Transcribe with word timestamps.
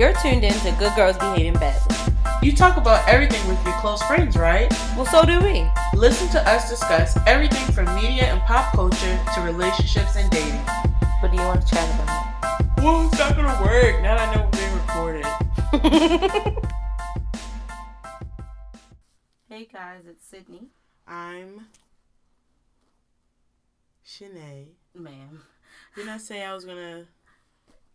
You're 0.00 0.14
tuned 0.14 0.44
in 0.44 0.54
to 0.60 0.72
Good 0.78 0.96
Girls 0.96 1.18
Behaving 1.18 1.60
Badly. 1.60 1.94
You 2.42 2.56
talk 2.56 2.78
about 2.78 3.06
everything 3.06 3.46
with 3.46 3.62
your 3.66 3.74
close 3.80 4.02
friends, 4.04 4.34
right? 4.34 4.72
Well, 4.96 5.04
so 5.04 5.26
do 5.26 5.38
we. 5.40 5.68
Listen 5.94 6.26
to 6.30 6.48
us 6.48 6.70
discuss 6.70 7.18
everything 7.26 7.70
from 7.74 7.84
media 7.94 8.24
and 8.24 8.40
pop 8.44 8.72
culture 8.72 9.20
to 9.34 9.40
relationships 9.42 10.16
and 10.16 10.30
dating. 10.30 10.58
What 11.20 11.30
do 11.30 11.36
you 11.36 11.42
want 11.42 11.60
to 11.60 11.74
chat 11.74 11.86
about? 11.96 12.78
Well, 12.78 13.08
it's 13.08 13.18
not 13.18 13.36
gonna 13.36 13.62
work 13.62 14.00
now 14.00 14.16
that 14.16 14.26
I 14.26 14.34
know 14.34 14.48
we're 14.50 14.56
being 14.56 14.72
recorded. 14.72 15.26
hey 19.50 19.68
guys, 19.70 20.06
it's 20.08 20.26
Sydney. 20.26 20.68
I'm 21.06 21.66
Shanae. 24.06 24.68
Ma'am. 24.94 25.42
Didn't 25.94 26.08
I 26.08 26.16
say 26.16 26.42
I 26.42 26.54
was 26.54 26.64
gonna 26.64 27.04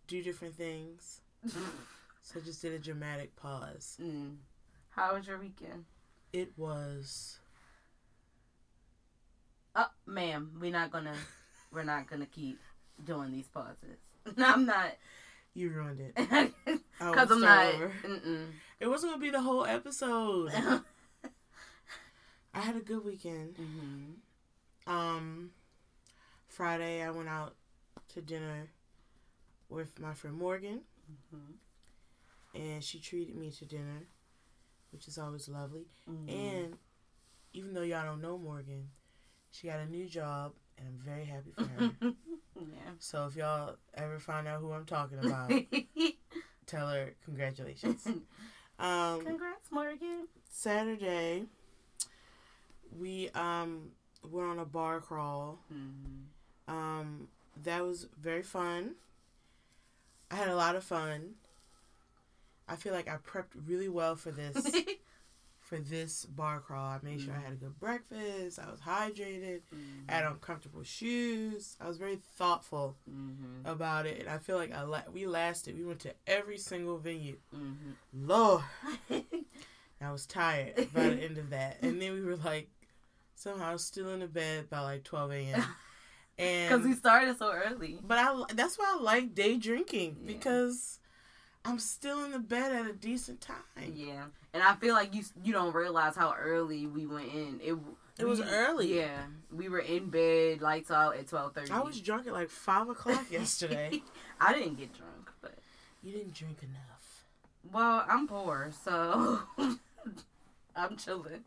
do 0.08 0.22
different 0.22 0.54
things? 0.54 1.22
So 2.26 2.40
I 2.40 2.44
just 2.44 2.60
did 2.60 2.74
a 2.74 2.80
dramatic 2.80 3.36
pause. 3.36 3.98
Mm. 4.02 4.38
How 4.90 5.14
was 5.16 5.28
your 5.28 5.38
weekend? 5.38 5.86
It 6.34 6.52
was 6.58 7.38
Oh, 9.76 9.86
ma'am, 10.08 10.52
we're 10.60 10.72
not 10.72 10.90
gonna, 10.92 11.14
we're 11.72 11.84
not 11.84 12.10
gonna 12.10 12.26
keep 12.26 12.58
doing 13.04 13.32
these 13.32 13.48
pauses. 13.48 14.00
No, 14.36 14.48
I'm 14.54 14.66
not. 14.66 14.96
you 15.54 15.70
ruined 15.70 16.02
it. 16.02 16.18
Because 16.98 17.30
I'm 17.30 17.42
not. 17.42 17.76
It 18.80 18.88
wasn't 18.88 19.12
gonna 19.14 19.22
be 19.22 19.30
the 19.30 19.42
whole 19.42 19.66
episode. 19.66 20.52
I 22.56 22.60
had 22.60 22.76
a 22.76 22.80
good 22.80 23.06
weekend. 23.06 23.56
hmm 23.58 24.92
Um, 24.92 25.52
Friday 26.48 27.04
I 27.04 27.12
went 27.12 27.30
out 27.30 27.54
to 28.14 28.22
dinner 28.22 28.70
with 29.70 30.00
my 30.00 30.14
friend 30.14 30.38
Morgan, 30.38 30.82
hmm 31.30 31.52
and 32.56 32.84
she 32.84 33.00
treated 33.00 33.36
me 33.36 33.52
to 33.52 33.66
dinner, 33.66 34.08
which 34.92 35.08
is 35.08 35.18
always 35.18 35.48
lovely. 35.50 35.86
hmm 36.08 36.30
And 36.30 36.78
even 37.54 37.74
though 37.74 37.82
y'all 37.84 38.06
don't 38.06 38.22
know 38.22 38.38
Morgan, 38.38 38.90
she 39.52 39.68
got 39.68 39.80
a 39.80 39.86
new 39.86 40.06
job, 40.08 40.54
and 40.78 40.88
I'm 40.88 41.00
very 41.06 41.26
happy 41.26 41.52
for 41.56 41.64
her. 41.66 41.92
yeah. 42.60 42.92
so 43.00 43.26
if 43.28 43.36
y'all 43.36 43.76
ever 43.94 44.20
find 44.20 44.48
out 44.48 44.62
who 44.62 44.72
I'm 44.72 44.86
talking 44.86 45.20
about, 45.20 45.52
tell 46.66 46.88
her 46.90 47.14
congratulations. 47.26 48.08
Um, 48.78 49.22
Congrats, 49.22 49.72
Morgan. 49.72 50.28
Saturday, 50.50 51.46
we 53.00 53.30
um 53.30 53.92
went 54.30 54.48
on 54.50 54.60
a 54.60 54.66
bar 54.66 55.00
crawl. 55.00 55.60
hmm 55.70 56.24
Um, 56.68 57.30
that 57.64 57.86
was 57.86 58.08
very 58.20 58.44
fun. 58.44 58.96
I 60.30 60.36
had 60.36 60.50
a 60.50 60.56
lot 60.58 60.76
of 60.76 60.84
fun. 60.84 61.36
I 62.68 62.76
feel 62.76 62.94
like 62.94 63.08
I 63.08 63.18
prepped 63.18 63.54
really 63.68 63.90
well 63.90 64.16
for 64.16 64.32
this 64.32 64.72
for 65.60 65.78
this 65.80 66.26
bar 66.26 66.60
crawl. 66.60 66.92
I 66.92 67.00
made 67.04 67.22
sure 67.22 67.34
I 67.34 67.40
had 67.40 67.54
a 67.54 67.56
good 67.56 67.80
breakfast. 67.80 68.60
I 68.60 68.70
was 68.70 68.80
hydrated. 68.82 69.62
I 70.10 70.14
had 70.14 70.26
on 70.26 70.38
comfortable 70.40 70.84
shoes. 70.84 71.78
I 71.82 71.88
was 71.88 71.98
very 71.98 72.18
thoughtful 72.38 72.98
hmm 73.10 73.34
about 73.66 74.06
it, 74.06 74.20
and 74.20 74.30
I 74.30 74.38
feel 74.38 74.58
like 74.58 74.72
I 74.72 74.84
la- 74.84 75.10
we 75.12 75.26
lasted. 75.26 75.76
We 75.78 75.86
went 75.86 76.00
to 76.02 76.14
every 76.28 76.58
single 76.60 76.98
venue. 77.00 77.38
hmm 77.52 77.92
Lord, 78.14 78.64
I 80.02 80.12
was 80.12 80.26
tired 80.28 80.90
by 80.94 81.10
the 81.10 81.24
end 81.24 81.38
of 81.40 81.50
that, 81.50 81.78
and 81.82 82.00
then 82.02 82.14
we 82.14 82.22
were 82.22 82.36
like 82.36 82.70
somehow 83.36 83.78
still 83.78 84.10
in 84.10 84.20
the 84.20 84.28
bed 84.28 84.70
by 84.70 84.80
like 84.82 85.04
twelve 85.04 85.32
a.m. 85.32 85.64
And 86.38 86.70
Because 86.70 86.86
we 86.86 86.94
started 86.96 87.38
so 87.38 87.52
early. 87.54 87.98
But 88.04 88.18
I 88.20 88.44
that's 88.54 88.78
why 88.78 88.96
I 88.98 89.02
like 89.02 89.34
day 89.34 89.58
drinking 89.58 90.18
Yeah. 90.22 90.34
because 90.34 91.00
I'm 91.66 91.80
still 91.80 92.24
in 92.26 92.32
the 92.32 92.40
bed 92.40 92.72
at 92.72 92.86
a 92.90 92.94
decent 92.94 93.42
time. 93.42 93.56
Yeah, 93.96 94.26
and 94.54 94.62
I 94.64 94.76
feel 94.76 94.94
like 94.94 95.14
you 95.16 95.24
you 95.44 95.52
don't 95.54 95.74
realize 95.74 96.16
how 96.16 96.34
early 96.40 96.86
we 96.88 97.06
went 97.08 97.34
in. 97.34 97.60
It 97.64 97.76
It 98.20 98.26
was 98.26 98.40
early. 98.42 98.98
Yeah, 99.00 99.24
we 99.52 99.68
were 99.70 99.80
in 99.80 100.10
bed, 100.10 100.62
lights 100.62 100.92
out 100.92 101.16
at 101.18 101.28
twelve 101.28 101.54
thirty. 101.54 101.72
I 101.72 101.80
was 101.82 102.00
drunk 102.02 102.28
at 102.28 102.34
like 102.34 102.50
five 102.50 102.88
o'clock 102.90 103.32
yesterday. 103.32 104.02
I 104.40 104.54
didn't 104.54 104.76
get 104.78 104.94
drunk, 104.94 105.32
but 105.42 105.56
you 106.04 106.12
didn't 106.14 106.34
drink 106.36 106.60
enough. 106.62 107.26
well, 107.74 108.06
I'm 108.08 108.28
poor, 108.28 108.72
so 108.84 109.40
I'm 110.76 110.98
chilling. 110.98 111.44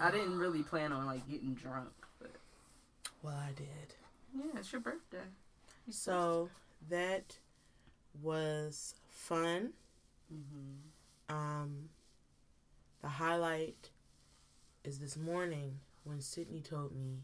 I 0.00 0.10
didn't 0.10 0.38
really 0.38 0.62
plan 0.62 0.90
on 0.92 1.06
like 1.06 1.28
getting 1.30 1.54
drunk, 1.54 1.90
but 2.20 2.32
Well, 3.22 3.36
I 3.36 3.52
did. 3.54 3.94
yeah, 4.34 4.58
it's 4.58 4.72
your 4.72 4.80
birthday. 4.80 5.18
You 5.86 5.92
So 5.92 6.48
that 6.88 7.36
was 8.22 8.94
fun. 9.22 9.72
hmm 10.28 11.34
Um, 11.34 11.88
the 13.00 13.08
highlight 13.08 13.90
is 14.84 14.98
this 14.98 15.16
morning 15.16 15.78
when 16.04 16.20
Sydney 16.20 16.60
told 16.60 16.94
me 16.94 17.22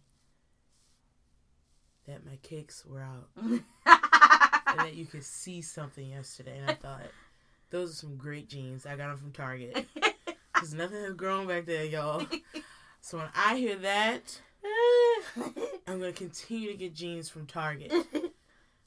that 2.06 2.24
my 2.24 2.36
cakes 2.42 2.86
were 2.86 3.02
out 3.02 3.28
and 3.36 3.60
that 4.78 4.94
you 4.94 5.06
could 5.06 5.24
see 5.24 5.60
something 5.60 6.08
yesterday, 6.08 6.56
and 6.58 6.70
I 6.70 6.74
thought 6.74 7.02
those 7.70 7.90
are 7.90 7.96
some 7.96 8.16
great 8.16 8.48
jeans. 8.48 8.86
I 8.86 8.96
got 8.96 9.08
them 9.08 9.18
from 9.18 9.32
Target 9.32 9.86
because 10.54 10.72
nothing 10.72 11.02
has 11.02 11.14
grown 11.14 11.46
back 11.48 11.66
there, 11.66 11.84
y'all. 11.84 12.24
So 13.00 13.18
when 13.18 13.28
I 13.34 13.56
hear 13.56 13.76
that, 13.76 14.40
I'm 15.86 15.98
gonna 15.98 16.12
continue 16.12 16.70
to 16.70 16.76
get 16.76 16.94
jeans 16.94 17.28
from 17.28 17.46
Target. 17.46 17.92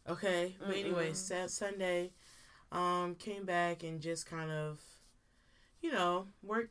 Okay, 0.09 0.55
but 0.59 0.75
anyway. 0.75 1.13
Sunday, 1.13 2.11
um, 2.71 3.15
came 3.15 3.45
back 3.45 3.83
and 3.83 4.01
just 4.01 4.25
kind 4.25 4.51
of, 4.51 4.79
you 5.81 5.91
know, 5.91 6.27
work 6.43 6.69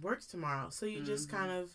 works 0.00 0.26
tomorrow. 0.26 0.70
So 0.70 0.86
you 0.86 1.00
just 1.02 1.28
Mhm. 1.28 1.32
kind 1.32 1.52
of 1.52 1.70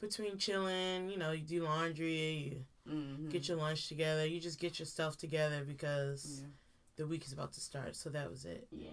between 0.00 0.38
chilling, 0.38 1.10
you 1.10 1.18
know, 1.18 1.32
you 1.32 1.42
do 1.44 1.64
laundry, 1.64 2.64
you 2.86 2.92
hmm 2.92 3.28
get 3.28 3.48
your 3.48 3.58
lunch 3.58 3.88
together, 3.88 4.26
you 4.26 4.40
just 4.40 4.58
get 4.58 4.78
your 4.78 4.86
stuff 4.86 5.16
together 5.16 5.62
because 5.64 6.40
yeah. 6.40 6.48
the 6.96 7.06
week 7.06 7.24
is 7.26 7.32
about 7.32 7.52
to 7.52 7.60
start. 7.60 7.96
So 7.96 8.08
that 8.10 8.30
was 8.30 8.44
it. 8.44 8.66
Yeah. 8.70 8.90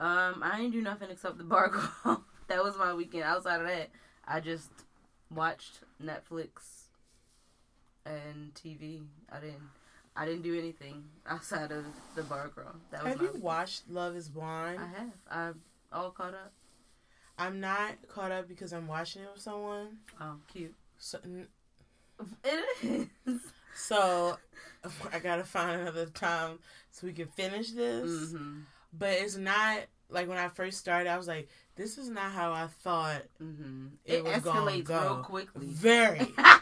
Um, 0.00 0.42
I 0.42 0.56
didn't 0.58 0.72
do 0.72 0.82
nothing 0.82 1.10
except 1.10 1.38
the 1.38 1.44
bar 1.44 1.68
crawl. 1.70 2.24
that 2.48 2.62
was 2.62 2.76
my 2.76 2.94
weekend. 2.94 3.24
Outside 3.24 3.60
of 3.60 3.66
that, 3.66 3.90
I 4.26 4.40
just 4.40 4.70
watched 5.30 5.80
Netflix 6.02 6.86
and 8.04 8.52
TV. 8.54 9.02
I 9.30 9.40
didn't. 9.40 9.70
I 10.14 10.26
didn't 10.26 10.42
do 10.42 10.58
anything 10.58 11.04
outside 11.26 11.72
of 11.72 11.84
the 12.14 12.22
bar 12.22 12.48
crawl. 12.48 12.74
That 12.90 13.02
was 13.04 13.12
Have 13.12 13.20
you 13.22 13.26
weekend. 13.28 13.42
watched 13.42 13.88
Love 13.88 14.14
Is 14.16 14.28
Blind? 14.28 14.78
I 14.80 14.86
have. 14.98 15.10
I'm 15.30 15.60
all 15.92 16.10
caught 16.10 16.34
up. 16.34 16.52
I'm 17.38 17.60
not 17.60 17.92
caught 18.08 18.30
up 18.30 18.46
because 18.48 18.72
I'm 18.72 18.86
watching 18.86 19.22
it 19.22 19.28
with 19.32 19.42
someone. 19.42 19.98
Oh, 20.20 20.36
cute. 20.52 20.74
So, 20.98 21.18
n- 21.24 21.48
It 22.44 23.08
is. 23.26 23.40
so 23.74 24.36
I 25.12 25.18
gotta 25.18 25.44
find 25.44 25.80
another 25.80 26.06
time 26.06 26.58
so 26.90 27.06
we 27.06 27.12
can 27.14 27.28
finish 27.28 27.70
this. 27.70 28.10
Mm-hmm. 28.32 28.60
But 28.92 29.12
it's 29.12 29.36
not 29.36 29.78
like 30.10 30.28
when 30.28 30.36
I 30.38 30.48
first 30.48 30.78
started. 30.78 31.08
I 31.08 31.16
was 31.16 31.26
like, 31.26 31.48
"This 31.74 31.96
is 31.96 32.10
not 32.10 32.32
how 32.32 32.52
I 32.52 32.66
thought 32.82 33.22
Mm-hmm. 33.42 33.86
it, 34.04 34.16
It, 34.16 34.24
was 34.24 34.36
going 34.42 34.66
to 34.66 34.82
escalates 34.82 34.84
go." 34.84 35.00
real 35.02 35.24
quickly. 35.24 35.66
Very, 35.66 36.20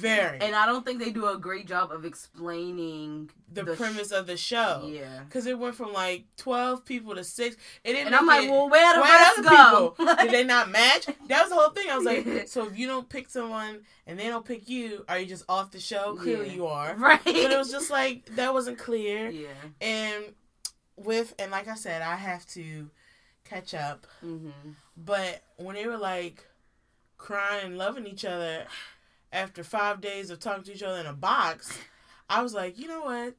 very. 0.00 0.38
and 0.40 0.54
I 0.54 0.66
don't 0.66 0.84
think 0.84 0.98
they 1.00 1.10
do 1.10 1.26
a 1.28 1.36
great 1.38 1.66
job 1.66 1.90
of 1.92 2.04
explaining 2.04 3.30
the, 3.52 3.74
sh- 3.74 3.78
premise 3.78 4.12
of 4.12 4.26
the 4.26 4.36
show, 4.36 4.88
Yeah. 4.90 5.20
because 5.24 5.46
it 5.46 5.58
went 5.58 5.74
from 5.74 5.92
like 5.92 6.24
twelve 6.36 6.84
people 6.84 7.14
to 7.14 7.24
six. 7.24 7.56
It 7.84 7.92
didn't. 7.92 8.06
And 8.08 8.14
I'm 8.14 8.26
like, 8.26 8.44
it- 8.44 8.50
well, 8.50 8.68
where 8.68 8.94
the 8.94 9.00
where 9.00 9.18
rest 9.18 9.42
go? 9.42 9.90
people? 9.90 10.14
Did 10.22 10.30
they 10.32 10.44
not 10.44 10.70
match? 10.70 11.06
That 11.28 11.40
was 11.42 11.48
the 11.50 11.54
whole 11.56 11.70
thing. 11.70 11.90
I 11.90 11.96
was 11.96 12.04
like, 12.06 12.26
so 12.48 12.66
if 12.66 12.78
you 12.78 12.86
don't 12.86 13.08
pick 13.08 13.28
someone 13.28 13.80
and 14.06 14.18
they 14.18 14.28
don't 14.28 14.44
pick 14.44 14.68
you, 14.68 15.04
are 15.08 15.18
you 15.18 15.26
just 15.26 15.44
off 15.48 15.70
the 15.70 15.80
show? 15.80 16.16
Clearly 16.16 16.48
Yeah. 16.48 16.54
you 16.54 16.66
are. 16.66 16.94
right? 16.98 17.20
But 17.24 17.34
it 17.36 17.58
was 17.58 17.70
just 17.70 17.90
like 17.90 18.26
that 18.36 18.52
wasn't 18.54 18.78
clear. 18.78 19.28
yeah. 19.30 19.48
And 19.80 20.24
with 20.96 21.34
and 21.38 21.50
like 21.50 21.68
I 21.68 21.74
said, 21.74 22.02
I 22.02 22.16
have 22.16 22.46
to 22.48 22.90
catch 23.44 23.72
up. 23.74 24.06
Mm-hmm. 24.24 24.70
But 24.96 25.42
when 25.56 25.74
they 25.76 25.86
were 25.86 25.96
like 25.96 26.44
crying 27.16 27.64
and 27.66 27.78
loving 27.78 28.06
each 28.06 28.24
other 28.24 28.64
after 29.32 29.62
five 29.62 30.00
days 30.00 30.30
of 30.30 30.40
talking 30.40 30.64
to 30.64 30.74
each 30.74 30.82
other 30.82 30.98
in 30.98 31.06
a 31.06 31.12
box, 31.12 31.76
I 32.28 32.42
was 32.42 32.54
like, 32.54 32.78
you 32.78 32.88
know 32.88 33.02
what? 33.02 33.34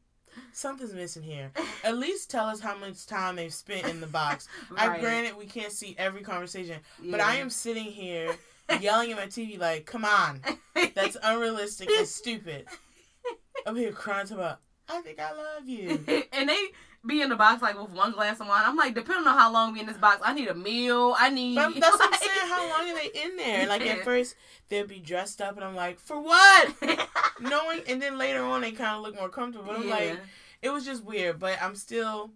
Something's 0.54 0.94
missing 0.94 1.24
here. 1.24 1.52
At 1.84 1.98
least 1.98 2.30
tell 2.30 2.46
us 2.46 2.60
how 2.60 2.78
much 2.78 3.06
time 3.06 3.36
they've 3.36 3.54
spent 3.54 3.88
in 3.88 4.00
the 4.00 4.08
box. 4.08 4.48
I 4.78 4.88
Right. 4.88 5.02
granted 5.02 5.36
we 5.36 5.46
can't 5.46 5.72
see 5.72 5.96
every 5.98 6.22
conversation, 6.22 6.80
but 7.10 7.20
I 7.20 7.36
am 7.36 7.50
sitting 7.50 7.86
here 7.86 8.36
yelling 8.80 9.12
at 9.12 9.18
my 9.18 9.26
TV 9.26 9.58
like, 9.60 9.86
"Come 9.86 10.06
on, 10.06 10.42
that's 10.94 11.18
unrealistic 11.24 11.90
and 11.90 12.08
stupid." 12.08 12.68
I'm 13.66 13.76
here 13.76 13.92
crying 13.92 14.28
to 14.28 14.36
about, 14.36 14.60
"I 14.88 15.02
think 15.02 15.20
I 15.20 15.32
love 15.34 15.68
you." 15.68 15.90
and 16.32 16.48
they 16.50 16.68
be 17.06 17.22
in 17.22 17.30
the 17.30 17.36
box 17.36 17.62
like 17.62 17.80
with 17.80 17.92
one 17.92 18.12
glass 18.12 18.40
of 18.42 18.48
wine. 18.48 18.64
I'm 18.66 18.76
like, 18.76 18.94
depending 18.94 19.26
on 19.28 19.38
how 19.38 19.52
long 19.52 19.74
we 19.74 19.80
in 19.80 19.86
this 19.86 19.98
box, 19.98 20.22
I 20.24 20.34
need 20.34 20.48
a 20.50 20.54
meal. 20.54 21.16
I 21.18 21.30
need. 21.30 21.56
But 21.56 21.74
that's 21.80 21.98
what 21.98 22.14
I'm 22.14 22.20
saying. 22.20 22.50
How 22.50 22.70
long 22.70 22.90
are 22.90 22.96
they 22.96 23.10
in 23.24 23.38
there? 23.38 23.68
Like 23.70 23.82
Yeah. 23.82 23.94
at 23.94 24.04
first 24.04 24.36
they'd 24.70 24.88
be 24.88 25.00
dressed 25.00 25.42
up, 25.42 25.56
and 25.56 25.64
I'm 25.64 25.76
like, 25.76 26.00
"For 26.00 26.20
what?" 26.20 26.74
Knowing, 27.40 27.82
and 27.88 28.02
then 28.02 28.18
later 28.18 28.44
on 28.44 28.62
they 28.62 28.72
kind 28.72 28.96
of 28.98 29.02
look 29.02 29.16
more 29.16 29.30
comfortable. 29.30 29.68
But 29.68 29.78
I'm 29.78 29.88
Yeah. 29.88 29.96
like, 29.96 30.20
it 30.62 30.70
was 30.70 30.86
just 30.86 31.04
weird. 31.04 31.40
But 31.40 31.62
I'm 31.62 31.76
still 31.76 32.32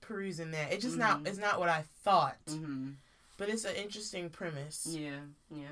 perusing 0.00 0.52
that. 0.52 0.72
It's 0.72 0.84
just 0.84 0.96
not. 0.96 1.22
Mhm. 1.22 1.28
It's 1.28 1.38
not 1.38 1.58
what 1.58 1.68
I 1.68 1.84
thought. 2.02 2.36
hmm 2.48 2.90
But 3.36 3.48
it's 3.50 3.64
an 3.64 3.74
interesting 3.76 4.30
premise. 4.30 4.86
Yeah, 4.88 5.20
yeah. 5.50 5.66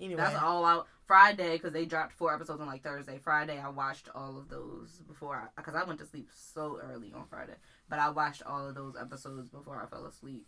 Anyway, 0.00 0.20
That's 0.20 0.36
all 0.42 0.64
out 0.64 0.88
Friday 1.06 1.52
because 1.52 1.72
they 1.72 1.84
dropped 1.84 2.12
four 2.12 2.34
episodes 2.34 2.60
on 2.60 2.66
like 2.66 2.82
Thursday. 2.82 3.18
Friday, 3.22 3.58
I 3.58 3.68
watched 3.68 4.08
all 4.14 4.36
of 4.36 4.48
those 4.48 5.00
before 5.06 5.36
I 5.36 5.46
because 5.56 5.74
I 5.74 5.84
went 5.84 5.98
to 6.00 6.06
sleep 6.06 6.28
so 6.34 6.80
early 6.82 7.12
on 7.14 7.26
Friday, 7.28 7.54
but 7.88 7.98
I 7.98 8.10
watched 8.10 8.42
all 8.44 8.68
of 8.68 8.74
those 8.74 8.94
episodes 9.00 9.48
before 9.48 9.80
I 9.82 9.86
fell 9.86 10.06
asleep. 10.06 10.46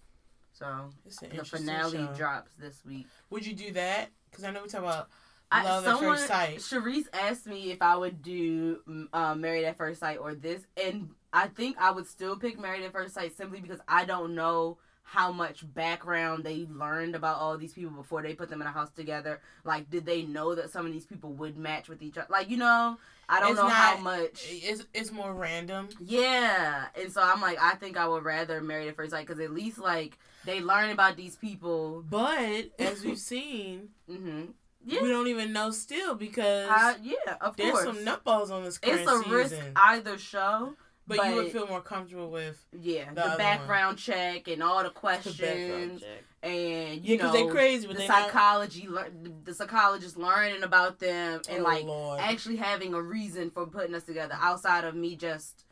So 0.53 0.91
the 1.05 1.45
finale 1.45 1.99
show. 1.99 2.15
drops 2.15 2.53
this 2.59 2.85
week. 2.85 3.07
Would 3.31 3.47
you 3.47 3.55
do 3.55 3.73
that? 3.75 4.11
Because 4.31 4.45
I 4.45 4.51
know 4.51 4.63
we 4.63 4.69
talk 4.69 4.81
about 4.81 5.09
I, 5.51 5.65
love 5.65 5.85
someone, 5.85 6.05
at 6.05 6.11
first 6.11 6.27
sight. 6.27 6.59
Sharice 6.59 7.07
asked 7.13 7.47
me 7.47 7.71
if 7.71 7.81
I 7.81 7.97
would 7.97 8.23
do 8.23 9.09
uh, 9.13 9.35
Married 9.35 9.65
at 9.65 9.77
First 9.77 10.01
Sight 10.01 10.19
or 10.19 10.35
this, 10.35 10.67
and 10.83 11.11
I 11.33 11.47
think 11.47 11.77
I 11.79 11.91
would 11.91 12.07
still 12.07 12.37
pick 12.37 12.59
Married 12.59 12.85
at 12.85 12.93
First 12.93 13.15
Sight 13.15 13.37
simply 13.37 13.61
because 13.61 13.81
I 13.87 14.05
don't 14.05 14.35
know 14.35 14.79
how 15.11 15.33
much 15.33 15.65
background 15.73 16.45
they 16.45 16.67
learned 16.71 17.15
about 17.15 17.39
all 17.39 17.57
these 17.57 17.73
people 17.73 17.91
before 17.91 18.21
they 18.21 18.35
put 18.35 18.51
them 18.51 18.61
in 18.61 18.67
a 18.67 18.71
house 18.71 18.91
together. 18.91 19.41
Like, 19.65 19.89
did 19.91 20.05
they 20.05 20.23
know 20.23 20.55
that 20.55 20.69
some 20.71 20.85
of 20.85 20.93
these 20.93 21.07
people 21.07 21.31
would 21.33 21.57
match 21.57 21.89
with 21.89 22.03
each 22.03 22.19
other? 22.19 22.27
Like, 22.29 22.51
you 22.51 22.59
know, 22.59 22.99
I 23.27 23.41
don't 23.41 23.53
It's 23.53 23.59
know 23.59 23.69
how 23.69 23.97
much. 23.97 24.45
It's 24.51 24.85
it's 24.93 25.11
more 25.11 25.33
random. 25.33 25.89
Yeah, 25.99 26.87
and 27.01 27.11
so 27.11 27.23
I'm 27.23 27.41
like, 27.41 27.57
I 27.59 27.75
think 27.77 27.97
I 27.97 28.07
would 28.07 28.23
rather 28.23 28.61
Married 28.61 28.89
at 28.89 28.97
First 28.97 29.13
Sight 29.13 29.27
because 29.27 29.41
at 29.43 29.51
least 29.53 29.79
like 29.79 30.19
they 30.45 30.61
learn 30.61 30.91
about 30.91 31.17
these 31.17 31.37
people. 31.37 32.05
But 32.09 32.71
as 32.79 33.03
we've 33.03 33.19
seen, 33.33 33.89
hmm 34.07 34.43
Yeah, 34.85 35.01
we 35.03 35.09
don't 35.09 35.29
even 35.29 35.55
know 35.55 35.71
still 35.71 36.17
because 36.17 36.69
uh, 36.71 36.95
yeah, 37.03 37.15
of 37.41 37.57
course 37.57 37.57
there's 37.57 37.73
course. 37.73 37.85
some 37.87 37.99
nutballs 38.05 38.51
on 38.51 38.65
this 38.65 38.79
it's 38.83 39.11
a 39.11 39.17
season. 39.19 39.31
risk 39.33 39.57
either 39.77 40.19
show. 40.19 40.75
But, 41.17 41.29
you 41.29 41.35
would 41.37 41.51
feel 41.53 41.67
more 41.67 41.81
comfortable 41.81 42.31
with 42.31 42.65
Yeah, 42.81 43.09
The 43.09 43.15
the, 43.15 43.21
other 43.23 43.29
one. 43.31 43.39
background 43.39 43.99
check 43.99 44.47
and 44.49 44.63
all 44.63 44.79
the 44.79 44.85
the 44.85 44.91
questions 44.91 45.37
check. 46.03 46.25
and 46.43 46.53
Yeah, 46.53 46.93
you 46.93 47.17
because 47.17 47.33
know 47.35 47.47
they 47.47 47.51
crazy, 47.51 47.87
but 47.87 47.97
the 47.97 48.03
they 48.03 48.09
not. 48.09 48.27
psychology, 48.27 48.89
the 49.45 49.55
psychologist 49.55 50.17
learning 50.17 50.63
about 50.63 50.99
them 51.01 51.41
oh, 51.49 51.53
and 51.53 51.61
oh, 51.63 51.65
like 51.65 51.85
Lord. 51.85 52.21
actually 52.21 52.57
having 52.57 52.95
a 52.95 53.03
reason 53.03 53.51
for 53.51 53.67
putting 53.67 53.95
us 53.95 54.05
together 54.05 54.37
outside 54.41 54.85
of 54.85 54.95
me 54.95 55.17
just 55.17 55.65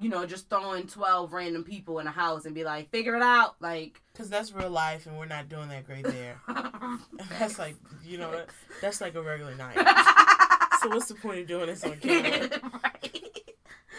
you 0.00 0.08
know 0.08 0.26
just 0.26 0.48
throwing 0.50 0.88
12 0.88 1.32
random 1.32 1.62
people 1.62 2.00
in 2.00 2.06
a 2.08 2.10
house 2.10 2.46
and 2.46 2.54
be 2.54 2.64
like 2.64 2.90
figure 2.90 3.14
it 3.14 3.22
out 3.22 3.54
like 3.60 4.02
Because 4.12 4.28
that's 4.28 4.52
real 4.52 4.70
life, 4.70 5.06
and 5.06 5.16
we're 5.18 5.26
not 5.26 5.48
doing 5.48 5.68
that 5.68 5.86
great 5.86 6.04
there. 6.04 6.40
that's 7.38 7.58
like, 7.58 7.76
you 8.04 8.18
know, 8.18 8.44
that's 8.80 9.00
like 9.00 9.14
a 9.14 9.22
regular 9.22 9.54
night. 9.56 9.76
so 10.82 10.88
what's 10.88 11.06
the 11.06 11.14
point 11.14 11.40
of 11.40 11.46
doing 11.46 11.66
this 11.66 11.84
on 11.84 11.96
camera? 12.00 12.48
right. 12.82 12.93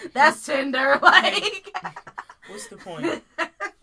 That's 0.14 0.46
Tinder, 0.46 1.00
like. 1.02 1.76
What's 2.50 2.68
the 2.68 2.78
point? 2.78 3.24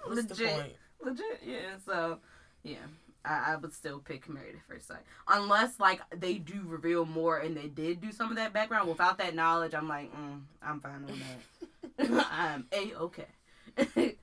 What's 0.05 0.29
legit, 0.29 0.37
the 0.37 0.47
point? 0.47 0.73
legit, 1.03 1.41
yeah. 1.45 1.77
So, 1.85 2.19
yeah, 2.63 2.77
I, 3.25 3.53
I 3.53 3.57
would 3.57 3.75
still 3.75 3.99
pick 3.99 4.29
Married 4.29 4.55
at 4.55 4.63
First 4.63 4.89
Sight, 4.89 5.03
unless 5.29 5.81
like 5.81 6.01
they 6.15 6.35
do 6.35 6.63
reveal 6.65 7.05
more 7.05 7.39
and 7.39 7.57
they 7.57 7.69
did 7.69 8.01
do 8.01 8.13
some 8.13 8.31
of 8.31 8.37
that 8.37 8.53
background. 8.53 8.89
Without 8.89 9.19
that 9.19 9.35
knowledge, 9.35 9.75
I'm 9.75 9.89
like, 9.89 10.13
mm, 10.15 10.41
I'm 10.63 10.81
fine 10.81 11.07
with 11.07 11.19
that. 11.19 12.27
I'm 12.31 12.67
a 12.73 12.95
okay. 12.95 14.17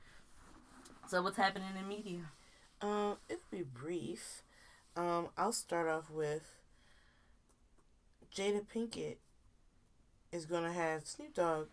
so, 1.08 1.22
what's 1.22 1.38
happening 1.38 1.70
in 1.78 1.88
media? 1.88 2.22
Um, 2.82 3.18
it'll 3.28 3.42
be 3.52 3.64
brief. 3.64 4.44
Um, 4.96 5.28
I'll 5.38 5.52
start 5.52 5.88
off 5.88 6.10
with 6.10 6.60
Jada 8.34 8.62
Pinkett 8.66 9.18
is 10.32 10.46
gonna 10.46 10.72
have 10.72 11.06
Snoop 11.06 11.34
Dogg 11.34 11.68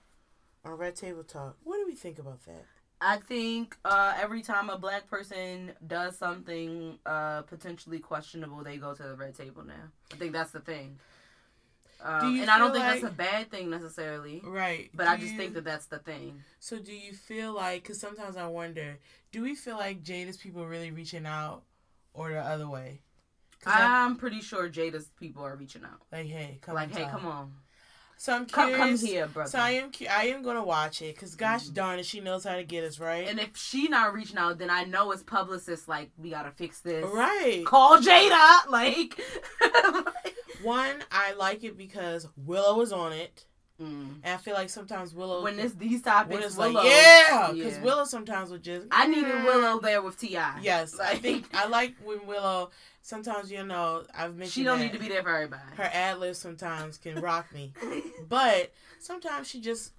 on 0.66 0.76
Red 0.76 0.96
Table 0.96 1.22
Talk. 1.24 1.56
What 1.64 1.76
do 1.76 1.86
we 1.86 1.94
think 1.94 2.18
about 2.18 2.44
that? 2.46 2.64
I 3.00 3.18
think 3.18 3.76
uh, 3.84 4.14
every 4.20 4.42
time 4.42 4.70
a 4.70 4.78
black 4.78 5.08
person 5.08 5.72
does 5.86 6.16
something 6.16 6.98
uh, 7.04 7.42
potentially 7.42 7.98
questionable, 7.98 8.64
they 8.64 8.78
go 8.78 8.94
to 8.94 9.02
the 9.02 9.14
red 9.14 9.34
table 9.36 9.64
now. 9.64 9.74
I 10.12 10.16
think 10.16 10.32
that's 10.32 10.50
the 10.52 10.60
thing. 10.60 10.98
Um, 12.02 12.40
and 12.40 12.50
I 12.50 12.58
don't 12.58 12.72
think 12.72 12.84
that's 12.84 13.02
a 13.04 13.10
bad 13.10 13.50
thing 13.50 13.70
necessarily, 13.70 14.42
Right. 14.44 14.90
but 14.94 15.04
do 15.04 15.10
I 15.10 15.16
just 15.16 15.32
you- 15.32 15.38
think 15.38 15.54
that 15.54 15.64
that's 15.64 15.86
the 15.86 15.98
thing. 15.98 16.42
So 16.58 16.78
do 16.78 16.92
you 16.92 17.12
feel 17.14 17.54
like? 17.54 17.82
Because 17.82 17.98
sometimes 18.00 18.36
I 18.36 18.46
wonder, 18.46 18.98
do 19.32 19.42
we 19.42 19.54
feel 19.54 19.76
like 19.76 20.02
Jada's 20.02 20.36
people 20.36 20.66
really 20.66 20.90
reaching 20.90 21.26
out, 21.26 21.62
or 22.12 22.30
the 22.30 22.40
other 22.40 22.68
way? 22.68 23.00
I- 23.64 24.04
I'm 24.04 24.16
pretty 24.16 24.40
sure 24.40 24.68
Jada's 24.68 25.10
people 25.18 25.42
are 25.44 25.56
reaching 25.56 25.84
out. 25.84 26.02
like, 26.12 26.26
hey, 26.26 26.58
come 26.62 26.74
like, 26.74 26.94
hey, 26.94 27.08
come 27.10 27.26
on, 27.26 27.52
So 28.18 28.32
I'm 28.32 28.46
come, 28.46 28.70
curious. 28.70 29.00
come 29.02 29.08
here, 29.10 29.26
brother. 29.26 29.50
So 29.50 29.58
I 29.58 29.70
am. 29.72 29.92
cu- 29.92 30.06
I 30.10 30.24
am 30.28 30.42
gonna 30.42 30.64
watch 30.64 31.02
it 31.02 31.14
because, 31.14 31.34
gosh 31.34 31.64
Mhm. 31.66 31.74
darn 31.74 31.98
it, 31.98 32.06
she 32.06 32.20
knows 32.20 32.44
how 32.44 32.56
to 32.56 32.64
get 32.64 32.82
us 32.82 32.98
right. 32.98 33.28
and 33.28 33.38
if 33.38 33.56
she 33.56 33.88
not 33.88 34.14
reaching 34.14 34.38
out, 34.38 34.58
then 34.58 34.70
I 34.70 34.84
know 34.84 35.10
it's 35.12 35.22
publicists 35.22 35.86
like 35.86 36.10
we 36.16 36.30
gotta 36.30 36.50
fix 36.50 36.80
this. 36.80 37.04
right. 37.04 37.62
Call 37.66 37.98
Jada, 37.98 38.66
like. 38.70 39.20
One, 40.62 40.96
I 41.12 41.34
like 41.34 41.64
it 41.64 41.76
because 41.76 42.26
Willow 42.36 42.80
is 42.80 42.92
on 42.92 43.12
it, 43.12 43.44
Mm. 43.80 44.20
and 44.24 44.32
I 44.34 44.38
feel 44.38 44.54
like 44.54 44.70
sometimes 44.70 45.12
Willow 45.14 45.42
When 45.42 45.58
it's 45.60 45.74
these 45.74 46.02
when 46.02 46.14
topics, 46.14 46.46
it's 46.46 46.56
Willow, 46.56 46.72
like 46.72 46.86
yeah, 46.86 47.50
because 47.52 47.76
yeah. 47.76 47.82
Willow 47.82 48.04
sometimes 48.04 48.50
would 48.50 48.62
just. 48.62 48.86
I 48.90 49.06
needed 49.06 49.26
"Mm." 49.26 49.44
Willow 49.44 49.78
there 49.80 50.00
with 50.00 50.18
Ti. 50.18 50.30
Yes, 50.62 50.98
I 50.98 51.16
think 51.16 51.46
I 51.54 51.66
like 51.68 51.94
when 52.02 52.26
Willow. 52.26 52.70
Sometimes 53.10 53.52
you 53.52 53.62
know 53.64 54.02
I've 54.12 54.34
mentioned 54.34 54.52
She 54.52 54.64
don't 54.64 54.80
need 54.80 54.92
to 54.92 54.98
be 54.98 55.06
there 55.08 55.22
for 55.22 55.28
everybody. 55.30 55.62
her 55.76 55.84
ad 55.92 56.18
libs 56.18 56.38
sometimes 56.38 56.98
can 56.98 57.20
rock 57.20 57.52
me, 57.54 57.72
but 58.28 58.72
sometimes 58.98 59.46
she 59.48 59.60
just 59.60 59.92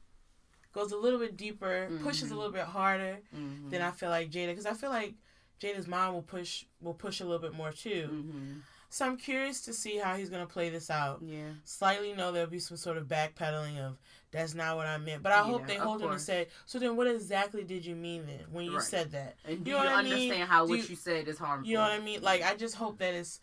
goes 0.73 0.91
a 0.91 0.97
little 0.97 1.17
bit 1.17 1.37
deeper, 1.37 1.87
pushes 2.03 2.31
a 2.31 2.33
Mhm. 2.33 2.37
little 2.37 2.51
bit 2.51 2.65
harder 2.65 3.19
Mhm. 3.33 3.69
than 3.69 3.81
I 3.81 3.91
feel 3.91 4.09
like 4.09 4.29
Jada. 4.29 4.47
Because 4.47 4.65
I 4.65 4.73
feel 4.73 4.89
like 4.89 5.13
Jada's 5.61 5.87
mom 5.87 6.15
will 6.15 6.21
push 6.21 6.65
will 6.81 6.93
push 6.95 7.21
a 7.21 7.23
little 7.23 7.39
bit 7.41 7.53
more 7.53 7.71
too. 7.71 8.09
Mhm. 8.11 8.61
So 8.89 9.05
I'm 9.05 9.15
curious 9.15 9.61
to 9.61 9.73
see 9.73 9.99
how 9.99 10.17
he's 10.17 10.29
gonna 10.29 10.45
play 10.45 10.69
this 10.69 10.89
out. 10.89 11.21
Yeah. 11.21 11.51
Slightly 11.63 12.11
know 12.11 12.33
there'll 12.33 12.49
be 12.49 12.59
some 12.59 12.75
sort 12.75 12.97
of 12.97 13.07
backpedaling 13.07 13.79
of 13.79 13.97
that's 14.37 14.53
not 14.55 14.77
what 14.77 14.85
I 14.87 14.97
meant, 14.97 15.23
but 15.23 15.31
I 15.31 15.39
hope 15.39 15.67
they 15.67 15.75
hold 15.75 16.01
him 16.01 16.11
and 16.11 16.21
say, 16.21 16.47
so 16.65 16.79
then 16.79 16.95
what 16.95 17.07
exactly 17.07 17.63
did 17.63 17.85
you 17.85 17.95
mean 17.95 18.25
then 18.25 18.45
when 18.51 18.65
you 18.65 18.75
Right. 18.75 18.83
said 18.83 19.11
that? 19.11 19.35
And 19.45 19.63
do 19.63 19.71
You 19.71 19.77
you, 19.77 19.83
know 19.83 19.89
what 19.89 19.95
I 19.99 20.03
mean? 20.03 20.13
understand 20.13 20.49
how 20.49 20.65
Do 20.65 20.69
what 20.71 20.79
you- 20.79 20.85
you, 20.89 20.95
said 20.95 21.27
is 21.27 21.37
harmful? 21.39 21.67
You 21.67 21.75
know 21.75 21.81
what 21.81 21.91
I 21.91 21.99
mean? 21.99 22.21
Like 22.21 22.43
I 22.43 22.55
just 22.55 22.75
hope 22.75 22.99
that 22.99 23.13
it's 23.13 23.39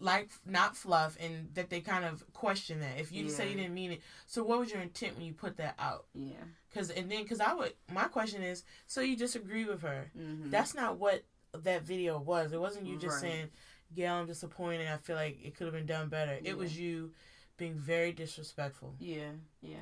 like 0.00 0.30
not 0.44 0.76
fluff 0.76 1.16
and 1.20 1.48
that 1.54 1.70
they 1.70 1.80
kind 1.80 2.04
of 2.04 2.24
question 2.32 2.80
that. 2.80 2.98
If 2.98 3.12
you 3.12 3.28
say 3.28 3.48
you 3.50 3.56
didn't 3.56 3.74
mean 3.74 3.92
it, 3.92 4.00
so 4.26 4.42
what 4.42 4.58
was 4.58 4.70
your 4.72 4.80
intent 4.82 5.16
when 5.16 5.24
you 5.24 5.32
put 5.32 5.56
that 5.58 5.74
out? 5.78 6.06
Yeah. 6.14 6.34
Because 6.68 6.90
and 6.90 7.10
then 7.10 7.22
because 7.22 7.40
I 7.40 7.54
would 7.54 7.72
my 7.92 8.04
question 8.04 8.42
is, 8.42 8.64
so 8.86 9.00
you 9.00 9.16
disagree 9.16 9.64
with 9.64 9.82
her? 9.82 10.10
Mm-hmm. 10.18 10.50
That's 10.50 10.74
not 10.74 10.98
what 10.98 11.22
that 11.52 11.82
video 11.82 12.18
was. 12.18 12.52
It 12.52 12.60
wasn't 12.60 12.86
you 12.86 12.98
just 12.98 13.22
Right. 13.22 13.30
saying, 13.30 13.50
"Yeah, 13.94 14.14
I'm 14.14 14.26
disappointed. 14.26 14.88
I 14.88 14.96
feel 14.96 15.16
like 15.16 15.38
it 15.44 15.54
could 15.54 15.66
have 15.66 15.74
been 15.74 15.86
done 15.86 16.08
better." 16.08 16.38
It 16.42 16.56
was 16.56 16.76
you 16.76 17.12
being 17.56 17.74
very 17.78 18.10
disrespectful. 18.12 18.96
yeah. 18.98 19.30
Yeah. 19.62 19.76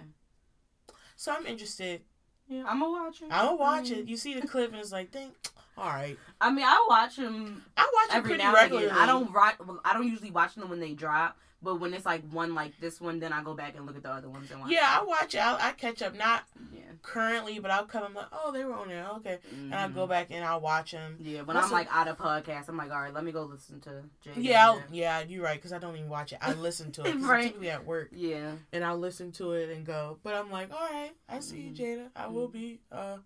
So 1.17 1.33
I'm 1.33 1.47
interested. 1.47 2.03
Yeah. 2.49 2.65
I'm 2.67 2.81
gonna 2.81 2.93
watch 2.93 3.23
it. 3.23 3.29
I'll 3.31 3.57
watch 3.57 3.87
I 3.87 3.91
mean, 3.91 3.93
it. 4.01 4.07
Mm. 4.07 4.09
You 4.09 4.17
see 4.17 4.39
the 4.39 4.47
clip 4.47 4.71
and 4.73 4.81
it's 4.81 4.93
like, 4.93 5.11
think, 5.11 5.35
all 5.77 5.87
right. 5.87 6.19
I 6.41 6.51
mean, 6.51 6.65
I 6.65 6.85
watch 6.89 7.17
them. 7.17 7.65
I 7.77 7.91
watch 7.95 8.17
every 8.17 8.31
pretty 8.31 8.45
now 8.45 8.53
regularly. 8.53 8.89
and 8.89 8.97
again. 8.97 9.09
I 9.09 9.55
don't. 9.57 9.81
I 9.85 9.93
don't 9.95 10.09
usually 10.09 10.31
watch 10.31 10.55
them 10.55 10.69
when 10.69 10.81
they 10.81 10.93
drop. 10.93 11.39
But 11.63 11.77
when 11.81 11.95
it's 11.95 12.05
like 12.05 12.23
one 12.31 12.55
like 12.55 12.79
this 12.81 13.01
one, 13.01 13.21
then 13.21 13.33
I 13.33 13.43
go 13.43 13.55
back 13.55 13.77
and 13.77 13.87
look 13.87 13.97
at 13.97 14.03
the 14.03 14.11
other 14.11 14.29
ones 14.29 14.51
and 14.51 14.61
watch. 14.61 14.71
Yeah, 14.73 14.99
I 15.01 15.05
watch 15.05 15.35
it. 15.35 15.39
I, 15.39 15.69
I 15.69 15.73
catch 15.73 16.03
up. 16.03 16.15
Not. 16.15 16.43
Yeah. 16.75 16.81
currently, 17.03 17.59
but 17.59 17.71
I'll 17.73 17.85
come. 17.87 18.05
I'm 18.05 18.15
like, 18.15 18.27
oh, 18.33 18.53
they 18.53 18.65
were 18.65 18.75
on 18.75 18.87
there. 18.89 19.05
Okay, 19.17 19.39
and 19.53 19.75
I'll 19.75 19.89
Mhm. 19.89 19.95
go 19.95 20.07
back 20.07 20.29
and 20.31 20.45
I'll 20.45 20.61
watch 20.61 20.93
them. 20.93 21.17
Yeah, 21.21 21.43
when 21.43 21.57
What's 21.57 21.67
I'm 21.67 21.73
a- 21.73 21.75
like 21.75 21.89
out 21.93 22.07
of 22.07 22.17
podcast, 22.17 22.69
I'm 22.69 22.77
like, 22.77 22.93
all 22.93 23.01
right, 23.01 23.13
let 23.13 23.25
me 23.25 23.33
go 23.33 23.43
listen 23.43 23.81
to 23.81 23.91
Jada. 24.25 24.33
Yeah, 24.37 24.79
yeah, 24.93 25.21
you're 25.27 25.43
right. 25.43 25.57
Because 25.57 25.73
I 25.73 25.79
don't 25.79 25.97
even 25.97 26.09
watch 26.09 26.33
it. 26.33 26.39
I 26.41 26.53
listen 26.53 26.93
to 26.93 27.03
it. 27.07 27.17
Right. 27.17 27.61
at 27.65 27.85
work, 27.85 28.11
Yeah. 28.13 28.53
and 28.73 28.85
I'll 28.85 28.99
listen 28.99 29.33
to 29.33 29.53
it 29.55 29.71
and 29.71 29.85
go. 29.85 30.19
But 30.23 30.35
I'm 30.35 30.51
like, 30.53 30.73
all 30.73 30.79
right, 30.81 31.11
I 31.29 31.41
see 31.41 31.61
you, 31.63 31.71
Mhm. 31.73 31.77
Jada. 31.77 32.09
I 32.15 32.27
will 32.29 32.49
Mhm. 32.49 32.53
be 32.53 32.81
uh 32.93 33.17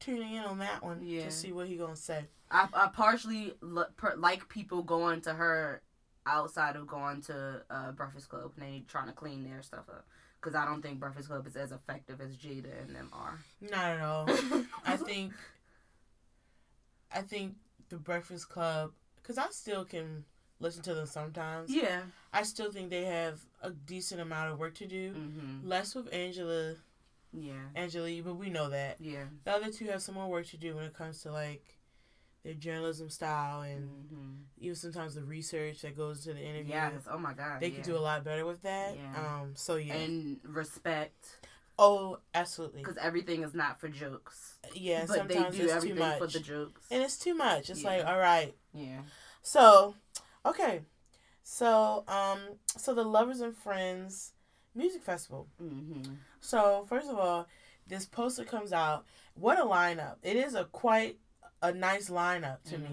tuning 0.00 0.34
in 0.34 0.44
on 0.44 0.58
that 0.58 0.82
one 0.84 1.02
Yeah. 1.04 1.24
to 1.24 1.30
see 1.30 1.52
what 1.52 1.66
he 1.66 1.76
gonna 1.76 1.96
say. 1.96 2.26
I, 2.50 2.68
I 2.72 2.88
partially 2.88 3.54
l- 3.62 3.88
per, 3.96 4.14
like 4.16 4.48
people 4.48 4.82
going 4.82 5.22
to 5.22 5.32
her 5.34 5.82
outside 6.26 6.76
of 6.76 6.86
going 6.86 7.20
to 7.22 7.62
uh, 7.70 7.92
Breakfast 7.92 8.28
Club 8.28 8.52
and 8.56 8.64
they 8.66 8.82
trying 8.88 9.06
to 9.06 9.12
clean 9.12 9.44
their 9.44 9.62
stuff 9.62 9.88
up. 9.88 10.06
Because 10.40 10.54
I 10.54 10.64
don't 10.66 10.82
think 10.82 11.00
Breakfast 11.00 11.28
Club 11.28 11.46
is 11.46 11.56
as 11.56 11.72
effective 11.72 12.20
as 12.20 12.36
Jada 12.36 12.82
and 12.86 12.94
them 12.94 13.08
are. 13.12 13.38
Not 13.60 13.84
at 13.84 14.00
all. 14.00 14.28
I 14.86 14.96
think 14.96 15.32
I 17.12 17.20
think 17.22 17.54
the 17.88 17.96
Breakfast 17.96 18.48
Club 18.48 18.92
because 19.22 19.38
I 19.38 19.46
still 19.50 19.84
can 19.84 20.24
listen 20.60 20.82
to 20.82 20.94
them 20.94 21.06
sometimes. 21.06 21.70
yeah. 21.70 22.02
I 22.32 22.42
still 22.42 22.70
think 22.72 22.90
they 22.90 23.04
have 23.04 23.40
a 23.62 23.70
decent 23.70 24.20
amount 24.20 24.52
of 24.52 24.58
work 24.58 24.74
to 24.76 24.86
do. 24.86 25.12
hmm 25.12 25.66
Less 25.68 25.94
with 25.94 26.12
Angela, 26.12 26.74
Yeah. 27.32 27.54
Angela, 27.74 28.10
but 28.22 28.34
we 28.34 28.50
know 28.50 28.68
that 28.70 28.96
Yeah. 29.00 29.24
the 29.44 29.52
other 29.52 29.70
two 29.70 29.86
have 29.86 30.02
some 30.02 30.14
more 30.14 30.28
work 30.28 30.46
to 30.48 30.56
do 30.56 30.74
when 30.76 30.84
it 30.84 30.94
comes 30.94 31.22
to 31.22 31.32
like 31.32 31.76
their 32.44 32.54
journalism 32.54 33.08
style 33.08 33.62
and 33.62 33.88
hmm 34.10 34.30
even 34.64 34.74
sometimes 34.74 35.14
the 35.14 35.22
research 35.22 35.82
that 35.82 35.96
goes 35.96 36.26
into 36.26 36.40
the 36.40 36.46
interview. 36.46 36.72
Yes. 36.72 36.92
Oh 37.10 37.18
my 37.18 37.34
God. 37.34 37.60
They 37.60 37.68
yeah. 37.68 37.74
could 37.76 37.84
do 37.84 37.96
a 37.96 37.98
lot 37.98 38.24
better 38.24 38.46
with 38.46 38.62
that. 38.62 38.96
Yeah. 38.96 39.40
Um. 39.40 39.52
So 39.54 39.76
yeah. 39.76 39.94
And 39.94 40.38
respect. 40.42 41.46
Oh, 41.78 42.18
absolutely. 42.34 42.82
because 42.82 42.96
everything 42.98 43.42
is 43.42 43.52
not 43.52 43.80
for 43.80 43.88
jokes. 43.88 44.54
Yeah, 44.74 45.06
but 45.08 45.28
they 45.28 45.34
sometimes 45.34 45.56
do 45.56 45.62
it's 45.64 45.72
too 45.72 45.76
everything 45.76 45.98
much. 45.98 46.18
for 46.18 46.26
the 46.28 46.38
jokes. 46.38 46.86
and 46.90 47.02
it's 47.02 47.18
too 47.18 47.34
much. 47.34 47.68
It's 47.68 47.82
like, 47.82 48.06
all 48.06 48.18
right. 48.18 48.54
Yeah. 48.72 49.00
So, 49.42 49.96
okay. 50.46 50.82
So, 51.42 52.04
um, 52.06 52.38
so 52.76 52.94
the 52.94 53.02
Lovers 53.02 53.40
and 53.40 53.56
Friends 53.56 54.34
Music 54.72 55.02
Festival. 55.02 55.48
Mm-hmm. 55.60 56.12
So, 56.40 56.86
first 56.88 57.10
of 57.10 57.18
all, 57.18 57.48
this 57.88 58.06
poster 58.06 58.44
comes 58.44 58.72
out. 58.72 59.04
What 59.34 59.58
a 59.58 59.64
lineup! 59.64 60.16
It 60.22 60.36
is 60.36 60.54
a 60.54 60.64
quite 60.66 61.18
a 61.64 61.72
nice 61.72 62.10
lineup 62.10 62.62
to 62.64 62.78
me. 62.78 62.88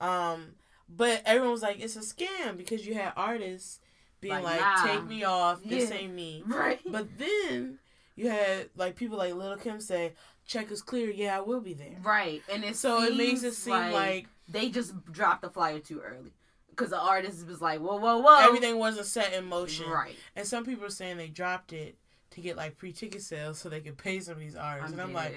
Mm-hmm. 0.00 0.06
Um, 0.06 0.54
but 0.88 1.22
everyone 1.24 1.52
was 1.52 1.62
like, 1.62 1.80
it's 1.80 1.96
a 1.96 2.00
scam 2.00 2.56
because 2.56 2.86
you 2.86 2.94
had 2.94 3.12
artists 3.16 3.80
being 4.20 4.34
Like, 4.34 4.44
like, 4.44 4.60
nah. 4.60 4.84
take 4.84 5.04
me 5.06 5.24
off, 5.24 5.62
this 5.64 5.90
ain't 5.90 6.12
me. 6.14 6.42
Right. 6.46 6.80
But 6.84 7.06
then 7.18 7.78
you 8.16 8.28
had 8.28 8.70
like 8.76 8.96
people 8.96 9.16
like 9.18 9.34
Lil' 9.34 9.56
Kim 9.56 9.80
say, 9.80 10.12
check 10.46 10.70
is 10.70 10.82
clear. 10.82 11.10
Yeah, 11.10 11.36
I 11.36 11.40
will 11.40 11.60
be 11.60 11.74
there. 11.74 11.96
right. 12.02 12.42
And 12.52 12.64
it 12.64 12.76
So 12.76 13.02
it 13.02 13.16
makes 13.16 13.42
it 13.44 13.54
seem 13.54 13.92
like, 13.92 14.26
they 14.48 14.68
just 14.68 14.92
dropped 15.10 15.42
the 15.42 15.48
flyer 15.50 15.78
too 15.78 16.00
early 16.00 16.34
because 16.70 16.90
the 16.90 16.98
artist 16.98 17.46
was 17.46 17.62
like, 17.62 17.80
whoa, 17.80 17.96
whoa, 17.96 18.18
whoa. 18.18 18.40
everything 18.40 18.78
wasn't 18.78 19.06
set 19.06 19.32
in 19.32 19.46
motion. 19.46 19.88
Right. 19.88 20.16
And 20.36 20.46
some 20.46 20.64
people 20.66 20.84
are 20.84 20.90
saying 20.90 21.16
they 21.16 21.28
dropped 21.28 21.72
it 21.72 21.96
to 22.32 22.40
get 22.40 22.56
like 22.56 22.76
pre 22.76 22.92
ticket 22.92 23.22
sales 23.22 23.58
so 23.58 23.68
they 23.68 23.80
could 23.80 23.96
pay 23.96 24.20
some 24.20 24.34
of 24.34 24.40
these 24.40 24.56
artists. 24.56 24.92
and 24.92 25.00
I'm 25.00 25.12
like, 25.12 25.34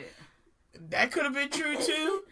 that 0.89 1.11
could 1.11 1.23
have 1.23 1.33
been 1.33 1.49
true 1.49 1.77
too. 1.77 2.23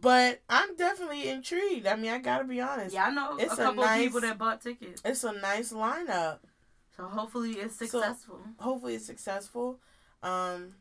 But 0.00 0.40
I'm 0.48 0.74
definitely 0.76 1.28
intrigued. 1.28 1.86
I 1.86 1.94
mean, 1.94 2.10
I 2.10 2.18
gotta 2.18 2.44
be 2.44 2.60
honest. 2.60 2.92
yeah, 2.94 3.04
I 3.06 3.10
know 3.10 3.36
It's 3.38 3.52
a 3.52 3.62
a 3.62 3.64
couple 3.66 3.84
nice- 3.84 4.04
people 4.04 4.20
that 4.22 4.36
bought 4.38 4.60
tickets. 4.60 5.00
It's 5.04 5.22
a 5.24 5.32
nice 5.32 5.72
lineup. 5.72 6.38
So 6.96 7.04
hopefully 7.04 7.52
it's 7.52 7.76
So- 7.76 7.86
successful. 7.86 8.40
Hopefully 8.58 8.96
it's 8.96 9.06
successful. 9.06 9.78
Um, 10.22 10.74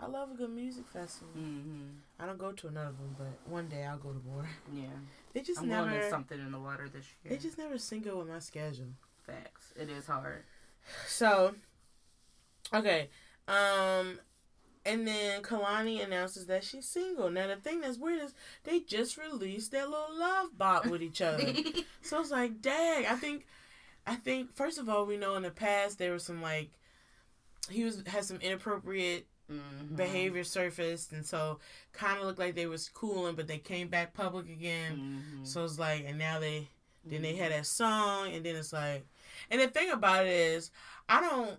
I 0.00 0.06
love 0.06 0.30
a 0.32 0.34
good 0.34 0.50
music 0.50 0.84
festival. 0.88 1.34
mm-hmm. 1.36 1.90
I 2.18 2.26
don't 2.26 2.38
go 2.38 2.52
to 2.52 2.68
another 2.68 2.92
one, 2.98 3.14
but 3.18 3.50
one 3.50 3.68
day 3.68 3.84
I'll 3.84 3.98
go 3.98 4.12
to 4.12 4.20
more. 4.26 4.48
Yeah. 4.72 4.86
They 5.32 5.42
just 5.42 5.60
I'm 5.60 5.68
never. 5.68 6.08
something 6.10 6.38
in 6.40 6.52
the 6.52 6.58
water 6.58 6.88
this 6.88 7.04
year. 7.24 7.36
They 7.36 7.42
just 7.42 7.58
never 7.58 7.76
sync 7.78 8.06
up 8.06 8.14
with 8.16 8.28
my 8.28 8.38
schedule. 8.38 8.88
Facts. 9.26 9.72
It 9.76 9.88
is 9.90 10.06
hard. 10.06 10.44
So, 11.06 11.54
okay. 12.74 13.10
Um, 13.46 14.18
and 14.84 15.06
then 15.06 15.42
Kehlani 15.42 16.04
announces 16.04 16.46
that 16.46 16.64
she's 16.64 16.86
single. 16.86 17.30
Now 17.30 17.46
the 17.46 17.56
thing 17.56 17.80
that's 17.80 17.98
weird 17.98 18.22
is 18.22 18.34
they 18.64 18.80
just 18.80 19.16
released 19.16 19.70
their 19.72 19.86
little 19.86 20.16
love 20.18 20.56
bot 20.58 20.88
with 20.88 21.02
each 21.02 21.20
other. 21.20 21.52
so 22.02 22.20
it's 22.20 22.30
like, 22.30 22.60
dang. 22.60 23.06
I 23.06 23.14
think, 23.14 23.46
I 24.06 24.16
think 24.16 24.54
first 24.54 24.78
of 24.78 24.88
all, 24.88 25.06
we 25.06 25.16
know 25.16 25.34
in 25.36 25.42
the 25.42 25.50
past 25.50 25.98
there 25.98 26.12
was 26.12 26.24
some 26.24 26.42
like, 26.42 26.70
he 27.70 27.84
was 27.84 28.02
had 28.06 28.24
some 28.24 28.38
inappropriate 28.40 29.26
Mhm. 29.50 29.96
behavior 29.96 30.44
surfaced, 30.44 31.12
and 31.12 31.26
so 31.26 31.58
kind 31.92 32.18
of 32.18 32.24
looked 32.24 32.38
like 32.38 32.54
they 32.54 32.66
was 32.66 32.88
cooling, 32.88 33.34
but 33.34 33.48
they 33.48 33.58
came 33.58 33.88
back 33.88 34.14
public 34.14 34.48
again. 34.48 35.20
Mhm. 35.42 35.46
So 35.46 35.64
it's 35.64 35.78
like, 35.78 36.04
and 36.06 36.16
now 36.16 36.38
they 36.38 36.68
then 37.04 37.20
they 37.22 37.34
had 37.34 37.50
that 37.50 37.66
song, 37.66 38.32
and 38.32 38.46
then 38.46 38.54
it's 38.54 38.72
like, 38.72 39.04
and 39.50 39.60
the 39.60 39.66
thing 39.66 39.90
about 39.90 40.24
it 40.24 40.32
is, 40.32 40.70
I 41.08 41.20
don't, 41.20 41.58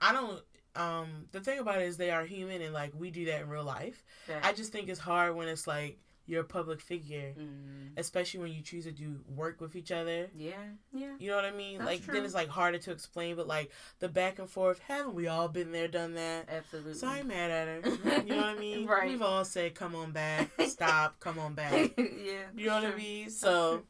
I 0.00 0.12
don't. 0.12 0.42
Um, 0.76 1.26
the 1.32 1.40
thing 1.40 1.58
about 1.58 1.80
it 1.80 1.86
is 1.86 1.96
they 1.96 2.10
are 2.10 2.24
human, 2.24 2.60
and 2.62 2.72
like 2.74 2.92
we 2.94 3.10
do 3.10 3.26
that 3.26 3.42
in 3.42 3.48
real 3.48 3.64
life. 3.64 4.04
Facts. 4.26 4.46
I 4.46 4.52
just 4.52 4.72
think 4.72 4.88
it's 4.88 5.00
hard 5.00 5.34
when 5.36 5.48
it's 5.48 5.66
like 5.66 5.98
you're 6.26 6.40
a 6.40 6.44
public 6.44 6.80
figure, 6.80 7.34
Mhm. 7.38 7.90
especially 7.98 8.40
when 8.40 8.50
you 8.50 8.62
choose 8.62 8.84
to 8.84 8.92
do 8.92 9.20
work 9.28 9.60
with 9.60 9.76
each 9.76 9.92
other. 9.92 10.30
Yeah. 10.34 10.54
Yeah. 10.90 11.14
You 11.18 11.28
know 11.28 11.36
what 11.36 11.44
I 11.44 11.50
mean? 11.50 11.78
That's 11.78 11.86
like 11.90 12.02
true. 12.04 12.14
then 12.14 12.24
it's 12.24 12.32
like 12.32 12.48
harder 12.48 12.78
to 12.78 12.92
explain, 12.92 13.36
but 13.36 13.46
like 13.46 13.70
the 13.98 14.08
back 14.08 14.38
and 14.38 14.48
forth, 14.48 14.78
haven't 14.78 15.12
we 15.14 15.26
all 15.28 15.48
been 15.48 15.70
there, 15.70 15.86
done 15.86 16.14
that? 16.14 16.48
Absolutely. 16.48 16.94
So 16.94 17.08
I'm 17.08 17.28
mad 17.28 17.50
at 17.50 17.84
her. 17.84 17.90
You 18.26 18.30
know 18.30 18.36
what 18.38 18.46
I 18.46 18.58
mean? 18.58 18.86
Right. 18.86 19.10
We've 19.10 19.20
all 19.20 19.44
said, 19.44 19.74
"Come 19.74 19.94
on 19.94 20.12
back, 20.12 20.48
stop, 20.66 21.20
come 21.20 21.38
on 21.38 21.52
back." 21.54 21.92
yeah. 21.98 22.46
You 22.56 22.68
know 22.68 22.74
what 22.76 22.84
I 22.86 22.96
mean? 22.96 23.28
So 23.28 23.82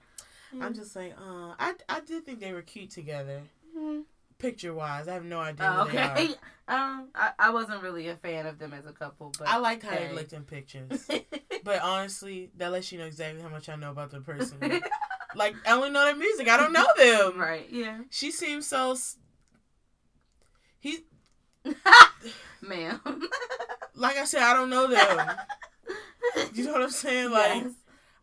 I'm 0.61 0.75
just 0.75 0.97
like, 0.97 1.14
uh, 1.17 1.55
I 1.59 1.75
I 1.88 2.00
did 2.00 2.26
think 2.26 2.41
they 2.41 2.53
were 2.53 2.62
cute 2.62 2.91
together. 2.91 3.43
Picture 4.44 4.74
wise. 4.74 5.08
I 5.08 5.14
have 5.14 5.24
no 5.24 5.40
idea 5.40 5.66
Oh, 5.76 5.84
who 5.84 5.92
they 5.92 5.98
are. 5.98 6.12
okay. 6.12 6.28
Um, 6.66 7.08
I, 7.14 7.32
I 7.38 7.50
wasn't 7.50 7.82
really 7.82 8.08
a 8.08 8.16
fan 8.16 8.46
of 8.46 8.58
them 8.58 8.72
as 8.72 8.86
a 8.86 8.92
couple, 8.92 9.30
but 9.38 9.46
I 9.48 9.58
liked 9.58 9.82
how 9.82 9.90
hey. 9.90 10.08
they 10.08 10.14
looked 10.14 10.32
in 10.32 10.44
pictures, 10.44 11.06
but 11.62 11.82
honestly, 11.82 12.50
that 12.56 12.72
lets 12.72 12.90
you 12.90 12.98
know 12.98 13.04
exactly 13.04 13.42
how 13.42 13.50
much 13.50 13.68
I 13.68 13.76
know 13.76 13.90
about 13.90 14.10
the 14.10 14.20
person. 14.22 14.56
like 15.36 15.54
I 15.66 15.72
only 15.72 15.90
know 15.90 16.06
their 16.06 16.16
music. 16.16 16.48
I 16.48 16.56
don't 16.56 16.72
know 16.72 16.86
them. 16.96 17.38
right? 17.38 17.68
Yeah, 17.70 17.98
She 18.08 18.30
seems 18.30 18.66
so. 18.66 18.96
He 20.80 21.00
ma'am. 22.62 23.00
like 23.94 24.16
I 24.16 24.24
said, 24.24 24.42
I 24.42 24.54
don't 24.54 24.70
know 24.70 24.86
them. 24.86 25.36
You 26.54 26.64
know 26.64 26.72
what 26.72 26.82
I'm 26.82 26.90
saying? 26.90 27.30
Like 27.30 27.62
Yes. 27.64 27.72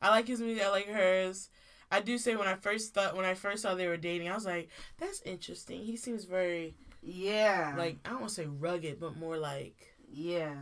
I 0.02 0.10
like 0.10 0.28
his 0.28 0.42
music. 0.42 0.64
I 0.64 0.70
like 0.72 0.88
hers. 0.88 1.50
I 1.92 2.00
do 2.02 2.18
say 2.18 2.36
when 2.36 2.48
I 2.48 2.56
first 2.56 2.94
thought 2.94 3.16
when 3.16 3.26
I 3.26 3.34
first 3.34 3.62
saw 3.64 3.76
they 3.76 3.88
were 3.88 3.98
dating, 3.98 4.30
I 4.30 4.34
was 4.36 4.46
like, 4.46 4.70
"That's 4.98 5.22
interesting." 5.24 5.82
He 5.84 5.98
seems 5.98 6.24
very 6.26 6.76
yeah, 7.02 7.74
like 7.78 7.98
I 8.06 8.10
don't 8.12 8.20
want 8.22 8.30
to 8.30 8.36
say 8.36 8.46
rugged, 8.48 9.00
but 9.00 9.18
more 9.18 9.38
like 9.38 9.76
yeah, 10.10 10.54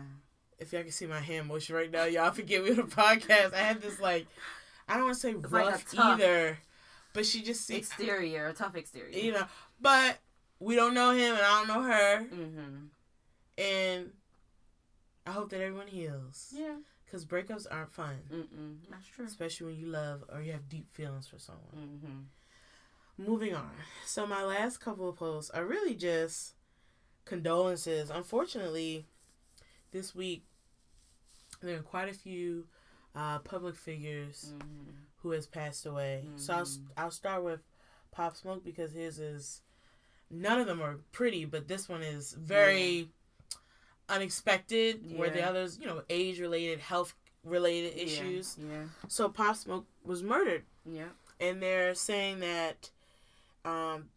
if 0.58 0.74
y'all 0.74 0.84
can 0.84 0.92
see 0.92 1.06
my 1.06 1.20
hand 1.20 1.48
motion 1.48 1.76
right 1.76 1.92
now, 1.92 2.06
y'all 2.06 2.32
forgive 2.32 2.64
me 2.64 2.72
on 2.72 2.76
the 2.78 2.84
podcast. 2.84 3.54
I 3.54 3.58
have 3.60 3.82
this 3.82 4.00
like 4.00 4.26
I 4.88 4.96
don't 4.96 5.04
want 5.04 5.16
to 5.16 5.20
say 5.20 5.32
It's 5.32 5.52
like 5.52 5.66
a 5.66 5.70
rough 5.70 5.92
tough- 5.92 6.20
either, 6.20 6.58
but 7.14 7.26
she 7.26 7.42
just 7.44 7.66
seems 7.68 7.88
exterior, 7.90 8.48
a 8.48 8.54
tough 8.54 8.76
exterior. 8.76 9.16
you 9.18 9.32
know. 9.34 9.46
But 9.80 10.18
we 10.60 10.76
don't 10.76 10.94
know 10.94 11.12
him, 11.12 11.36
and 11.36 11.42
I 11.46 11.60
don't 11.60 11.68
know 11.68 11.84
her, 11.84 12.20
Mm-hmm. 12.34 12.76
and 13.58 14.10
I 15.26 15.32
hope 15.32 15.50
that 15.52 15.62
everyone 15.62 15.88
heals 15.88 16.54
Yeah. 16.58 16.78
Because 17.10 17.26
breakups 17.26 17.66
aren't 17.70 17.92
fun, 17.92 18.18
Mm-mm. 18.32 18.76
That's 18.90 19.08
true. 19.08 19.26
especially 19.26 19.68
when 19.72 19.80
you 19.80 19.88
love 19.88 20.24
or 20.32 20.42
you 20.42 20.52
have 20.52 20.70
deep 20.70 20.88
feelings 20.94 21.28
for 21.28 21.40
someone. 21.40 21.64
Mm-hmm. 21.76 23.24
Moving 23.30 23.56
on. 23.56 23.72
So 24.06 24.26
my 24.28 24.44
last 24.44 24.78
couple 24.80 25.10
of 25.10 25.16
posts 25.18 25.50
are 25.52 25.66
really 25.66 25.96
just 25.96 26.54
condolences. 27.26 28.10
Unfortunately, 28.10 29.06
this 29.92 30.14
week 30.16 30.44
there 31.62 31.78
are 31.78 31.82
quite 31.84 32.10
a 32.10 32.14
few 32.14 32.66
uh, 33.16 33.40
public 33.40 33.76
figures 33.76 34.54
Mm-hmm. 34.56 34.92
who 35.22 35.32
has 35.32 35.48
passed 35.48 35.86
away. 35.86 36.30
So 36.38 36.54
I'll 36.54 36.66
Mhm. 36.66 36.86
I'll 36.96 37.12
start 37.12 37.44
with 37.44 37.60
Pop 38.12 38.38
Smoke 38.38 38.64
because 38.64 38.94
his 38.94 39.20
is 39.20 39.62
none 40.30 40.62
of 40.62 40.68
them 40.68 40.82
are 40.82 41.00
pretty, 41.12 41.44
but 41.46 41.68
this 41.68 41.90
one 41.90 42.04
is 42.04 42.34
very 42.34 43.10
unexpected. 44.10 45.18
Where 45.18 45.30
the 45.30 45.44
others, 45.48 45.78
you 45.80 45.88
know, 45.88 46.02
age 46.10 46.40
related, 46.40 46.80
health 46.80 47.14
related 47.44 47.98
issues. 47.98 48.58
Yeah. 48.60 48.84
So 49.08 49.30
Pop 49.30 49.56
Smoke 49.56 49.86
was 50.04 50.22
murdered 50.24 50.64
Yeah. 50.86 51.10
and 51.40 51.62
they're 51.62 51.96
saying 51.96 52.40
that 52.42 52.90
um, 53.66 54.10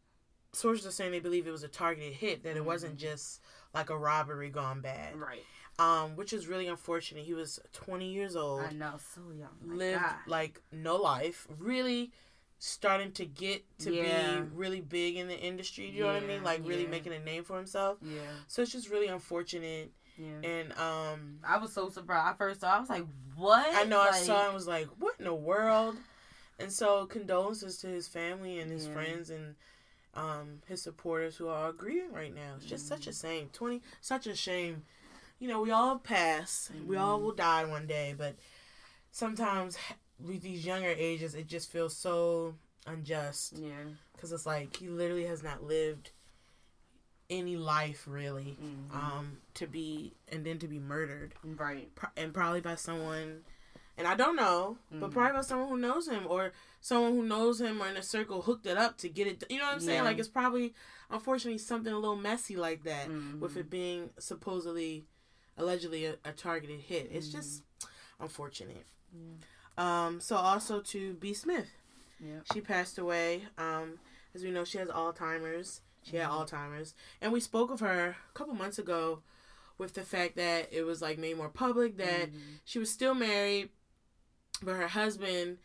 sources 0.53 0.87
are 0.87 0.91
saying 0.91 1.13
they 1.13 1.21
believe 1.21 1.47
it 1.47 1.51
was 1.51 1.63
a 1.63 1.69
targeted 1.69 2.13
hit, 2.15 2.43
that 2.45 2.57
it 2.57 2.65
wasn't 2.65 2.95
Mhm. 2.97 3.01
just 3.01 3.41
like 3.75 3.91
a 3.91 3.97
robbery 3.99 4.51
gone 4.51 4.81
bad, 4.81 5.17
Right. 5.17 5.45
um, 5.79 6.15
which 6.17 6.33
is 6.33 6.47
really 6.47 6.67
unfortunate. 6.69 7.25
He 7.25 7.35
was 7.35 7.59
20 7.73 8.13
years 8.13 8.37
old, 8.37 8.61
I 8.61 8.71
know. 8.71 8.99
So 9.15 9.21
young. 9.31 9.57
My 9.65 9.75
lived 9.75 10.03
God. 10.03 10.17
like 10.27 10.61
no 10.71 10.97
life, 10.97 11.47
really 11.59 12.13
starting 12.65 13.11
to 13.11 13.25
get 13.27 13.65
to 13.81 13.93
Yeah. 13.93 14.41
be 14.43 14.49
really 14.55 14.81
big 14.81 15.17
in 15.17 15.27
the 15.27 15.37
industry. 15.37 15.89
You 15.91 16.03
know 16.03 16.13
what 16.13 16.23
I 16.23 16.27
mean? 16.27 16.45
Like 16.45 16.61
really 16.65 16.85
yeah. 16.85 16.91
making 16.91 17.13
a 17.13 17.19
name 17.19 17.43
for 17.43 17.57
himself. 17.57 17.99
Yeah. 18.01 18.21
So 18.47 18.63
it's 18.63 18.71
just 18.71 18.89
really 18.89 19.09
unfortunate. 19.09 19.91
Yeah. 20.17 20.49
And 20.49 20.73
um, 20.79 21.39
I 21.43 21.59
was 21.59 21.73
so 21.73 21.89
surprised. 21.89 22.35
I 22.35 22.37
first 22.39 22.61
saw. 22.61 22.77
I 22.77 22.79
was 22.81 22.89
like, 22.89 23.05
"What?" 23.35 23.67
I 23.75 23.83
know 23.85 24.01
I 24.01 24.13
saw 24.13 24.45
and 24.45 24.55
was 24.55 24.69
like, 24.69 24.87
what 25.01 25.17
in 25.19 25.25
the 25.25 25.35
world? 25.35 25.97
And 26.61 26.71
so 26.71 27.05
condolences 27.07 27.79
to 27.79 27.89
his 27.89 28.07
family 28.07 28.61
and 28.61 28.71
his 28.71 28.87
friends 28.87 29.31
and 29.31 29.57
um, 30.15 30.61
his 30.69 30.83
supporters 30.83 31.37
who 31.37 31.49
are 31.49 31.73
grieving 31.73 32.13
right 32.13 32.33
now. 32.33 32.53
It's 32.57 32.67
just 32.67 32.87
such 32.87 33.09
a 33.09 33.11
Mm-hmm. 33.11 33.27
shame. 33.27 33.51
Twenty, 33.53 33.83
such 34.01 34.29
a 34.29 34.37
shame. 34.37 34.85
You 35.41 35.49
know, 35.49 35.61
we 35.61 35.73
all 35.73 35.99
pass. 35.99 36.71
We 36.87 36.97
all 36.97 37.19
Mhm. 37.19 37.23
will 37.23 37.33
die 37.35 37.65
one 37.65 37.89
day, 37.89 38.15
but 38.17 38.37
sometimes 39.11 39.77
with 40.27 40.43
these 40.43 40.65
younger 40.65 40.89
ages, 40.97 41.35
it 41.35 41.47
just 41.47 41.71
feels 41.71 41.97
so 41.97 42.55
unjust 42.87 43.55
Yeah. 43.59 43.85
because 44.15 44.33
it's 44.33 44.47
like 44.47 44.77
he 44.77 44.89
literally 44.89 45.27
has 45.27 45.43
not 45.43 45.63
lived 45.63 46.11
any 47.31 47.57
life 47.57 48.05
really 48.07 48.59
Mhm. 48.61 48.95
um, 48.95 49.39
to 49.55 49.67
be 49.67 50.15
and 50.29 50.45
then 50.45 50.59
to 50.59 50.69
be 50.69 50.79
murdered 50.79 51.35
right. 51.43 51.91
and 52.17 52.35
probably 52.35 52.61
by 52.61 52.75
someone 52.75 53.45
and 53.97 54.07
I 54.09 54.15
don't 54.17 54.37
know, 54.37 54.79
but 54.91 55.11
Mhm. 55.11 55.13
probably 55.13 55.33
by 55.39 55.43
someone 55.43 55.69
who 55.69 55.77
knows 55.77 56.09
him 56.09 56.27
or 56.27 56.53
someone 56.81 57.13
who 57.13 57.23
knows 57.23 57.61
him 57.61 57.81
or 57.81 57.89
in 57.89 57.97
a 57.97 58.03
circle 58.03 58.43
hooked 58.43 58.65
it 58.67 58.77
up 58.79 58.97
to 58.99 59.09
get 59.09 59.27
it. 59.27 59.45
You 59.51 59.59
know 59.59 59.65
what 59.67 59.75
I'm 59.75 59.81
saying? 59.81 59.99
Yeah. 59.99 60.03
Like 60.03 60.19
it's 60.19 60.29
probably 60.31 60.75
unfortunately 61.11 61.59
something 61.59 61.93
a 61.93 61.99
little 61.99 62.17
messy 62.17 62.57
like 62.57 62.85
that 62.85 63.09
with 63.09 63.53
Mhm. 63.55 63.57
it 63.59 63.71
being 63.71 64.11
supposedly, 64.19 65.07
allegedly 65.59 66.07
a, 66.07 66.19
a 66.25 66.33
targeted 66.33 66.81
hit. 66.81 67.09
It's 67.13 67.29
Mhm. 67.29 67.33
just 67.33 67.63
unfortunate. 68.19 68.87
Yeah. 69.13 69.35
Um. 69.79 70.21
So 70.21 70.37
also 70.37 70.81
to 70.81 71.15
B 71.15 71.33
Smith, 71.35 71.69
Yeah. 72.21 72.41
she 72.53 72.61
passed 72.61 72.99
away. 72.99 73.47
Um. 73.59 73.99
As 74.35 74.43
we 74.43 74.51
know, 74.51 74.65
she 74.65 74.79
has 74.79 74.89
Alzheimer's. 74.89 75.83
She 76.05 76.17
had 76.17 76.29
Alzheimer's, 76.31 76.95
and 77.21 77.33
we 77.33 77.39
spoke 77.41 77.71
of 77.71 77.79
her 77.81 78.17
a 78.29 78.33
couple 78.35 78.55
months 78.55 78.79
ago, 78.79 79.23
with 79.79 79.95
the 79.95 80.03
fact 80.03 80.35
that 80.37 80.69
it 80.73 80.83
was 80.83 81.01
like 81.01 81.17
made 81.19 81.37
more 81.37 81.49
public 81.49 81.97
that 81.99 82.31
Mhm. 82.33 82.41
she 82.65 82.79
was 82.81 82.91
still 82.91 83.15
married, 83.15 83.71
but 84.63 84.75
her 84.75 84.89
husband 84.89 85.59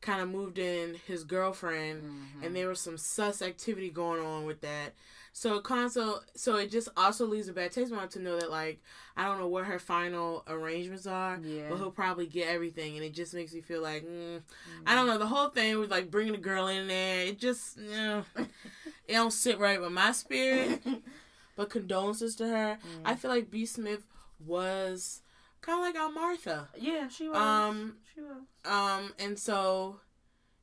kind 0.00 0.20
of 0.22 0.28
moved 0.28 0.58
in 0.58 0.94
his 1.06 1.24
girlfriend, 1.24 2.02
Mhm. 2.04 2.44
and 2.46 2.54
there 2.56 2.68
was 2.68 2.80
some 2.80 2.96
sus 2.98 3.42
activity 3.42 3.90
going 3.90 4.24
on 4.24 4.44
with 4.44 4.60
that. 4.60 4.94
So 5.40 5.58
console, 5.58 6.20
so 6.34 6.56
it 6.56 6.70
just 6.70 6.90
also 6.98 7.24
leaves 7.24 7.48
a 7.48 7.54
bad 7.54 7.72
taste 7.72 7.90
in 7.90 7.96
my 7.96 8.02
mouth 8.02 8.10
to 8.10 8.18
know 8.18 8.38
that 8.38 8.50
like 8.50 8.78
I 9.16 9.24
don't 9.24 9.38
know 9.38 9.48
what 9.48 9.64
her 9.64 9.78
final 9.78 10.44
arrangements 10.46 11.06
are, 11.06 11.40
yeah. 11.42 11.62
but 11.70 11.78
he'll 11.78 11.90
probably 11.90 12.26
get 12.26 12.48
everything, 12.48 12.96
and 12.96 13.02
it 13.02 13.14
just 13.14 13.32
makes 13.32 13.54
me 13.54 13.62
feel 13.62 13.80
like 13.80 14.04
mm, 14.04 14.36
Mm-hmm. 14.36 14.82
I 14.86 14.94
don't 14.94 15.06
know. 15.06 15.16
The 15.16 15.26
whole 15.26 15.48
thing 15.48 15.78
was 15.78 15.88
like 15.88 16.10
bringing 16.10 16.32
the 16.32 16.38
girl 16.38 16.66
in 16.66 16.88
there. 16.88 17.22
It 17.22 17.38
just 17.38 17.78
you 17.78 17.90
know, 17.90 18.24
it 18.36 19.14
don't 19.14 19.32
sit 19.32 19.58
right 19.58 19.80
with 19.80 19.92
my 19.92 20.12
spirit. 20.12 20.82
But 21.56 21.70
condolences 21.70 22.36
to 22.36 22.46
her. 22.46 22.78
Mm. 22.82 23.02
I 23.04 23.14
feel 23.16 23.30
like 23.30 23.50
B 23.50 23.64
Smith 23.64 24.06
was 24.46 25.22
kind 25.62 25.78
of 25.78 25.84
like 25.84 25.96
our 25.96 26.10
Martha. 26.10 26.68
yeah, 26.78 27.08
she 27.08 27.28
was. 27.28 27.36
Um, 27.36 27.96
she 28.14 28.20
was. 28.20 28.42
um, 28.64 29.12
and 29.18 29.38
so, 29.38 30.00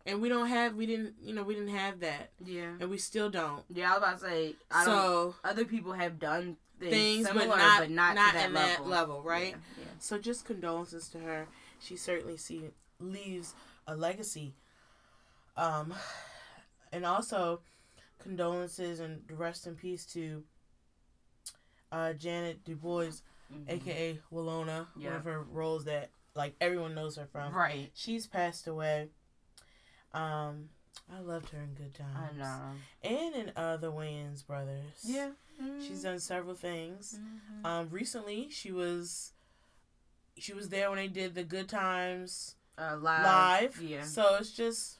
and 0.07 0.21
we 0.21 0.29
don't 0.29 0.47
have, 0.47 0.73
we 0.75 0.85
didn't, 0.87 1.15
you 1.21 1.35
know, 1.35 1.43
we 1.43 1.53
didn't 1.53 1.75
have 1.75 1.99
that, 1.99 2.31
Yeah. 2.43 2.73
and 2.79 2.89
we 2.89 2.97
still 2.97 3.29
don't. 3.29 3.63
Yeah, 3.69 3.89
I 3.93 3.97
was 3.99 4.03
about 4.03 4.19
to 4.19 4.25
say. 4.25 4.55
I 4.71 4.85
don't. 4.85 4.93
so 4.95 5.35
Other 5.43 5.65
people 5.65 5.93
have 5.93 6.17
done 6.17 6.57
things, 6.79 6.91
things, 6.91 7.27
similar, 7.27 7.47
but 7.47 7.57
not, 7.57 7.79
but 7.81 7.89
not, 7.91 8.15
not 8.15 8.31
to 8.31 8.37
that 8.37 8.51
level. 8.53 8.85
that 8.85 8.89
level, 8.89 9.21
right? 9.23 9.55
Yeah. 9.77 9.83
So 9.99 10.17
just 10.17 10.45
condolences 10.45 11.09
to 11.09 11.19
her. 11.19 11.47
She 11.79 11.95
certainly 11.95 12.37
see 12.37 12.63
leaves 12.99 13.53
a 13.85 13.95
legacy. 13.95 14.55
Um, 15.55 15.93
and 16.91 17.05
also 17.05 17.61
condolences 18.19 18.99
and 18.99 19.21
rest 19.31 19.67
in 19.67 19.75
peace 19.75 20.05
to 20.13 20.43
uh, 21.91 22.13
Ja'Net 22.17 22.63
DuBois, 22.65 23.21
Mhm. 23.53 23.69
aka 23.69 24.19
Willona, 24.31 24.87
one 24.95 25.13
of 25.13 25.23
her 25.23 25.41
roles 25.43 25.85
that 25.85 26.09
like 26.35 26.55
everyone 26.61 26.93
knows 26.93 27.15
her 27.15 27.25
from. 27.31 27.53
Right. 27.53 27.91
She's 27.93 28.27
passed 28.27 28.67
away. 28.67 29.09
Um, 30.13 30.69
I 31.15 31.19
loved 31.19 31.49
her 31.49 31.59
in 31.61 31.73
Good 31.75 31.93
Times. 31.93 32.17
I 32.17 32.37
know. 32.37 32.61
And 33.03 33.35
in 33.35 33.51
uh, 33.55 33.77
the 33.77 33.91
Wayans 33.91 34.45
brothers. 34.45 35.03
Yeah. 35.03 35.29
She's 35.85 36.03
done 36.03 36.19
several 36.19 36.53
things. 36.55 37.17
Mhm. 37.19 37.65
Um, 37.65 37.89
recently 37.89 38.49
she 38.51 38.71
was 38.71 39.33
she 40.37 40.53
was 40.53 40.69
there 40.69 40.89
when 40.89 40.97
they 40.97 41.07
did 41.07 41.33
the 41.33 41.43
Good 41.43 41.67
Times 41.67 42.55
uh, 42.77 42.95
live. 43.01 43.23
live. 43.25 43.81
Yeah. 43.81 44.03
So 44.03 44.35
it's 44.39 44.51
just 44.51 44.99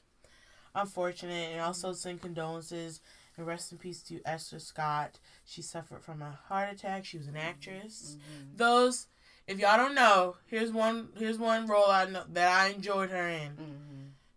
unfortunate 0.74 1.52
and 1.52 1.60
also 1.60 1.92
send 1.92 2.20
condolences 2.22 3.00
and 3.36 3.46
rest 3.46 3.70
in 3.70 3.78
peace 3.78 4.02
to 4.04 4.20
Esther 4.26 4.58
Scott. 4.58 5.18
She 5.44 5.62
suffered 5.62 6.02
from 6.02 6.22
a 6.22 6.38
heart 6.48 6.72
attack. 6.72 7.04
She 7.04 7.18
was 7.18 7.28
an 7.28 7.36
actress. 7.36 8.16
Mhm. 8.18 8.56
Those 8.56 9.06
if 9.46 9.58
y'all 9.60 9.76
don't 9.78 9.94
know, 9.94 10.36
here's 10.46 10.72
one 10.72 11.10
here's 11.16 11.38
one 11.38 11.66
role 11.66 11.88
I 11.90 12.04
know 12.06 12.24
that 12.30 12.48
I 12.48 12.68
enjoyed 12.70 13.10
her 13.10 13.28
in. 13.28 13.56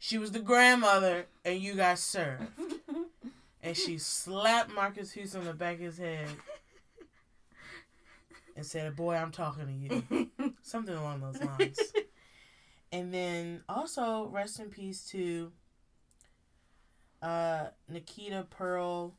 She 0.04 0.18
was 0.18 0.32
the 0.32 0.40
grandmother 0.40 1.28
and 1.46 1.62
you 1.62 1.76
got 1.76 2.00
served. 2.00 2.42
and 3.62 3.78
she 3.78 4.00
slapped 4.00 4.74
Marques 4.74 5.12
Houston 5.12 5.42
on 5.42 5.46
the 5.46 5.54
back 5.54 5.76
of 5.76 5.82
his 5.82 6.00
head 6.00 6.28
and 8.56 8.66
said, 8.66 8.96
Boy, 8.96 9.14
I'm 9.14 9.30
talking 9.32 9.68
to 9.68 9.72
you. 10.42 10.54
Something 10.64 10.96
along 10.96 11.22
those 11.22 11.40
lines. 11.44 11.80
and 12.92 13.14
then 13.14 13.62
also 13.70 14.26
rest 14.30 14.60
in 14.60 14.72
peace 14.72 15.06
to 15.12 15.52
uh 17.22 17.66
Nikita 17.88 18.48
Pearl. 18.50 19.14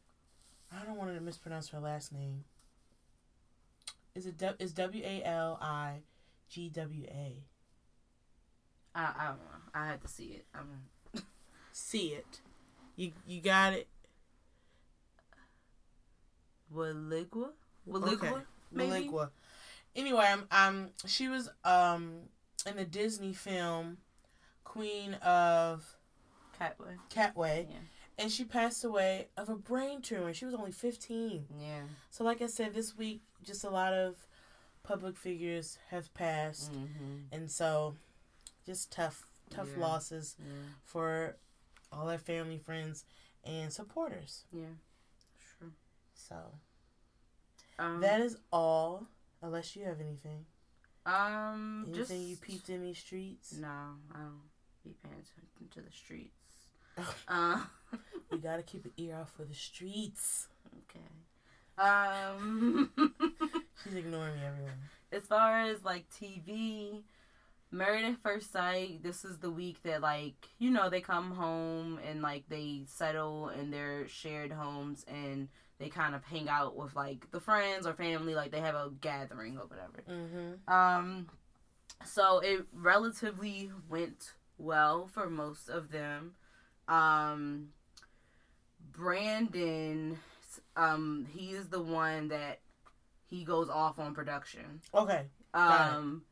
I 0.77 0.85
don't 0.85 0.97
want 0.97 1.15
to 1.15 1.21
mispronounce 1.21 1.69
her 1.69 1.79
last 1.79 2.13
name. 2.13 2.43
Is 4.17 4.27
it 4.27 4.43
is 4.59 4.73
W 4.73 5.05
A 5.07 5.23
L 5.25 5.59
I 5.63 6.01
G 6.51 6.69
W 6.71 7.05
A? 7.09 7.45
I, 8.95 9.01
I 9.19 9.27
don't 9.29 9.37
know. 9.39 9.63
I 9.75 9.87
had 9.87 10.03
to 10.03 10.09
see 10.09 10.25
it. 10.37 10.45
I'm, 10.55 11.23
See 11.75 12.09
it. 12.09 12.41
You 12.97 13.13
you 13.27 13.41
got 13.41 13.73
it. 13.73 13.89
Waligua? 16.75 17.51
Waligua? 17.89 18.13
Okay. 18.13 18.33
Maybe? 18.71 19.09
Maligua. 19.09 19.31
Anyway, 19.95 20.25
um, 20.27 20.45
um, 20.51 20.89
she 21.07 21.29
was 21.29 21.51
um 21.65 22.13
in 22.67 22.77
the 22.77 22.85
Disney 22.85 23.33
film 23.33 23.99
Queen 24.65 25.15
of 25.15 25.85
Katwe. 26.61 26.97
Katwe, 27.11 27.67
Yeah. 27.71 27.77
and 28.19 28.31
she 28.31 28.45
passed 28.45 28.85
away 28.85 29.29
of 29.37 29.49
a 29.49 29.57
brain 29.57 30.01
tumor. 30.01 30.33
She 30.33 30.45
was 30.45 30.55
only 30.55 30.73
fifteen. 30.73 31.47
Yeah. 31.59 31.83
So, 32.11 32.25
like 32.25 32.41
I 32.43 32.47
said, 32.47 32.75
this 32.75 32.97
week 32.97 33.21
just 33.43 33.65
a 33.65 33.71
lot 33.71 33.93
of 33.93 34.17
public 34.83 35.17
figures 35.17 35.79
have 35.91 36.13
passed, 36.15 36.73
Mm-hmm. 36.73 37.33
and 37.35 37.51
so 37.51 37.97
just 38.65 38.91
tough, 38.93 39.27
tough 39.51 39.69
Yeah. 39.73 39.81
losses 39.81 40.37
Yeah. 40.39 40.47
for 40.85 41.37
all 41.91 42.09
our 42.11 42.19
family, 42.19 42.59
friends, 42.59 43.05
and 43.45 43.73
supporters. 43.73 44.45
Yeah. 44.53 44.75
Sure. 45.59 45.73
So 46.15 46.59
Um, 47.79 48.01
that 48.01 48.21
is 48.21 48.37
all. 48.53 49.07
Unless 49.41 49.75
you 49.75 49.85
have 49.85 50.01
anything, 50.01 50.47
um, 51.05 51.83
anything 51.89 51.95
just 51.95 52.13
you 52.13 52.37
peeped 52.37 52.71
in 52.71 52.83
these 52.83 52.99
streets. 52.99 53.55
No, 53.55 53.99
I 54.15 54.19
don't 54.19 54.43
be 54.85 54.95
paying 55.03 55.15
attention 55.15 55.69
to 55.73 55.81
the 55.83 55.91
streets. 55.91 56.69
uh, 57.29 57.67
We 58.31 58.39
gotta 58.39 58.63
keep 58.63 58.85
an 58.85 58.93
ear 58.97 59.17
out 59.17 59.31
for 59.31 59.45
the 59.45 59.55
streets. 59.55 60.49
okay. 60.89 61.01
Um, 61.77 62.93
She's 63.83 63.95
ignoring 63.95 64.37
me, 64.37 64.45
everyone. 64.45 64.79
as 65.11 65.25
far 65.27 65.63
as 65.63 65.83
like 65.83 66.09
TV, 66.11 67.03
Married 67.73 68.05
at 68.05 68.23
First 68.23 68.53
Sight, 68.53 69.03
this 69.03 69.25
is 69.25 69.39
the 69.39 69.51
week 69.51 69.83
that 69.83 70.03
like 70.03 70.35
you 70.59 70.71
know 70.71 70.91
they 70.91 71.01
come 71.01 71.31
home 71.31 71.99
and 72.07 72.21
like 72.21 72.45
they 72.49 72.83
settle 72.87 73.49
in 73.49 73.71
their 73.71 74.07
shared 74.09 74.53
homes 74.53 75.05
and 75.09 75.49
they 75.79 75.89
kind 75.89 76.15
of 76.15 76.23
hang 76.23 76.49
out 76.49 76.77
with 76.77 76.95
like 76.95 77.31
the 77.33 77.41
friends 77.41 77.87
or 77.87 77.95
family, 77.95 78.35
like 78.35 78.53
they 78.53 78.61
have 78.61 78.75
a 78.75 78.91
gathering 79.01 79.59
or 79.59 79.67
whatever. 79.67 80.05
Mm-hmm. 80.09 80.73
Um, 80.73 81.29
so 82.05 82.39
it 82.41 82.67
relatively 82.73 83.71
went 83.89 84.33
well 84.59 85.07
for 85.07 85.29
most 85.29 85.69
of 85.69 85.91
them. 85.91 86.35
Um, 86.89 87.69
Brandon, 88.93 90.19
um, 90.77 91.27
he 91.33 91.51
is 91.51 91.69
the 91.69 91.83
one 91.83 92.29
that 92.29 92.61
he 93.27 93.45
goes 93.45 93.69
off 93.69 93.99
on 93.99 94.15
production. 94.15 94.83
Okay. 94.95 95.23
Um, 95.55 96.23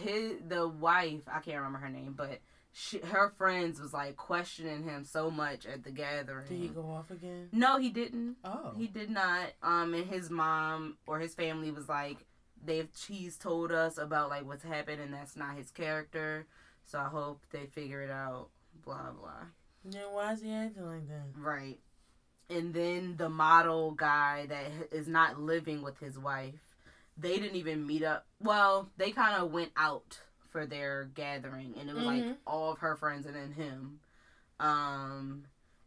his 0.00 0.34
the 0.46 0.68
wife, 0.68 1.22
I 1.26 1.40
can't 1.40 1.58
remember 1.58 1.78
her 1.78 1.88
name, 1.88 2.14
but 2.16 2.40
she, 2.72 2.98
her 2.98 3.32
friends 3.36 3.80
was 3.80 3.92
like 3.92 4.16
questioning 4.16 4.84
him 4.84 5.04
so 5.04 5.30
much 5.30 5.66
at 5.66 5.84
the 5.84 5.90
gathering. 5.90 6.46
Did 6.48 6.58
he 6.58 6.68
go 6.68 6.82
off 6.82 7.10
again? 7.10 7.48
No, 7.52 7.78
he 7.78 7.90
didn't. 7.90 8.36
Oh. 8.44 8.72
He 8.76 8.86
did 8.86 9.10
not. 9.10 9.52
Um, 9.62 9.94
and 9.94 10.06
his 10.06 10.30
mom 10.30 10.98
or 11.06 11.18
his 11.18 11.34
family 11.34 11.70
was 11.70 11.88
like, 11.88 12.26
they've 12.64 12.88
he's 13.08 13.36
told 13.36 13.72
us 13.72 13.98
about 13.98 14.30
like 14.30 14.46
what's 14.46 14.64
happened, 14.64 15.00
and 15.00 15.12
that's 15.12 15.36
not 15.36 15.56
his 15.56 15.70
character. 15.70 16.46
So 16.84 16.98
I 16.98 17.04
hope 17.08 17.42
they 17.50 17.66
figure 17.66 18.02
it 18.02 18.10
out. 18.10 18.50
Blah 18.84 19.12
blah. 19.18 19.46
Then 19.84 20.02
why 20.12 20.32
is 20.32 20.42
he 20.42 20.52
acting 20.52 20.86
like 20.86 21.08
that? 21.08 21.26
Right. 21.36 21.78
And 22.50 22.72
then 22.72 23.16
the 23.16 23.28
model 23.28 23.92
guy 23.92 24.46
that 24.48 24.92
is 24.92 25.06
not 25.06 25.40
living 25.40 25.82
with 25.82 25.98
his 25.98 26.18
wife, 26.18 26.67
they 27.18 27.38
didn't 27.38 27.56
even 27.56 27.86
meet 27.86 28.02
up. 28.04 28.26
Well, 28.40 28.88
they 28.96 29.10
kind 29.10 29.42
of 29.42 29.50
went 29.52 29.72
out 29.76 30.18
for 30.50 30.64
their 30.66 31.04
gathering, 31.14 31.74
and 31.78 31.90
it 31.90 31.94
was 31.94 32.04
like 32.04 32.22
Mhm. 32.24 32.36
all 32.46 32.72
of 32.72 32.78
her 32.78 32.96
friends 32.96 33.26
and 33.26 33.34
then 33.36 33.52
him. 33.52 34.00
Um, 34.60 35.44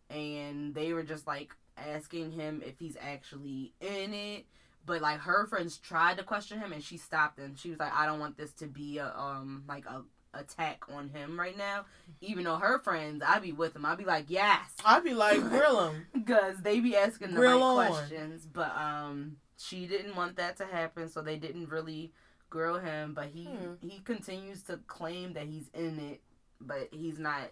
and 0.10 0.74
they 0.76 0.94
were 0.94 1.04
just 1.04 1.28
like 1.28 1.56
asking 1.78 2.32
him 2.32 2.62
if 2.65 2.78
he's 2.80 2.98
actually 3.00 3.74
in 3.82 4.13
it. 4.13 4.46
But 4.86 5.02
like 5.02 5.20
her 5.22 5.46
friends 5.48 5.78
tried 5.78 6.17
to 6.17 6.24
question 6.24 6.60
him, 6.60 6.74
and 6.74 6.84
she 6.84 6.98
stopped 6.98 7.38
them. 7.38 7.56
She 7.56 7.70
was 7.70 7.80
like, 7.80 7.94
"I 7.94 8.06
don't 8.06 8.20
want 8.20 8.38
this 8.38 8.52
to 8.56 8.67
be 8.67 8.98
a 8.98 9.15
um 9.15 9.63
like 9.67 9.86
a 9.86 10.04
attack 10.34 10.84
on 10.89 11.10
him 11.10 11.39
right 11.39 11.58
now." 11.58 11.86
Even 12.22 12.44
though 12.46 12.56
her 12.58 12.80
friends, 12.80 13.22
I'd 13.26 13.44
be 13.44 13.52
with 13.52 13.74
them. 13.74 13.86
I'd 13.86 13.98
be 14.00 14.06
like, 14.06 14.26
"Yes." 14.30 14.76
I'd 14.84 15.04
be 15.04 15.13
like, 15.13 15.39
grill 15.41 15.89
him. 15.91 16.08
because 16.13 16.58
they 16.63 16.80
be 16.80 16.96
asking 16.98 17.30
the 17.32 17.36
Grill 17.36 17.60
right 17.78 17.86
on. 17.88 17.88
questions. 17.94 18.48
But 18.52 18.76
um, 18.76 19.38
she 19.62 19.88
didn't 19.88 20.15
want 20.15 20.36
that 20.38 20.58
to 20.58 20.65
happen, 20.65 21.10
so 21.10 21.21
they 21.21 21.38
didn't 21.38 21.69
really 21.69 22.12
grill 22.50 22.80
him. 22.80 23.13
But 23.13 23.28
he 23.28 23.45
Hmm. 23.45 23.74
he 23.82 24.00
continues 24.00 24.63
to 24.63 24.78
claim 24.88 25.34
that 25.34 25.47
he's 25.47 25.69
in 25.74 26.00
it, 26.00 26.21
but 26.60 26.89
he's 26.91 27.17
not. 27.19 27.52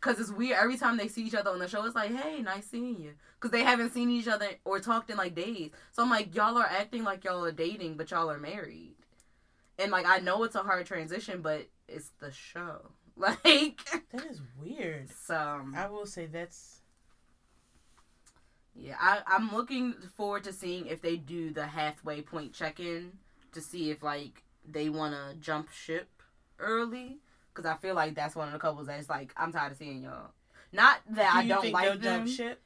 Cause 0.00 0.20
it's 0.20 0.30
weird 0.30 0.56
every 0.56 0.76
time 0.76 0.96
they 0.96 1.08
see 1.08 1.24
each 1.24 1.34
other 1.34 1.50
on 1.50 1.58
the 1.58 1.66
show. 1.66 1.84
It's 1.84 1.96
like, 1.96 2.14
hey, 2.14 2.40
nice 2.40 2.66
seeing 2.66 3.00
you. 3.00 3.14
Cause 3.40 3.50
they 3.50 3.64
haven't 3.64 3.92
seen 3.92 4.08
each 4.10 4.28
other 4.28 4.46
or 4.64 4.78
talked 4.78 5.10
in 5.10 5.16
like 5.16 5.34
days. 5.34 5.72
So 5.90 6.04
I'm 6.04 6.10
like, 6.10 6.36
y'all 6.36 6.56
are 6.56 6.64
acting 6.66 7.02
like 7.02 7.24
y'all 7.24 7.44
are 7.44 7.50
dating, 7.50 7.96
but 7.96 8.10
y'all 8.12 8.30
are 8.30 8.38
married. 8.38 8.94
And 9.76 9.90
like, 9.90 10.06
I 10.06 10.18
know 10.20 10.44
it's 10.44 10.54
a 10.54 10.62
hard 10.62 10.86
transition, 10.86 11.42
but 11.42 11.66
it's 11.88 12.10
the 12.20 12.30
show. 12.30 12.92
Like, 13.16 13.80
That 14.12 14.26
is 14.30 14.40
weird. 14.62 15.10
so 15.10 15.62
I 15.74 15.88
will 15.88 16.06
say 16.06 16.26
that's 16.26 16.77
Yeah, 18.80 18.96
I, 19.00 19.20
I'm 19.26 19.52
looking 19.52 19.94
forward 20.16 20.44
to 20.44 20.52
seeing 20.52 20.86
if 20.86 21.02
they 21.02 21.16
do 21.16 21.50
the 21.50 21.66
halfway 21.66 22.22
point 22.22 22.52
check 22.52 22.78
in 22.80 23.12
to 23.52 23.60
see 23.60 23.90
if 23.90 24.02
like 24.02 24.42
they 24.70 24.88
want 24.88 25.14
to 25.14 25.34
jump 25.40 25.70
ship 25.72 26.08
early 26.58 27.18
because 27.52 27.68
I 27.68 27.76
feel 27.76 27.94
like 27.94 28.14
that's 28.14 28.36
one 28.36 28.46
of 28.48 28.52
the 28.52 28.58
couples 28.60 28.86
that's 28.86 29.08
like 29.08 29.32
I'm 29.36 29.52
tired 29.52 29.72
of 29.72 29.78
seeing 29.78 30.02
y'all. 30.02 30.30
Not 30.72 30.98
that 31.10 31.32
Do 31.32 31.38
I 31.38 31.46
don't 31.46 31.72
like 31.72 32.00
them. 32.00 32.26
jump 32.26 32.28
ship? 32.28 32.60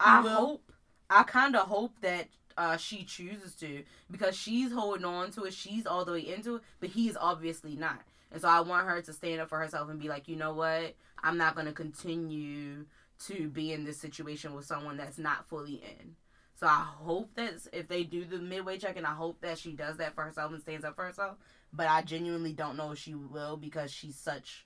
I 0.00 0.20
will? 0.20 0.30
hope. 0.30 0.72
I 1.10 1.22
kind 1.24 1.54
of 1.56 1.66
hope 1.66 2.00
that 2.00 2.28
uh, 2.56 2.76
she 2.76 3.04
chooses 3.04 3.54
to 3.56 3.82
because 4.10 4.36
she's 4.36 4.72
holding 4.72 5.04
on 5.04 5.30
to 5.32 5.44
it. 5.44 5.52
She's 5.52 5.86
all 5.86 6.04
the 6.04 6.12
way 6.12 6.20
into 6.20 6.56
it, 6.56 6.62
but 6.80 6.88
he's 6.90 7.16
obviously 7.16 7.76
not. 7.76 8.00
And 8.32 8.40
so 8.40 8.48
I 8.48 8.60
want 8.60 8.86
her 8.88 9.00
to 9.02 9.12
stand 9.12 9.40
up 9.40 9.48
for 9.48 9.58
herself 9.58 9.90
and 9.90 10.00
be 10.00 10.08
like, 10.08 10.26
you 10.28 10.36
know 10.36 10.54
what? 10.54 10.94
I'm 11.22 11.36
not 11.36 11.54
going 11.54 11.66
to 11.66 11.72
continue 11.72 12.86
to 13.26 13.48
be 13.48 13.72
in 13.72 13.84
this 13.84 13.98
situation 13.98 14.54
with 14.54 14.66
someone 14.66 14.96
that's 14.96 15.18
not 15.18 15.48
fully 15.48 15.82
in. 16.00 16.16
So 16.56 16.66
I 16.66 16.86
hope 16.98 17.34
that 17.34 17.54
if 17.72 17.88
they 17.88 18.04
do 18.04 18.24
the 18.24 18.38
midway 18.38 18.78
check, 18.78 18.96
and 18.96 19.06
I 19.06 19.14
hope 19.14 19.40
that 19.40 19.58
she 19.58 19.72
does 19.72 19.96
that 19.96 20.14
for 20.14 20.24
herself 20.24 20.52
and 20.52 20.60
stands 20.60 20.84
up 20.84 20.94
for 20.94 21.04
herself. 21.04 21.36
But 21.72 21.88
I 21.88 22.02
genuinely 22.02 22.52
don't 22.52 22.76
know 22.76 22.92
if 22.92 22.98
she 22.98 23.14
will 23.14 23.56
because 23.56 23.90
she's 23.90 24.16
such, 24.16 24.64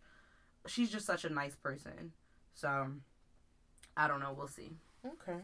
she's 0.66 0.90
just 0.90 1.06
such 1.06 1.24
a 1.24 1.30
nice 1.30 1.56
person. 1.56 2.12
So 2.54 2.88
I 3.96 4.06
don't 4.06 4.20
know. 4.20 4.34
We'll 4.36 4.48
see. 4.48 4.72
Okay. 5.04 5.40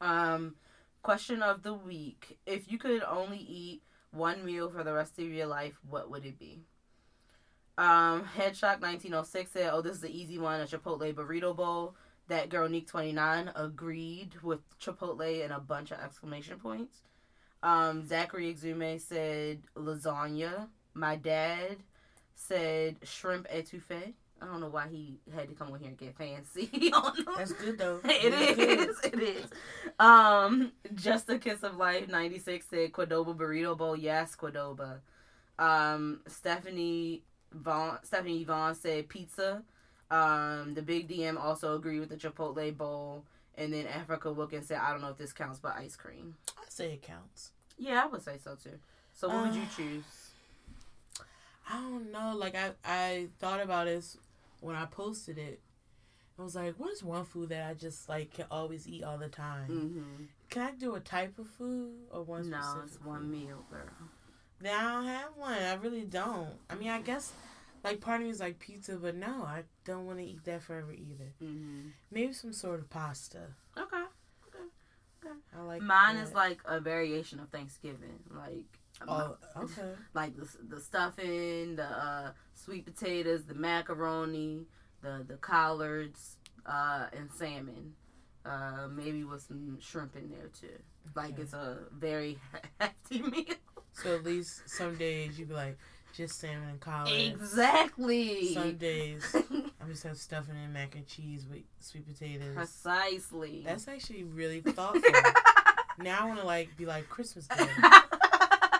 Um, 0.00 0.56
question 1.02 1.42
of 1.42 1.62
the 1.62 1.74
week: 1.74 2.38
If 2.46 2.70
you 2.70 2.78
could 2.78 3.02
only 3.02 3.38
eat 3.38 3.82
one 4.10 4.44
meal 4.44 4.70
for 4.70 4.82
the 4.82 4.92
rest 4.92 5.18
of 5.18 5.26
your 5.26 5.46
life, 5.46 5.74
what 5.88 6.10
would 6.10 6.24
it 6.24 6.38
be? 6.38 6.62
Um, 7.80 8.28
oh 8.36 9.22
six 9.22 9.52
said, 9.52 9.70
"Oh, 9.72 9.80
this 9.80 9.94
is 9.94 10.00
the 10.02 10.14
easy 10.14 10.38
one: 10.38 10.60
a 10.60 10.64
Chipotle 10.64 11.14
burrito 11.14 11.56
bowl." 11.56 11.94
That 12.28 12.50
girl 12.50 12.68
Nick 12.68 12.86
twenty 12.86 13.12
nine 13.12 13.50
agreed 13.56 14.34
with 14.42 14.60
Chipotle 14.78 15.42
and 15.42 15.50
a 15.52 15.58
bunch 15.58 15.90
of 15.90 15.98
exclamation 15.98 16.58
points. 16.58 16.98
Um, 17.62 18.06
Zachary 18.06 18.52
Exume 18.52 19.00
said 19.00 19.62
lasagna. 19.74 20.68
My 20.92 21.16
dad 21.16 21.78
said 22.34 22.96
shrimp 23.02 23.48
etouffee. 23.48 24.12
I 24.42 24.46
don't 24.46 24.60
know 24.60 24.68
why 24.68 24.88
he 24.88 25.18
had 25.34 25.48
to 25.48 25.54
come 25.54 25.72
on 25.72 25.78
here 25.80 25.88
and 25.88 25.98
get 25.98 26.16
fancy. 26.16 26.70
That's 27.36 27.52
good 27.52 27.78
though. 27.78 28.00
It 28.04 28.34
is, 28.78 29.00
It 29.04 29.22
is. 29.22 29.46
Um, 29.98 30.72
just 30.94 31.30
a 31.30 31.38
kiss 31.38 31.62
of 31.62 31.78
life. 31.78 32.08
Ninety 32.08 32.38
six 32.38 32.66
said 32.68 32.92
Qdoba 32.92 33.34
burrito 33.34 33.76
bowl. 33.76 33.96
Yes, 33.96 34.36
Qdoba. 34.36 34.98
Um, 35.58 36.20
Stephanie 36.26 37.22
Vaughn. 37.52 37.98
Stephanie 38.02 38.44
Vaughn 38.44 38.74
said 38.74 39.08
pizza. 39.08 39.62
Um, 40.10 40.74
the 40.74 40.82
big 40.82 41.08
DM 41.08 41.38
also 41.40 41.76
agreed 41.76 42.00
with 42.00 42.08
the 42.08 42.16
Chipotle 42.16 42.76
bowl. 42.76 43.24
And 43.56 43.72
then 43.72 43.86
Africa 43.86 44.32
Wilkins 44.32 44.66
said, 44.68 44.78
I 44.80 44.90
don't 44.92 45.00
know 45.02 45.08
if 45.10 45.18
this 45.18 45.32
counts, 45.32 45.58
but 45.58 45.76
ice 45.76 45.96
cream. 45.96 46.36
I 46.58 46.62
say 46.68 46.92
it 46.94 47.02
counts. 47.02 47.50
Yeah, 47.78 48.02
I 48.02 48.06
would 48.06 48.22
say 48.22 48.36
so 48.42 48.54
too. 48.54 48.78
So 49.12 49.28
what 49.28 49.46
would 49.46 49.54
you 49.54 49.62
Uh, 49.62 49.76
choose? 49.76 50.30
I 51.68 51.74
don't 51.80 52.10
know. 52.10 52.34
Like 52.36 52.56
I, 52.56 52.72
I 52.84 53.28
thought 53.38 53.60
about 53.60 53.86
this 53.86 54.16
when 54.60 54.76
I 54.76 54.86
posted 54.86 55.38
it. 55.38 55.60
I 56.38 56.42
was 56.42 56.54
like, 56.56 56.74
what 56.78 56.90
is 56.90 57.04
one 57.04 57.24
food 57.24 57.50
that 57.50 57.68
I 57.68 57.74
just 57.74 58.08
like 58.08 58.32
can 58.32 58.46
always 58.50 58.88
eat 58.88 59.04
all 59.04 59.18
the 59.18 59.28
time? 59.28 59.68
Mm-hmm. 59.68 60.24
Can 60.48 60.62
I 60.62 60.70
do 60.72 60.94
a 60.94 61.00
type 61.00 61.38
of 61.38 61.46
food 61.48 61.92
or 62.10 62.22
one 62.22 62.48
No, 62.48 62.80
it's 62.84 62.98
one 63.02 63.20
food? 63.20 63.30
meal, 63.30 63.64
girl. 63.70 63.82
Then 64.60 64.74
I 64.74 64.92
don't 64.94 65.06
have 65.06 65.36
one. 65.36 65.54
I 65.54 65.74
really 65.74 66.02
don't. 66.04 66.50
I 66.68 66.74
mean, 66.74 66.88
I 66.90 67.00
guess 67.00 67.32
like 67.82 68.00
part 68.00 68.20
of 68.20 68.26
me 68.26 68.30
is 68.30 68.40
like 68.40 68.58
pizza, 68.58 68.96
but 68.96 69.14
no, 69.14 69.42
I 69.42 69.62
don't 69.84 70.06
want 70.06 70.18
to 70.18 70.24
eat 70.24 70.44
that 70.44 70.62
forever 70.62 70.92
either. 70.92 71.32
Mm-hmm. 71.42 71.88
Maybe 72.10 72.32
some 72.32 72.52
sort 72.52 72.80
of 72.80 72.90
pasta. 72.90 73.38
Okay. 73.78 73.96
I 75.56 75.62
like 75.62 75.82
Mine 75.82 76.16
that. 76.16 76.28
is 76.28 76.32
like 76.34 76.60
a 76.64 76.80
variation 76.80 77.40
of 77.40 77.50
Thanksgiving. 77.50 78.20
Like, 78.30 78.64
Oh, 79.06 79.36
okay. 79.56 79.92
like 80.14 80.36
the 80.36 80.46
the 80.68 80.80
stuffing, 80.80 81.76
the 81.76 81.84
uh, 81.84 82.32
sweet 82.54 82.84
potatoes, 82.84 83.44
the 83.44 83.54
macaroni, 83.54 84.66
the 85.02 85.24
the 85.26 85.36
collards, 85.36 86.36
uh, 86.66 87.06
and 87.16 87.30
salmon. 87.32 87.94
Uh, 88.44 88.88
maybe 88.90 89.22
with 89.24 89.42
some 89.42 89.78
shrimp 89.80 90.16
in 90.16 90.30
there 90.30 90.48
too. 90.58 90.78
Like 91.14 91.32
Okay. 91.34 91.42
it's 91.42 91.52
a 91.54 91.78
very 91.92 92.38
hefty 92.80 93.22
meal. 93.22 93.44
So 93.92 94.14
at 94.14 94.24
least 94.24 94.68
some 94.68 94.96
days 94.96 95.38
you 95.38 95.46
be 95.46 95.54
like 95.54 95.78
just 96.12 96.38
salmon 96.38 96.68
and 96.68 96.80
collard. 96.80 97.12
Exactly. 97.12 98.54
Some 98.54 98.76
days 98.76 99.34
I 99.34 99.88
just 99.88 100.02
have 100.04 100.18
stuffing 100.18 100.56
and 100.56 100.72
mac 100.72 100.94
and 100.94 101.06
cheese 101.06 101.46
with 101.48 101.62
sweet 101.78 102.06
potatoes. 102.06 102.54
Precisely. 102.54 103.62
That's 103.64 103.88
actually 103.88 104.24
really 104.24 104.60
thoughtful. 104.66 105.02
now 105.98 106.18
I 106.20 106.26
want 106.26 106.40
to 106.40 106.46
like 106.46 106.76
be 106.76 106.86
like 106.86 107.08
Christmas 107.08 107.46
dinner 107.46 107.70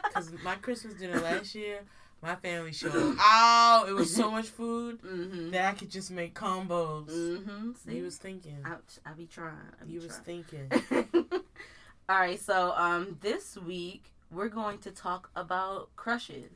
because 0.05 0.33
my 0.45 0.57
Christmas 0.57 0.95
dinner 0.95 1.21
last 1.21 1.55
year, 1.55 1.81
my 2.23 2.35
family 2.35 2.73
showed 2.73 2.93
oh 2.95 3.87
it 3.89 3.93
was 3.93 4.15
so 4.15 4.31
much 4.31 4.47
food 4.47 5.01
mhm. 5.03 5.51
that 5.53 5.65
I 5.67 5.73
could 5.77 5.91
just 5.91 6.11
make 6.11 6.35
combos. 6.35 7.09
Mhm. 7.11 7.77
See, 7.77 7.97
You 7.97 8.05
was 8.05 8.17
thinking. 8.17 8.59
I, 8.65 8.77
I 9.09 9.13
be 9.13 9.27
trying. 9.27 9.55
I 9.81 9.85
be 9.85 9.93
You 9.93 10.01
was 10.01 10.17
thinking. 10.19 10.71
All 12.09 12.19
right, 12.19 12.41
so 12.41 12.73
um, 12.77 13.19
this 13.21 13.57
week 13.57 14.03
we're 14.31 14.49
going 14.49 14.79
to 14.79 14.91
talk 14.91 15.31
about 15.35 15.95
crushes, 15.97 16.53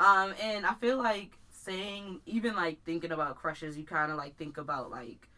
um, 0.00 0.34
and 0.42 0.66
I 0.66 0.74
feel 0.74 0.98
like 0.98 1.38
saying 1.50 2.20
even 2.26 2.54
like 2.54 2.84
thinking 2.84 3.12
about 3.12 3.36
crushes, 3.36 3.76
you 3.78 3.84
kind 3.84 4.10
of 4.12 4.18
like 4.18 4.36
think 4.36 4.58
about 4.58 4.90
like 4.90 5.28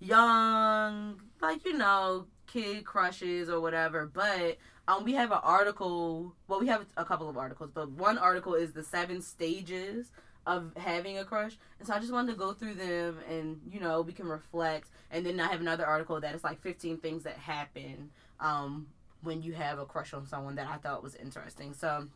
young, 0.00 1.20
like 1.40 1.64
you 1.64 1.76
know, 1.76 2.26
kid 2.46 2.84
crushes 2.84 3.48
or 3.48 3.60
whatever. 3.60 4.06
But 4.06 4.58
um, 4.88 5.04
we 5.04 5.12
have 5.14 5.32
an 5.32 5.40
article. 5.42 6.34
Well, 6.48 6.60
we 6.60 6.66
have 6.68 6.86
a 6.96 7.04
couple 7.04 7.28
of 7.28 7.36
articles, 7.36 7.70
but 7.72 7.90
one 7.90 8.18
article 8.18 8.54
is 8.54 8.72
the 8.72 8.82
seven 8.82 9.22
stages 9.22 10.10
of 10.44 10.72
having 10.76 11.18
a 11.18 11.24
crush, 11.24 11.56
and 11.78 11.86
so 11.86 11.94
I 11.94 12.00
just 12.00 12.12
wanted 12.12 12.32
to 12.32 12.38
go 12.38 12.52
through 12.52 12.74
them, 12.74 13.18
and 13.28 13.60
you 13.70 13.80
know, 13.80 14.00
we 14.00 14.12
can 14.12 14.26
reflect. 14.26 14.88
And 15.10 15.24
then 15.24 15.38
I 15.38 15.46
have 15.46 15.60
another 15.60 15.86
article 15.86 16.20
that 16.20 16.34
is 16.34 16.42
like 16.42 16.60
fifteen 16.60 16.98
things 16.98 17.22
that 17.22 17.36
happen 17.36 18.10
um, 18.40 18.88
when 19.22 19.42
you 19.42 19.52
have 19.54 19.78
a 19.78 19.84
crush 19.86 20.12
on 20.14 20.26
someone 20.26 20.54
that 20.56 20.66
I 20.68 20.76
thought 20.76 21.02
was 21.02 21.14
interesting. 21.14 21.74
So 21.74 22.08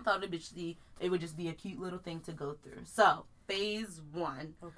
I 0.00 0.02
thought 0.02 0.18
it'd 0.18 0.32
just 0.32 0.54
be, 0.54 0.76
it 1.00 1.10
would 1.10 1.20
just 1.20 1.36
be 1.36 1.48
a 1.48 1.52
cute 1.52 1.80
little 1.80 1.98
thing 1.98 2.20
to 2.20 2.32
go 2.32 2.56
through. 2.62 2.82
So 2.84 3.24
phase 3.46 4.00
one, 4.12 4.54
Okay. 4.62 4.74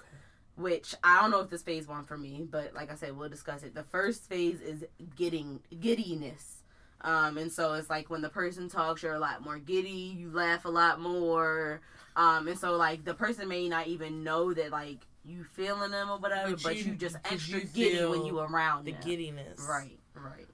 which 0.57 0.95
I 1.03 1.21
don't 1.21 1.31
know 1.31 1.41
if 1.41 1.51
this 1.51 1.63
phase 1.63 1.87
one 1.89 2.05
for 2.05 2.17
me, 2.17 2.47
but 2.49 2.75
like 2.75 2.91
I 2.91 2.95
said, 2.95 3.17
we'll 3.17 3.29
discuss 3.29 3.63
it. 3.63 3.75
The 3.75 3.83
first 3.85 4.29
phase 4.29 4.61
is 4.61 4.85
getting 5.17 5.61
giddiness. 5.81 6.63
Um, 7.03 7.37
and 7.37 7.53
so 7.53 7.75
it's 7.75 7.91
like 7.91 8.09
when 8.11 8.23
the 8.23 8.29
person 8.31 8.69
talks, 8.69 9.03
you're 9.03 9.15
a 9.15 9.19
lot 9.19 9.45
more 9.45 9.59
giddy, 9.59 9.89
you 10.17 10.31
laugh 10.31 10.65
a 10.65 10.71
lot 10.71 11.01
more. 11.01 11.81
Um, 12.17 12.49
and 12.49 12.59
so 12.59 12.77
like 12.77 13.05
the 13.05 13.15
person 13.15 13.49
may 13.49 13.69
not 13.69 13.87
even 13.87 14.25
know 14.25 14.55
that 14.55 14.71
like 14.71 15.07
you 15.25 15.45
feeling 15.45 15.91
them 15.91 16.11
or 16.11 16.19
whatever, 16.19 16.53
But 16.53 16.63
but, 16.63 16.77
you- 16.77 16.85
you, 16.93 16.95
just 16.95 17.17
extra 17.25 17.59
you 17.61 17.67
giddy 17.67 18.05
when 18.07 18.25
you 18.25 18.39
around 18.39 18.85
The 18.87 18.93
them. 18.93 19.01
giddiness. 19.05 19.61
Right, 19.69 19.99
right. 20.15 20.47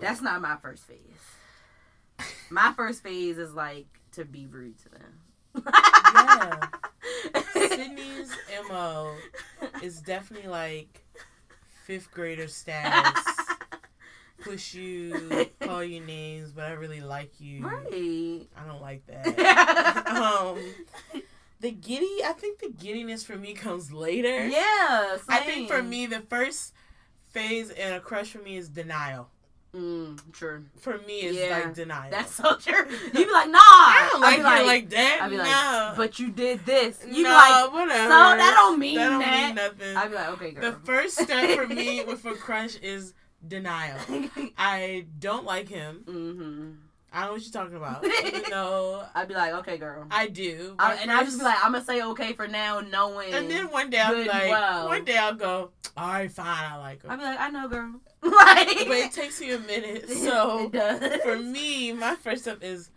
That's 0.00 0.20
not 0.20 0.40
my 0.40 0.56
first 0.56 0.84
phase. 0.84 1.00
My 2.50 2.72
first 2.76 3.02
phase 3.02 3.38
is 3.38 3.54
like 3.54 3.86
to 4.12 4.24
be 4.24 4.46
rude 4.46 4.78
to 4.78 4.88
them. 4.88 5.20
Yeah. 6.14 6.68
Sydney's 7.52 8.30
mo 8.68 9.14
is 9.82 10.00
definitely 10.00 10.48
like 10.48 11.04
fifth 11.84 12.10
grader 12.10 12.48
status. 12.48 13.22
Push 14.42 14.74
you, 14.74 15.48
call 15.60 15.82
you 15.82 16.00
names, 16.00 16.52
but 16.52 16.64
I 16.66 16.72
really 16.72 17.00
like 17.00 17.40
you. 17.40 17.66
right. 17.66 18.46
I 18.56 18.66
don't 18.66 18.80
like 18.80 19.04
that. 19.06 20.06
um, 20.08 20.58
the 21.60 21.72
giddy, 21.72 22.22
I 22.24 22.32
think 22.32 22.60
the 22.60 22.68
giddiness 22.68 23.24
for 23.24 23.36
me 23.36 23.54
comes 23.54 23.92
later. 23.92 24.46
yeah. 24.46 25.16
I 25.28 25.40
think 25.40 25.68
for 25.68 25.82
me, 25.82 26.06
the 26.06 26.20
first 26.20 26.74
phase 27.28 27.70
in 27.70 27.92
a 27.92 28.00
crush 28.00 28.30
for 28.30 28.38
me 28.38 28.56
is 28.56 28.68
denial. 28.68 29.30
Mm, 29.76 30.32
true. 30.32 30.64
For 30.78 30.96
me, 31.06 31.20
it's 31.20 31.36
Yeah, 31.38 31.58
like 31.58 31.74
denial. 31.74 32.10
That's 32.10 32.34
so 32.34 32.56
true. 32.56 32.74
You'd 33.04 33.12
be 33.12 33.30
like, 33.30 33.50
nah. 33.50 33.58
I 33.60 34.08
don't 34.10 34.24
I'd 34.24 34.42
like 34.42 34.54
be 34.56 34.60
you 34.62 34.66
like, 34.66 34.90
that. 34.90 35.18
I'd 35.22 35.30
be 35.30 35.36
like, 35.36 35.46
no. 35.46 35.92
but 35.96 36.18
you 36.18 36.30
did 36.30 36.64
this. 36.64 36.98
You 37.06 37.12
be 37.16 37.22
no, 37.24 37.30
like, 37.30 37.72
whatever. 37.72 38.04
so 38.04 38.08
that 38.08 38.54
don't 38.56 38.78
mean 38.78 38.96
that. 38.96 39.08
Don't 39.10 39.18
that. 39.20 39.46
mean 39.46 39.54
nothing. 39.56 39.96
I'd 39.96 40.08
be 40.08 40.14
like, 40.14 40.28
okay, 40.28 40.50
girl. 40.52 40.70
the 40.72 40.78
first 40.86 41.18
step 41.18 41.50
for 41.58 41.66
me 41.66 42.02
with 42.06 42.24
a 42.24 42.32
crush 42.34 42.76
is 42.76 43.12
denial. 43.46 43.98
I 44.58 45.06
don't 45.18 45.44
like 45.44 45.68
him. 45.68 46.04
mm-hmm. 46.06 46.70
I 47.12 47.20
don't 47.20 47.28
know 47.28 47.32
what 47.34 47.42
you're 47.42 47.52
talking 47.52 47.76
about. 47.76 48.04
no, 48.50 49.04
I'd 49.14 49.28
be 49.28 49.34
like, 49.34 49.52
okay, 49.54 49.78
girl. 49.78 50.06
I 50.10 50.26
do. 50.26 50.74
I, 50.78 50.94
My 50.94 51.00
and 51.00 51.10
I 51.10 51.24
just 51.24 51.38
be 51.38 51.44
like, 51.44 51.64
I'm 51.64 51.72
gonna 51.72 51.84
say 51.84 52.02
okay 52.02 52.32
for 52.34 52.46
now, 52.46 52.80
knowing. 52.80 53.32
And 53.32 53.50
then 53.50 53.70
one 53.70 53.88
day 53.90 54.00
I'll 54.00 54.14
be 54.14 54.28
like, 54.28 54.50
well. 54.50 54.86
one 54.88 55.04
day 55.04 55.16
I'll 55.16 55.34
go, 55.34 55.70
all 55.96 56.08
right, 56.08 56.30
fine, 56.30 56.46
I 56.72 56.76
like 56.76 57.02
her. 57.02 57.10
I'd 57.10 57.18
be 57.18 57.24
like, 57.24 57.40
I 57.40 57.48
know, 57.50 57.68
girl. 57.68 58.00
like, 58.22 58.86
but 58.88 58.96
it 58.98 59.12
takes 59.12 59.40
me 59.40 59.52
a 59.52 59.58
minute. 59.58 60.08
So 60.26 60.64
it 60.66 60.72
does. 60.72 61.22
for 61.22 61.36
me, 61.36 61.92
my 61.92 62.16
first 62.16 62.42
step 62.42 62.58
is 62.62 62.90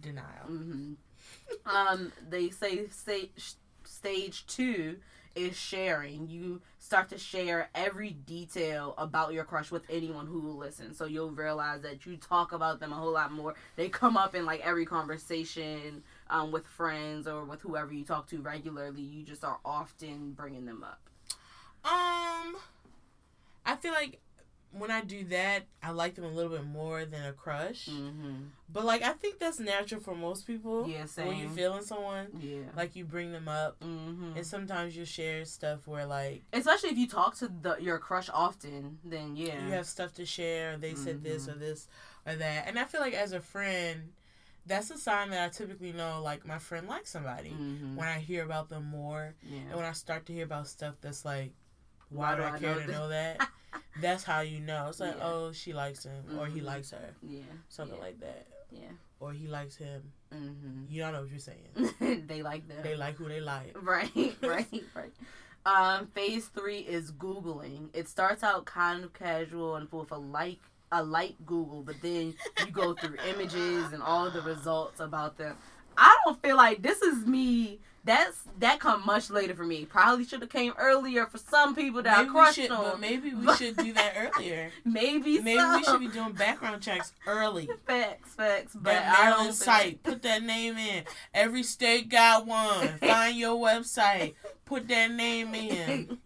denial. 0.00 0.46
hmm 0.46 0.92
Um, 1.66 2.12
they 2.28 2.50
say 2.50 2.88
stage 2.90 3.54
stage 3.84 4.46
two 4.46 4.98
is 5.34 5.56
sharing. 5.56 6.28
You 6.28 6.60
start 6.84 7.08
to 7.08 7.16
share 7.16 7.70
every 7.74 8.10
detail 8.10 8.94
about 8.98 9.32
your 9.32 9.42
crush 9.42 9.70
with 9.70 9.82
anyone 9.88 10.26
who 10.26 10.38
will 10.38 10.58
listen. 10.58 10.92
So 10.92 11.06
you'll 11.06 11.30
realize 11.30 11.80
that 11.80 12.04
you 12.04 12.18
talk 12.18 12.52
about 12.52 12.78
them 12.78 12.92
a 12.92 12.94
whole 12.94 13.12
lot 13.12 13.32
more. 13.32 13.54
They 13.76 13.88
come 13.88 14.18
up 14.18 14.34
in 14.34 14.44
like 14.44 14.60
every 14.60 14.84
conversation 14.84 16.02
um, 16.28 16.52
with 16.52 16.66
friends 16.66 17.26
or 17.26 17.44
with 17.44 17.62
whoever 17.62 17.94
you 17.94 18.04
talk 18.04 18.28
to 18.28 18.38
regularly. 18.42 19.00
You 19.00 19.22
just 19.22 19.44
are 19.44 19.60
often 19.64 20.32
bringing 20.32 20.66
them 20.66 20.84
up. 20.84 21.00
Um, 21.86 22.56
I 23.64 23.76
feel 23.80 23.92
like 23.92 24.20
when 24.78 24.90
I 24.90 25.02
do 25.02 25.24
that, 25.26 25.62
I 25.82 25.90
like 25.90 26.14
them 26.14 26.24
a 26.24 26.28
little 26.28 26.50
bit 26.50 26.64
more 26.64 27.04
than 27.04 27.24
a 27.24 27.32
crush. 27.32 27.86
Mm-hmm. 27.86 28.34
But 28.72 28.84
like, 28.84 29.02
I 29.02 29.12
think 29.12 29.38
that's 29.38 29.60
natural 29.60 30.00
for 30.00 30.14
most 30.14 30.46
people. 30.46 30.88
Yeah, 30.88 31.04
same. 31.06 31.28
When 31.28 31.36
you're 31.38 31.50
feeling 31.50 31.82
someone, 31.82 32.26
Yeah. 32.40 32.62
like 32.76 32.96
you 32.96 33.04
bring 33.04 33.32
them 33.32 33.48
up, 33.48 33.78
Mm-hmm. 33.80 34.36
and 34.36 34.46
sometimes 34.46 34.96
you 34.96 35.04
share 35.04 35.44
stuff 35.44 35.86
where 35.86 36.06
like 36.06 36.42
Especially 36.52 36.90
if 36.90 36.98
you 36.98 37.06
talk 37.08 37.36
to 37.36 37.48
the 37.48 37.76
your 37.80 37.98
crush 37.98 38.28
often, 38.32 38.98
then 39.04 39.36
yeah. 39.36 39.64
you 39.64 39.72
have 39.72 39.86
stuff 39.86 40.12
to 40.14 40.26
share. 40.26 40.76
They 40.76 40.94
said 40.94 41.22
this 41.22 41.46
Mhm. 41.46 41.54
or 41.54 41.58
this 41.58 41.88
or 42.26 42.34
that, 42.36 42.66
and 42.68 42.78
I 42.78 42.84
feel 42.84 43.00
like 43.00 43.14
as 43.14 43.32
a 43.32 43.40
friend, 43.40 44.12
that's 44.66 44.90
a 44.90 44.96
sign 44.98 45.28
that 45.30 45.44
I 45.44 45.48
typically 45.50 45.92
know 45.92 46.22
like 46.22 46.46
my 46.46 46.58
friend 46.58 46.88
likes 46.88 47.10
somebody 47.10 47.50
Mm-hmm. 47.50 47.96
when 47.96 48.08
I 48.08 48.18
hear 48.18 48.42
about 48.44 48.70
them 48.70 48.86
more, 48.86 49.34
and 49.42 49.74
when 49.76 49.84
I 49.84 49.92
start 49.92 50.24
to 50.26 50.32
hear 50.32 50.44
about 50.44 50.66
stuff 50.68 50.94
that's 51.00 51.24
like, 51.24 51.52
why, 52.14 52.36
do 52.36 52.42
I, 52.42 52.58
care 52.58 52.74
know 52.74 52.80
to 52.80 52.86
know 52.92 53.08
that? 53.08 53.48
that's 54.00 54.24
how 54.24 54.40
you 54.40 54.60
know. 54.60 54.86
It's 54.88 55.00
like, 55.00 55.16
Yeah. 55.18 55.24
oh, 55.26 55.52
she 55.52 55.72
likes 55.72 56.04
him, 56.04 56.38
or 56.38 56.46
he 56.46 56.60
Mhm. 56.60 56.64
likes 56.64 56.90
her, 56.90 57.14
Yeah. 57.22 57.42
something 57.68 57.96
yeah. 57.98 58.02
like 58.04 58.20
that, 58.20 58.46
Yeah. 58.70 58.88
or 59.20 59.32
he 59.32 59.46
likes 59.46 59.76
him. 59.76 60.12
Mm-hmm. 60.32 60.84
You 60.88 61.02
don't 61.02 61.12
know 61.12 61.20
what 61.22 61.30
you're 61.30 61.38
saying. 61.38 62.24
they 62.26 62.42
like 62.42 62.66
them. 62.68 62.82
they 62.82 62.96
like 62.96 63.16
who 63.16 63.28
they 63.28 63.40
like. 63.40 63.76
Right, 63.80 64.36
right, 64.42 64.84
right. 64.94 65.12
Um, 65.66 66.08
phase 66.08 66.46
three 66.48 66.80
is 66.80 67.10
Googling. 67.12 67.88
It 67.94 68.08
starts 68.08 68.42
out 68.42 68.66
kind 68.66 69.02
of 69.04 69.12
casual 69.14 69.76
and 69.76 69.90
with 69.90 70.10
a 70.10 70.18
like 70.18 70.58
a 70.92 71.02
light 71.02 71.36
Google, 71.46 71.82
but 71.82 71.96
then 72.02 72.34
you 72.60 72.70
go 72.70 72.94
through 72.94 73.16
images 73.28 73.92
and 73.92 74.02
all 74.02 74.30
the 74.30 74.42
results 74.42 75.00
about 75.00 75.38
them. 75.38 75.56
I 75.96 76.16
don't 76.24 76.40
feel 76.42 76.56
like 76.56 76.82
this 76.82 77.00
is 77.02 77.24
me. 77.26 77.80
That's 78.04 78.36
that 78.58 78.80
come 78.80 79.04
much 79.06 79.30
later 79.30 79.54
for 79.54 79.64
me. 79.64 79.86
Probably 79.86 80.24
should 80.26 80.42
have 80.42 80.50
came 80.50 80.74
earlier 80.78 81.24
for 81.26 81.38
some 81.38 81.74
people 81.74 82.02
that 82.02 82.18
Maybe 82.18 82.28
I 82.28 82.32
crushed 82.32 82.54
should, 82.56 82.70
on. 82.70 82.84
but 82.84 83.00
maybe 83.00 83.32
we 83.34 83.54
should 83.56 83.76
do 83.78 83.92
that 83.94 84.14
earlier. 84.36 84.70
Maybe, 84.84 85.40
Maybe 85.40 85.58
so. 85.58 85.76
we 85.78 85.84
should 85.84 86.00
be 86.00 86.08
doing 86.08 86.32
background 86.32 86.82
checks 86.82 87.12
early. 87.26 87.68
facts, 87.86 88.34
facts. 88.34 88.72
But 88.74 88.92
That 88.92 89.18
Maryland 89.20 89.54
site, 89.54 90.02
put 90.02 90.20
that 90.22 90.42
name 90.42 90.76
in. 90.76 91.04
Every 91.34 91.62
state 91.62 92.10
got 92.10 92.46
one. 92.46 92.98
Find 92.98 93.36
your 93.38 93.56
website, 93.56 94.34
put 94.66 94.86
that 94.88 95.10
name 95.10 95.54
in. 95.54 96.18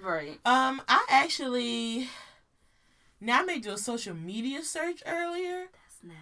right. 0.00 0.40
Um, 0.44 0.82
I 0.88 1.06
actually 1.08 2.08
now 3.20 3.40
I 3.40 3.42
may 3.44 3.60
do 3.60 3.70
a 3.70 3.78
social 3.78 4.14
media 4.16 4.64
search 4.64 5.00
earlier, 5.06 5.66
That's 5.70 6.02
next. 6.02 6.18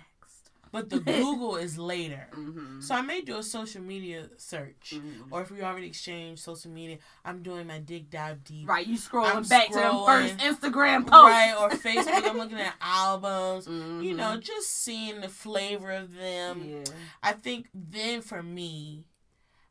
But 0.72 0.88
the 0.90 0.98
Google 1.00 1.56
is 1.56 1.78
later. 1.78 2.28
Mm-hmm. 2.32 2.80
So 2.80 2.94
I 2.94 3.00
may 3.02 3.20
do 3.20 3.38
a 3.38 3.42
social 3.42 3.82
media 3.82 4.28
search. 4.36 4.94
Mhm. 4.96 5.26
Or 5.30 5.42
if 5.42 5.50
we 5.50 5.62
already 5.62 5.86
exchanged 5.88 6.42
social 6.42 6.70
media, 6.70 6.98
I'm 7.24 7.42
doing 7.42 7.66
my 7.66 7.78
dig 7.78 8.10
dive 8.10 8.44
deep. 8.44 8.68
Right, 8.68 8.86
you 8.86 8.96
scrolling 8.96 9.34
I'm 9.34 9.42
back 9.44 9.68
to 9.68 9.74
them 9.74 10.04
first 10.06 10.36
Instagram 10.38 11.06
posts. 11.06 11.30
Right, 11.30 11.54
or 11.58 11.70
Facebook, 11.70 12.28
I'm 12.30 12.38
looking 12.38 12.60
at 12.60 12.74
albums. 12.80 13.66
Mhm. 13.66 14.04
You 14.04 14.14
know, 14.16 14.36
just 14.38 14.70
seeing 14.70 15.20
the 15.20 15.28
flavor 15.28 15.90
of 15.92 16.14
them. 16.14 16.62
yeah. 16.64 16.84
I 17.22 17.32
think 17.32 17.68
then 17.74 18.20
for 18.22 18.42
me, 18.42 19.04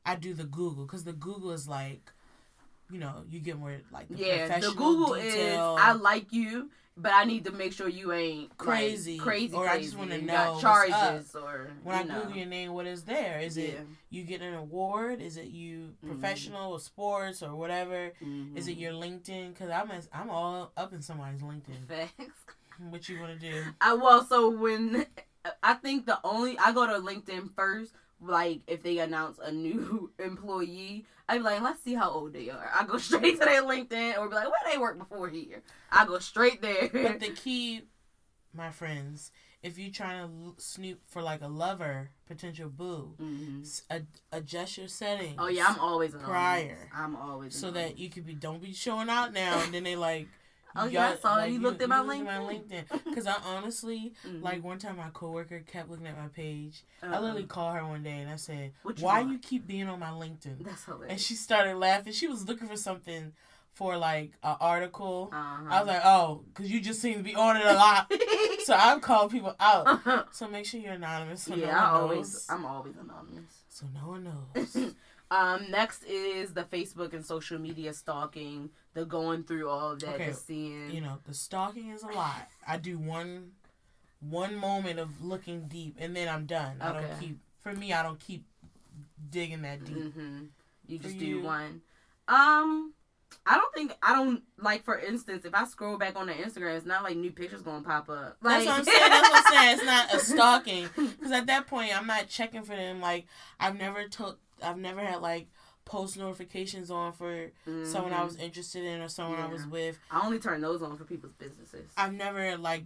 I 0.06 0.16
do 0.16 0.34
the 0.34 0.46
Google 0.46 0.86
because 0.86 1.04
the 1.04 1.14
Google 1.14 1.52
is 1.52 1.68
like, 1.68 2.12
you 2.92 3.00
know, 3.00 3.24
you 3.30 3.40
get 3.40 3.58
more 3.60 3.76
like 3.92 4.08
the 4.10 4.18
Yeah, 4.18 4.60
the 4.60 4.72
Google 4.72 5.14
detail. 5.14 5.76
is 5.78 5.82
I 5.84 5.92
like 5.94 6.32
you, 6.34 6.72
but 7.02 7.12
I 7.14 7.24
need 7.24 7.46
to 7.46 7.52
make 7.52 7.74
sure 7.74 7.88
you 7.88 8.12
ain't 8.12 8.50
like, 8.50 8.58
Crazy. 8.58 9.18
crazy, 9.18 9.56
Or 9.56 9.68
I 9.68 9.80
just 9.82 9.98
wanna 9.98 10.18
know 10.20 10.34
got 10.34 10.50
what's 10.52 10.62
charges 10.62 11.36
or 11.36 11.72
when 11.84 11.96
I 11.96 12.04
know. 12.04 12.14
Google 12.22 12.36
your 12.38 12.46
name, 12.46 12.74
what 12.74 12.86
is 12.86 13.04
there? 13.04 13.40
Is 13.40 13.58
it 13.58 13.80
you 14.10 14.24
get 14.24 14.42
an 14.42 14.54
award? 14.54 15.22
Is 15.22 15.38
it 15.38 15.48
you 15.48 15.96
Mhm. 16.04 16.08
professional 16.08 16.74
or 16.74 16.80
sports 16.80 17.42
or 17.42 17.56
whatever? 17.56 18.12
Is 18.56 18.68
it 18.68 18.78
Mhm. 18.78 18.80
your 18.80 18.94
LinkedIn? 18.94 19.54
Because 19.54 19.70
I'm 19.70 19.90
a, 19.92 20.02
I'm 20.14 20.30
all 20.30 20.72
up 20.78 20.94
in 20.94 21.02
somebody's 21.02 21.42
LinkedIn. 21.42 21.88
facts? 21.88 22.16
What 22.80 23.10
you 23.10 23.20
want 23.20 23.40
to 23.40 23.52
do? 23.52 23.64
I 23.82 23.94
well, 23.94 24.24
so 24.26 24.50
when 24.50 25.06
I 25.64 25.74
think 25.76 26.06
the 26.06 26.20
only 26.24 26.58
I 26.60 26.72
go 26.74 26.86
to 26.88 26.94
LinkedIn 27.06 27.56
first. 27.56 27.94
Like 28.22 28.60
if 28.68 28.84
they 28.84 28.98
announce 28.98 29.40
a 29.40 29.50
new 29.50 30.12
employee, 30.20 31.06
I 31.30 31.38
be 31.38 31.44
like, 31.44 31.62
let's 31.62 31.82
see 31.84 31.94
how 31.94 32.10
old 32.10 32.34
they 32.34 32.50
are. 32.50 32.70
I 32.74 32.86
go 32.86 32.98
straight 33.08 33.40
to 33.40 33.46
their 33.46 33.64
LinkedIn 33.64 34.18
or 34.18 34.28
be 34.30 34.36
like, 34.36 34.46
where 34.46 34.72
they 34.72 34.78
work 34.78 34.98
before 34.98 35.30
here. 35.30 35.62
I 35.92 36.06
go 36.06 36.20
straight 36.20 36.62
there. 36.62 36.90
But 36.92 37.20
the 37.26 37.30
key, 37.30 37.84
my 38.54 38.72
friends, 38.72 39.32
if 39.62 39.78
you're 39.78 39.92
trying 39.92 40.28
to 40.28 40.56
snoop 40.62 41.00
for 41.06 41.22
like 41.22 41.42
a 41.42 41.48
lover, 41.48 42.10
potential 42.28 42.70
boo, 42.70 43.16
Mhm. 43.22 43.62
s- 43.62 43.84
ad- 43.90 44.08
adjust 44.32 44.78
your 44.78 44.88
settings. 44.88 45.36
Oh 45.38 45.48
yeah, 45.48 45.66
I'm 45.68 45.80
always. 45.80 46.14
Prior. 46.16 46.90
I'm 46.96 47.16
always 47.16 47.54
so 47.56 47.70
that 47.72 48.00
you 48.00 48.10
could 48.10 48.26
be 48.26 48.34
don't 48.34 48.62
be 48.62 48.74
showing 48.74 49.10
out 49.10 49.32
now 49.34 49.62
and 49.62 49.74
then 49.74 49.84
they 49.84 49.96
like 49.96 50.28
Oh, 50.76 50.86
yeah, 50.86 51.10
I 51.10 51.16
saw 51.16 51.44
you 51.44 51.60
looked 51.60 51.82
at 51.82 51.90
my 51.90 52.00
LinkedIn 52.00 52.86
because 53.06 53.26
I 53.28 53.36
honestly 53.44 54.14
Mhm. 54.26 54.44
like 54.44 54.64
one 54.64 54.78
time 54.78 54.98
my 54.98 55.10
coworker 55.10 55.60
kept 55.62 55.90
looking 55.90 56.08
at 56.08 56.18
my 56.18 56.28
page 56.28 56.84
I 57.02 57.08
Uh-uh. 57.08 57.20
literally 57.22 57.46
called 57.46 57.76
her 57.76 57.86
one 57.86 58.04
day 58.04 58.20
and 58.20 58.30
I 58.30 58.36
said 58.36 58.74
you 58.84 59.04
why 59.04 59.20
want? 59.20 59.32
you 59.32 59.40
keep 59.40 59.66
being 59.68 59.88
on 59.88 60.00
my 60.00 60.10
LinkedIn 60.12 60.64
That's 60.64 60.86
hilarious. 60.86 61.12
and 61.12 61.20
she 61.22 61.36
started 61.36 61.78
laughing 61.78 62.14
she 62.14 62.28
was 62.28 62.48
looking 62.48 62.68
for 62.68 62.76
something 62.78 63.34
for 63.74 63.98
like 63.98 64.34
an 64.44 64.58
article 64.60 65.30
uh-huh. 65.32 65.64
I 65.70 65.80
was 65.80 65.88
like 65.88 66.02
oh 66.06 66.44
because 66.48 66.70
you 66.72 66.82
just 66.82 67.02
seem 67.02 67.18
to 67.18 67.24
be 67.24 67.36
on 67.36 67.58
it 67.58 67.66
a 67.66 67.74
lot 67.74 68.12
so 68.66 68.74
I'm 68.76 69.00
calling 69.00 69.30
people 69.30 69.56
out 69.60 70.06
like, 70.06 70.26
so 70.34 70.48
make 70.48 70.66
sure 70.66 70.80
you're 70.80 70.94
anonymous 70.94 71.44
so 71.44 71.56
yeah, 71.56 71.68
no 71.68 71.72
I 71.78 71.90
always, 71.92 72.34
knows 72.34 72.46
I'm 72.50 72.66
always 72.66 72.96
anonymous. 72.96 73.64
so 73.70 73.86
no 73.94 74.08
one 74.10 74.24
knows 74.24 74.94
um, 75.32 75.70
next 75.70 76.04
is 76.06 76.54
the 76.54 76.64
Facebook 76.64 77.14
and 77.14 77.26
social 77.26 77.60
media 77.60 77.94
stalking, 77.94 78.70
the 78.94 79.06
going 79.06 79.44
through 79.44 79.70
all 79.70 79.92
of 79.92 80.00
that, 80.02 80.16
Okay, 80.16 80.30
the 80.30 80.34
seeing. 80.36 80.90
you 80.92 81.02
know 81.02 81.20
the 81.28 81.34
stalking 81.34 81.90
is 81.90 82.04
a 82.04 82.08
lot 82.08 82.48
i 82.68 82.78
do 82.78 82.98
one 82.98 83.52
one 84.20 84.56
moment 84.56 85.00
of 85.00 85.24
looking 85.24 85.68
deep 85.68 85.96
and 86.00 86.16
then 86.16 86.28
i'm 86.28 86.46
done 86.46 86.76
i 86.82 86.92
don't 86.92 87.20
keep 87.20 87.38
for 87.62 87.72
me 87.74 87.94
i 87.94 88.04
don't 88.04 88.20
keep 88.20 88.44
digging 89.30 89.62
that 89.62 89.84
deep 89.86 90.14
hmm 90.14 90.46
You 90.88 90.98
For 90.98 91.04
just 91.04 91.16
you? 91.20 91.42
do 91.42 91.46
one. 91.46 91.82
Um, 92.28 92.94
I 93.46 93.56
don't 93.56 93.74
think 93.74 93.94
I 94.04 94.14
don't 94.14 94.42
like. 94.58 94.84
For 94.84 94.98
instance, 95.00 95.46
if 95.46 95.54
I 95.56 95.66
scroll 95.66 95.98
back 95.98 96.16
on 96.16 96.28
the 96.28 96.34
Instagram, 96.34 96.76
it's 96.78 96.86
not 96.86 97.04
like 97.04 97.16
new 97.16 97.32
pictures 97.32 97.62
gonna 97.62 97.82
pop 97.84 98.10
up. 98.10 98.38
Like, 98.42 98.66
that's 98.66 98.66
what 98.66 98.78
i'm 98.80 98.84
saying 98.84 99.10
that's 99.10 99.30
what 99.30 99.38
i'm 99.46 99.52
saying 99.52 99.74
it's 99.78 99.86
not 99.86 100.14
a 100.14 100.20
stalking 100.34 100.90
because 100.96 101.32
at 101.32 101.48
that 101.48 101.68
point 101.68 101.96
i'm 101.98 102.08
not 102.08 102.28
checking 102.28 102.64
for 102.64 102.76
them 102.76 103.00
like 103.02 103.26
i've 103.60 103.78
never 103.78 104.08
took 104.08 104.40
i've 104.64 104.78
never 104.78 105.02
had 105.02 105.22
like 105.22 105.48
post 105.86 106.18
notifications 106.18 106.92
on 106.92 107.12
for 107.14 107.52
someone 107.84 108.14
i 108.14 108.24
was 108.24 108.36
interested 108.38 108.84
in 108.84 109.02
or 109.02 109.08
someone 109.08 109.40
i 109.40 109.48
was 109.48 109.66
with 109.66 109.98
I 110.12 110.26
only 110.26 110.40
turn 110.40 110.62
those 110.62 110.82
on 110.82 110.98
for 110.98 111.04
people's 111.04 111.34
businesses. 111.34 111.90
i've 111.98 112.14
never 112.14 112.58
like 112.58 112.84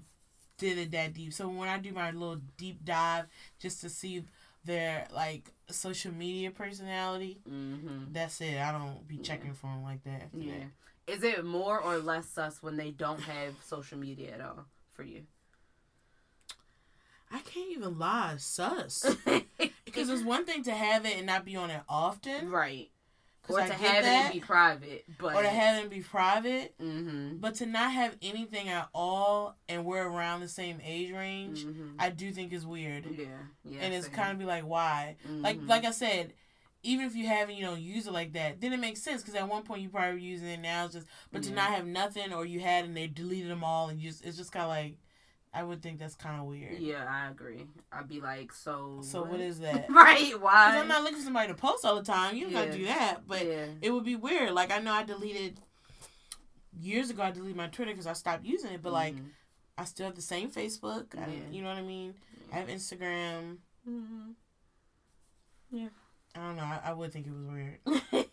did 0.58 0.78
it 0.78 0.92
that 0.92 1.14
deep 1.14 1.34
so 1.34 1.48
when 1.50 1.68
i 1.68 1.78
do 1.78 1.92
my 1.92 2.12
little 2.12 2.40
deep 2.58 2.86
dive 2.86 3.26
just 3.60 3.82
to 3.82 3.90
see 3.90 4.24
their 4.66 5.06
like 5.14 5.52
social 5.70 6.14
media 6.14 6.50
personality 6.52 7.42
mm-hmm. 7.50 8.14
That's 8.14 8.40
it. 8.40 8.58
I 8.58 8.72
don't 8.72 9.06
be 9.08 9.16
Yeah. 9.16 9.24
checking 9.24 9.54
for 9.54 9.68
them 9.68 9.84
like 9.84 10.04
that. 10.06 10.30
Yeah. 10.34 10.54
that. 11.08 11.14
Is 11.14 11.24
it 11.24 11.44
more 11.44 11.82
or 11.82 11.98
less 11.98 12.30
sus 12.30 12.64
when 12.64 12.78
they 12.78 12.92
don't 12.92 13.20
have 13.22 13.56
social 13.66 13.98
media 13.98 14.32
at 14.32 14.40
all 14.42 14.66
for 14.94 15.04
you? 15.04 15.24
I 17.34 17.39
can't 17.39 17.72
even 17.72 17.98
lie. 18.00 18.36
Sus. 18.38 19.15
Because 19.86 20.10
it's 20.10 20.24
one 20.24 20.43
thing 20.46 20.63
to 20.63 20.72
have 20.74 21.06
it 21.06 21.17
and 21.17 21.28
not 21.28 21.46
be 21.46 21.56
on 21.56 21.69
it 21.69 21.82
often. 21.88 22.50
right. 22.50 22.89
Or 23.50 23.60
I 23.60 23.67
to 23.67 23.74
have 23.74 24.04
that, 24.06 24.22
it 24.22 24.26
and 24.26 24.34
be 24.34 24.39
private, 24.39 25.06
but 25.19 25.36
or 25.36 25.43
to 25.43 25.50
have 25.50 25.84
it 25.84 25.89
be 25.91 26.00
private. 26.00 26.74
mm-hmm. 26.82 27.38
But 27.38 27.56
to 27.56 27.65
not 27.67 27.91
have 27.91 28.15
anything 28.22 28.69
at 28.69 28.88
all 28.96 29.56
and 29.69 29.84
we're 29.86 30.08
around 30.08 30.39
the 30.39 30.48
same 30.48 30.80
age 30.84 31.12
range, 31.12 31.65
Mm-hmm. 31.65 31.96
I 32.00 32.10
do 32.10 32.32
think 32.32 32.54
is 32.54 32.65
weird. 32.65 33.06
yeah, 33.06 33.26
yeah, 33.65 33.82
and 33.82 33.93
it's 33.93 34.08
kind 34.08 34.32
of 34.32 34.39
be 34.39 34.46
like, 34.46 34.63
why? 34.65 35.17
Like, 35.28 35.60
Mhm. 35.60 35.67
like 35.69 35.84
I 35.86 35.91
said, 35.91 36.34
even 36.82 37.06
if 37.06 37.15
you 37.15 37.28
haven't, 37.28 37.56
you 37.56 37.63
know, 37.63 37.76
used 37.76 38.08
it 38.08 38.13
like 38.13 38.34
that, 38.34 38.62
then 38.62 38.72
it 38.74 38.80
makes 38.80 39.02
sense 39.04 39.22
because 39.22 39.36
at 39.36 39.48
one 39.48 39.63
point 39.63 39.82
you 39.82 39.89
probably 39.89 40.22
using 40.22 40.48
it. 40.48 40.60
Now 40.62 40.86
it's 40.86 40.93
just, 40.96 41.08
but 41.32 41.43
to 41.43 41.50
Yeah. 41.50 41.56
not 41.56 41.72
have 41.72 41.86
nothing 41.86 42.34
or 42.34 42.46
you 42.46 42.62
had 42.62 42.86
and 42.86 42.96
they 42.98 43.08
deleted 43.08 43.52
them 43.52 43.63
all 43.63 43.89
and 43.89 44.00
you 44.02 44.10
just, 44.10 44.24
it's 44.26 44.38
just 44.38 44.52
kind 44.54 44.63
of 44.63 44.69
like, 44.69 44.96
I 45.54 45.62
would 45.63 45.84
think 45.84 46.00
that's 46.00 46.16
kind 46.16 46.39
of 46.42 46.48
weird. 46.48 46.80
yeah, 46.80 47.06
I 47.08 47.30
agree. 47.30 47.68
I'd 47.92 48.08
be 48.10 48.20
like, 48.22 48.52
so. 48.52 49.02
So 49.04 49.24
what 49.24 49.39
is 49.39 49.60
that? 49.66 49.86
right? 49.89 50.34
Why? 50.42 50.68
Because 50.72 50.82
I'm 50.82 50.88
not 50.88 51.04
looking 51.04 51.18
for 51.20 51.24
somebody 51.24 51.50
to 51.50 51.54
post 51.54 51.86
all 51.86 51.96
the 51.96 52.04
time. 52.04 52.36
You 52.36 52.46
don't 52.46 52.54
gotta 52.54 52.72
do 52.78 52.86
that. 52.86 53.20
But 53.28 53.46
yeah. 53.46 53.66
it 53.82 53.92
would 53.94 54.04
be 54.04 54.16
weird. 54.16 54.52
Like 54.52 54.72
I 54.72 54.80
know 54.80 54.92
I 54.94 55.04
deleted 55.04 55.60
years 56.80 57.10
ago. 57.12 57.22
I 57.24 57.32
deleted 57.32 57.56
my 57.56 57.68
Twitter 57.68 57.92
because 57.92 58.08
I 58.08 58.13
stopped 58.13 58.46
using 58.46 58.72
it. 58.72 58.82
But 58.82 58.94
like 58.94 59.16
Mhm. 59.16 59.30
I 59.78 59.86
still 59.86 60.08
have 60.08 60.16
the 60.16 60.22
same 60.22 60.50
Facebook. 60.52 61.16
I, 61.18 61.30
Yeah. 61.32 61.39
you 61.52 61.62
know 61.62 61.70
what 61.70 61.78
I 61.78 61.82
mean? 61.84 62.16
I 62.52 62.56
have 62.58 62.68
Instagram. 62.68 63.58
Mhm. 63.88 64.34
I 65.76 65.89
don't 66.39 66.56
know. 66.56 66.63
I, 66.63 66.80
I 66.86 66.94
would 66.94 67.12
think 67.13 67.28
it 67.28 67.34
was 67.34 67.46
weird. 67.46 67.80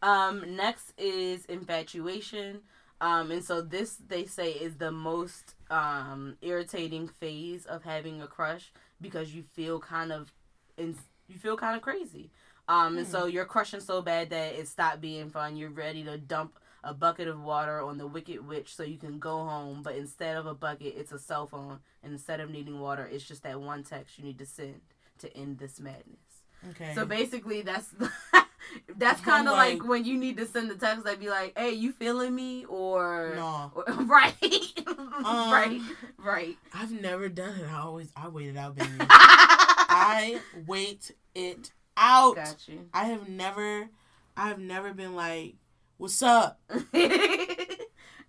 Um, 0.00 0.54
next 0.54 0.92
is 0.96 1.44
infatuation. 1.46 2.60
Um, 3.00 3.30
and 3.30 3.44
so 3.44 3.60
this 3.60 3.96
they 3.96 4.24
say 4.24 4.50
is 4.52 4.76
the 4.76 4.90
most 4.90 5.54
um 5.70 6.36
irritating 6.42 7.08
phase 7.08 7.64
of 7.66 7.84
having 7.84 8.20
a 8.22 8.26
crush 8.26 8.72
because 9.00 9.34
you 9.34 9.42
feel 9.42 9.78
kind 9.78 10.12
of 10.12 10.32
in 10.76 10.96
you 11.28 11.38
feel 11.38 11.56
kind 11.56 11.76
of 11.76 11.82
crazy. 11.82 12.30
Um, 12.68 12.98
and 12.98 13.06
so 13.06 13.24
you're 13.24 13.46
crushing 13.46 13.80
so 13.80 14.02
bad 14.02 14.28
that 14.30 14.54
it 14.54 14.68
stopped 14.68 15.00
being 15.00 15.30
fun. 15.30 15.56
You're 15.56 15.70
ready 15.70 16.04
to 16.04 16.18
dump 16.18 16.58
a 16.84 16.92
bucket 16.92 17.26
of 17.26 17.42
water 17.42 17.80
on 17.80 17.96
the 17.96 18.06
wicked 18.06 18.46
witch 18.46 18.74
so 18.76 18.82
you 18.82 18.98
can 18.98 19.18
go 19.18 19.38
home. 19.38 19.82
But 19.82 19.96
instead 19.96 20.36
of 20.36 20.46
a 20.46 20.54
bucket, 20.54 20.94
it's 20.96 21.12
a 21.12 21.18
cell 21.18 21.46
phone. 21.46 21.78
And 22.02 22.12
instead 22.12 22.40
of 22.40 22.50
needing 22.50 22.78
water, 22.78 23.08
it's 23.10 23.24
just 23.24 23.42
that 23.44 23.60
one 23.60 23.84
text 23.84 24.18
you 24.18 24.24
need 24.24 24.38
to 24.38 24.46
send 24.46 24.80
to 25.20 25.34
end 25.34 25.58
this 25.58 25.80
madness. 25.80 26.42
Okay. 26.70 26.94
So 26.94 27.06
basically, 27.06 27.62
that's 27.62 27.88
that's 28.96 29.20
kind 29.20 29.46
of 29.48 29.54
like, 29.54 29.80
like- 29.80 29.88
when 29.88 30.04
you 30.04 30.16
need 30.16 30.36
to 30.38 30.46
send 30.46 30.70
the 30.70 30.74
text 30.76 31.04
that 31.04 31.20
be 31.20 31.28
like, 31.30 31.56
"Hey, 31.56 31.72
you 31.72 31.92
feeling 31.92 32.34
me?" 32.34 32.64
or, 32.66 33.32
no, 33.36 33.72
or 33.76 33.84
right, 34.04 34.34
Um, 35.18 35.50
right, 35.52 35.80
right. 36.18 36.56
I've 36.74 36.92
never 36.92 37.28
done 37.28 37.54
it. 37.58 37.66
I 37.70 37.78
always 37.80 38.12
I 38.16 38.28
wait 38.28 38.48
it 38.48 38.56
out, 38.56 38.76
baby. 38.76 38.90
I 39.00 40.40
wait 40.66 41.10
it 41.34 41.70
out. 41.96 42.36
got 42.36 42.68
you. 42.68 42.88
I 42.94 43.04
have 43.06 43.28
never, 43.28 43.88
I 44.36 44.48
have 44.48 44.58
never 44.60 44.92
been 44.94 45.14
like, 45.16 45.54
"What's 45.96 46.22
up?" 46.22 46.60
I 46.70 47.78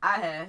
have. 0.02 0.48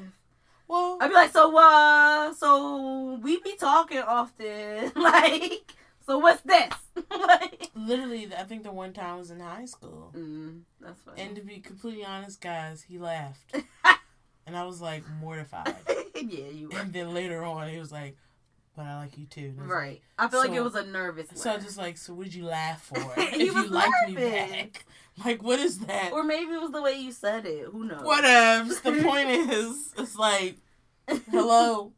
Well, 0.69 0.99
I'd 1.01 1.09
be 1.09 1.15
like, 1.15 1.33
so 1.33 1.57
uh, 1.59 2.33
so 2.35 3.19
we 3.23 3.41
be 3.41 3.57
talking 3.57 3.99
often, 3.99 4.93
like, 4.95 5.75
so 6.11 6.19
what's 6.19 6.41
this? 6.41 6.73
like, 7.11 7.71
literally, 7.77 8.29
I 8.37 8.43
think 8.43 8.65
the 8.65 8.73
one 8.73 8.93
time 8.93 9.15
I 9.15 9.17
was 9.17 9.31
in 9.31 9.39
high 9.39 9.65
school, 9.65 10.13
mm, 10.17 10.63
that's 10.81 11.01
funny. 11.03 11.23
and 11.23 11.37
to 11.37 11.43
be 11.43 11.61
completely 11.61 12.05
honest, 12.05 12.41
guys, 12.41 12.83
he 12.83 12.99
laughed, 12.99 13.55
and 14.45 14.57
I 14.57 14.65
was 14.65 14.81
like 14.81 15.05
mortified. 15.21 15.77
yeah, 16.17 16.49
you 16.49 16.69
were 16.69 16.81
And 16.81 16.93
then 16.93 17.15
later 17.15 17.45
on, 17.45 17.69
he 17.69 17.79
was 17.79 17.93
like, 17.93 18.17
"But 18.75 18.87
I 18.87 18.97
like 18.97 19.17
you 19.19 19.27
too." 19.27 19.53
And 19.57 19.61
I 19.61 19.63
was 19.63 19.71
right. 19.71 20.01
I 20.19 20.27
feel 20.27 20.41
like 20.41 20.51
it 20.51 20.65
was 20.65 20.75
a 20.75 20.85
nervous. 20.85 21.29
like- 21.29 21.39
so 21.39 21.51
laugh. 21.51 21.63
just 21.63 21.79
like, 21.79 21.97
so 21.97 22.13
what'd 22.13 22.35
you 22.35 22.47
laugh 22.47 22.83
for? 22.83 23.15
If 23.17 23.55
you 23.55 23.69
like 23.69 23.91
me 24.09 24.17
back, 24.17 24.85
like 25.25 25.45
what 25.45 25.61
is 25.61 25.79
that? 25.81 26.11
or 26.13 26.25
maybe 26.25 26.51
it 26.51 26.61
was 26.61 26.73
the 26.73 26.83
way 26.83 26.95
you 26.95 27.13
said 27.13 27.47
it. 27.47 27.67
Who 27.67 27.85
knows? 27.85 28.03
Whatevs. 28.03 28.83
The 28.83 29.05
point 29.05 29.29
is, 29.29 29.95
it's 29.97 30.17
like, 30.17 30.57
hello. 31.31 31.93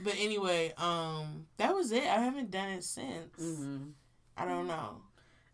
But 0.00 0.14
anyway, 0.18 0.72
um, 0.76 1.46
that 1.56 1.74
was 1.74 1.92
it. 1.92 2.04
I 2.04 2.20
haven't 2.20 2.50
done 2.50 2.68
it 2.70 2.84
since. 2.84 3.36
hmm 3.38 3.78
I 4.36 4.44
don't 4.44 4.68
know. 4.68 5.02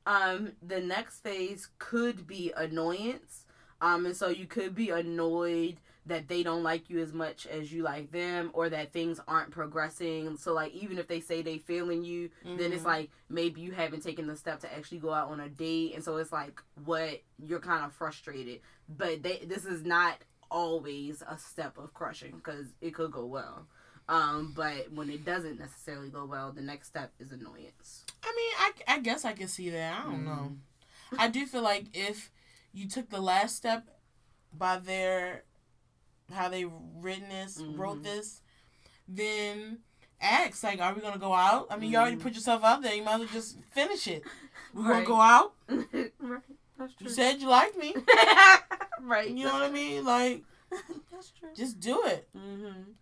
Um, 0.07 0.53
the 0.63 0.81
next 0.81 1.21
phase 1.21 1.69
could 1.79 2.27
be 2.27 2.53
annoyance. 2.55 3.47
Um, 3.81 4.05
and 4.07 4.17
so 4.17 4.29
you 4.29 4.47
could 4.47 4.75
be 4.75 4.91
annoyed 4.91 5.77
that 6.07 6.29
they 6.29 6.43
don't 6.43 6.63
like 6.63 6.91
you 6.91 6.99
as 7.01 7.15
much 7.15 7.47
as 7.47 7.73
you 7.73 7.83
like 7.83 8.11
them, 8.13 8.51
or 8.53 8.69
that 8.69 8.93
things 8.93 9.19
aren't 9.27 9.51
progressing. 9.51 10.37
So 10.37 10.53
like, 10.53 10.75
even 10.75 10.99
if 10.99 11.09
they 11.09 11.21
say 11.21 11.41
they 11.41 11.57
feeling 11.57 12.05
you, 12.05 12.29
then 12.45 12.73
it's 12.75 12.83
Mhm. 12.83 12.87
like 12.87 13.11
maybe 13.31 13.63
you 13.63 13.73
haven't 13.73 14.03
taken 14.03 14.27
the 14.27 14.37
step 14.37 14.61
to 14.61 14.75
actually 14.75 14.99
go 14.99 15.13
out 15.15 15.31
on 15.31 15.41
a 15.41 15.49
date, 15.49 15.95
and 15.95 16.05
so 16.05 16.19
it's 16.19 16.31
like 16.33 16.61
what 16.85 17.23
you're 17.39 17.59
kind 17.61 17.85
of 17.87 17.93
frustrated. 17.95 18.61
But 18.87 19.23
they, 19.23 19.39
this 19.47 19.65
is 19.65 19.83
not 19.85 20.19
always 20.51 21.23
a 21.27 21.39
step 21.39 21.79
of 21.79 21.95
crushing 21.95 22.37
because 22.37 22.67
it 22.83 22.93
could 22.95 23.11
go 23.11 23.25
well. 23.25 23.67
Um, 24.09 24.53
but 24.55 24.93
when 24.93 25.09
it 25.11 25.25
doesn't 25.25 25.59
necessarily 25.59 26.11
go 26.11 26.27
well, 26.27 26.53
the 26.53 26.61
next 26.61 26.89
step 26.89 27.13
is 27.19 27.33
annoyance. 27.33 28.05
I 28.23 28.33
mean, 28.37 28.53
I, 28.89 28.97
I 28.97 28.99
guess 29.01 29.25
I 29.25 29.33
can 29.33 29.49
see 29.49 29.71
that. 29.71 29.99
I 30.01 30.05
don't 30.05 30.25
know. 30.25 30.53
Mm. 31.13 31.19
I 31.19 31.29
do 31.29 31.47
feel 31.47 31.63
like 31.63 31.87
if 31.95 32.31
you 32.73 32.87
took 32.89 33.09
the 33.09 33.21
last 33.21 33.57
step 33.57 33.89
by 34.53 34.79
their 34.79 35.45
how 36.33 36.49
they 36.49 36.65
written 36.97 37.29
this, 37.29 37.63
wrote 37.77 37.99
Mhm. 38.01 38.03
this, 38.03 38.41
then 39.09 39.79
ask 40.21 40.63
like, 40.63 40.81
are 40.81 40.95
we 40.95 41.01
gonna 41.01 41.19
go 41.19 41.35
out? 41.35 41.67
I 41.71 41.77
mean, 41.77 41.91
you 41.91 41.99
already 41.99 42.17
Mhm. 42.17 42.21
put 42.23 42.35
yourself 42.35 42.65
out 42.65 42.83
there. 42.83 42.95
You 42.95 43.03
might 43.03 43.15
as 43.15 43.21
well 43.21 43.29
just 43.29 43.59
finish 43.73 44.07
it. 44.09 44.25
We 44.75 44.83
gonna 44.83 45.05
go 45.05 45.21
out? 45.21 45.55
right, 45.69 46.43
that's 46.79 46.95
You 46.99 47.09
said 47.11 47.41
you 47.41 47.49
liked 47.49 47.77
me. 47.77 47.95
right. 49.01 49.29
You 49.31 49.45
know 49.45 49.53
what 49.53 49.63
I 49.63 49.71
mean? 49.71 50.05
Like, 50.05 50.43
That's 51.13 51.31
true. 51.39 51.51
just 51.55 51.79
do 51.81 52.03
it. 52.05 52.29
hmm 52.35 52.93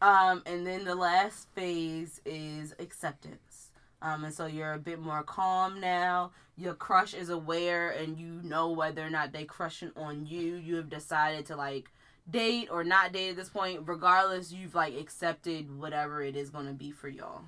Um, 0.00 0.42
and 0.46 0.66
then 0.66 0.84
the 0.84 0.94
last 0.94 1.48
phase 1.54 2.20
is 2.24 2.74
acceptance. 2.78 3.70
Um, 4.00 4.24
and 4.24 4.32
so 4.32 4.46
you're 4.46 4.74
a 4.74 4.78
bit 4.78 5.00
more 5.00 5.22
calm 5.22 5.80
now. 5.80 6.30
Your 6.56 6.74
crush 6.74 7.14
is 7.14 7.30
aware, 7.30 7.90
and 7.90 8.18
you 8.18 8.40
know 8.42 8.70
whether 8.70 9.04
or 9.04 9.10
not 9.10 9.32
they 9.32 9.44
crushing 9.44 9.90
on 9.96 10.26
you. 10.26 10.54
You 10.54 10.76
have 10.76 10.88
decided 10.88 11.46
to 11.46 11.56
like 11.56 11.90
date 12.30 12.68
or 12.70 12.84
not 12.84 13.12
date 13.12 13.30
at 13.30 13.36
this 13.36 13.48
point. 13.48 13.82
Regardless, 13.86 14.52
you've 14.52 14.74
like 14.74 14.94
accepted 14.96 15.76
whatever 15.78 16.22
it 16.22 16.36
is 16.36 16.50
going 16.50 16.66
to 16.66 16.72
be 16.72 16.90
for 16.92 17.08
y'all. 17.08 17.42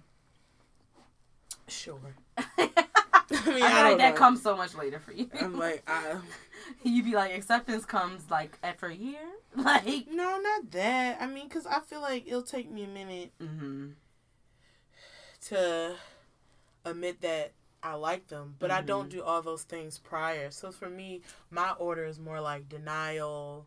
Sure. 1.68 2.16
I 2.36 2.70
I 3.46 3.50
mean, 3.50 3.54
feel 3.54 3.60
like 3.60 3.98
don't 3.98 3.98
that 3.98 4.16
comes 4.16 4.42
so 4.42 4.56
much 4.56 4.74
later 4.74 4.98
for 4.98 5.12
you. 5.12 5.30
I'm 5.40 5.56
like, 5.56 5.82
I, 5.88 6.16
you 6.82 7.02
be 7.02 7.12
like 7.14 7.32
acceptance 7.32 7.84
comes 7.84 8.30
like 8.30 8.58
after 8.62 8.86
a 8.86 8.94
year, 8.94 9.26
like. 9.56 10.06
no, 10.10 10.38
not 10.40 10.70
that. 10.72 11.20
I 11.20 11.26
mean, 11.26 11.48
because 11.48 11.66
I 11.66 11.80
feel 11.80 12.00
like 12.00 12.26
it'll 12.26 12.42
take 12.42 12.70
me 12.70 12.84
a 12.84 12.88
minute 12.88 13.32
Mm-hmm. 13.40 13.88
to 15.48 15.94
admit 16.84 17.20
that 17.22 17.52
I 17.82 17.94
like 17.94 18.28
them, 18.28 18.56
but 18.58 18.70
I 18.70 18.82
don't 18.82 19.06
Mhm. 19.06 19.10
do 19.10 19.22
all 19.22 19.40
those 19.42 19.62
things 19.62 19.98
prior. 19.98 20.50
So 20.50 20.70
for 20.70 20.90
me, 20.90 21.22
my 21.50 21.70
order 21.72 22.04
is 22.04 22.18
more 22.18 22.40
like 22.40 22.68
denial. 22.68 23.66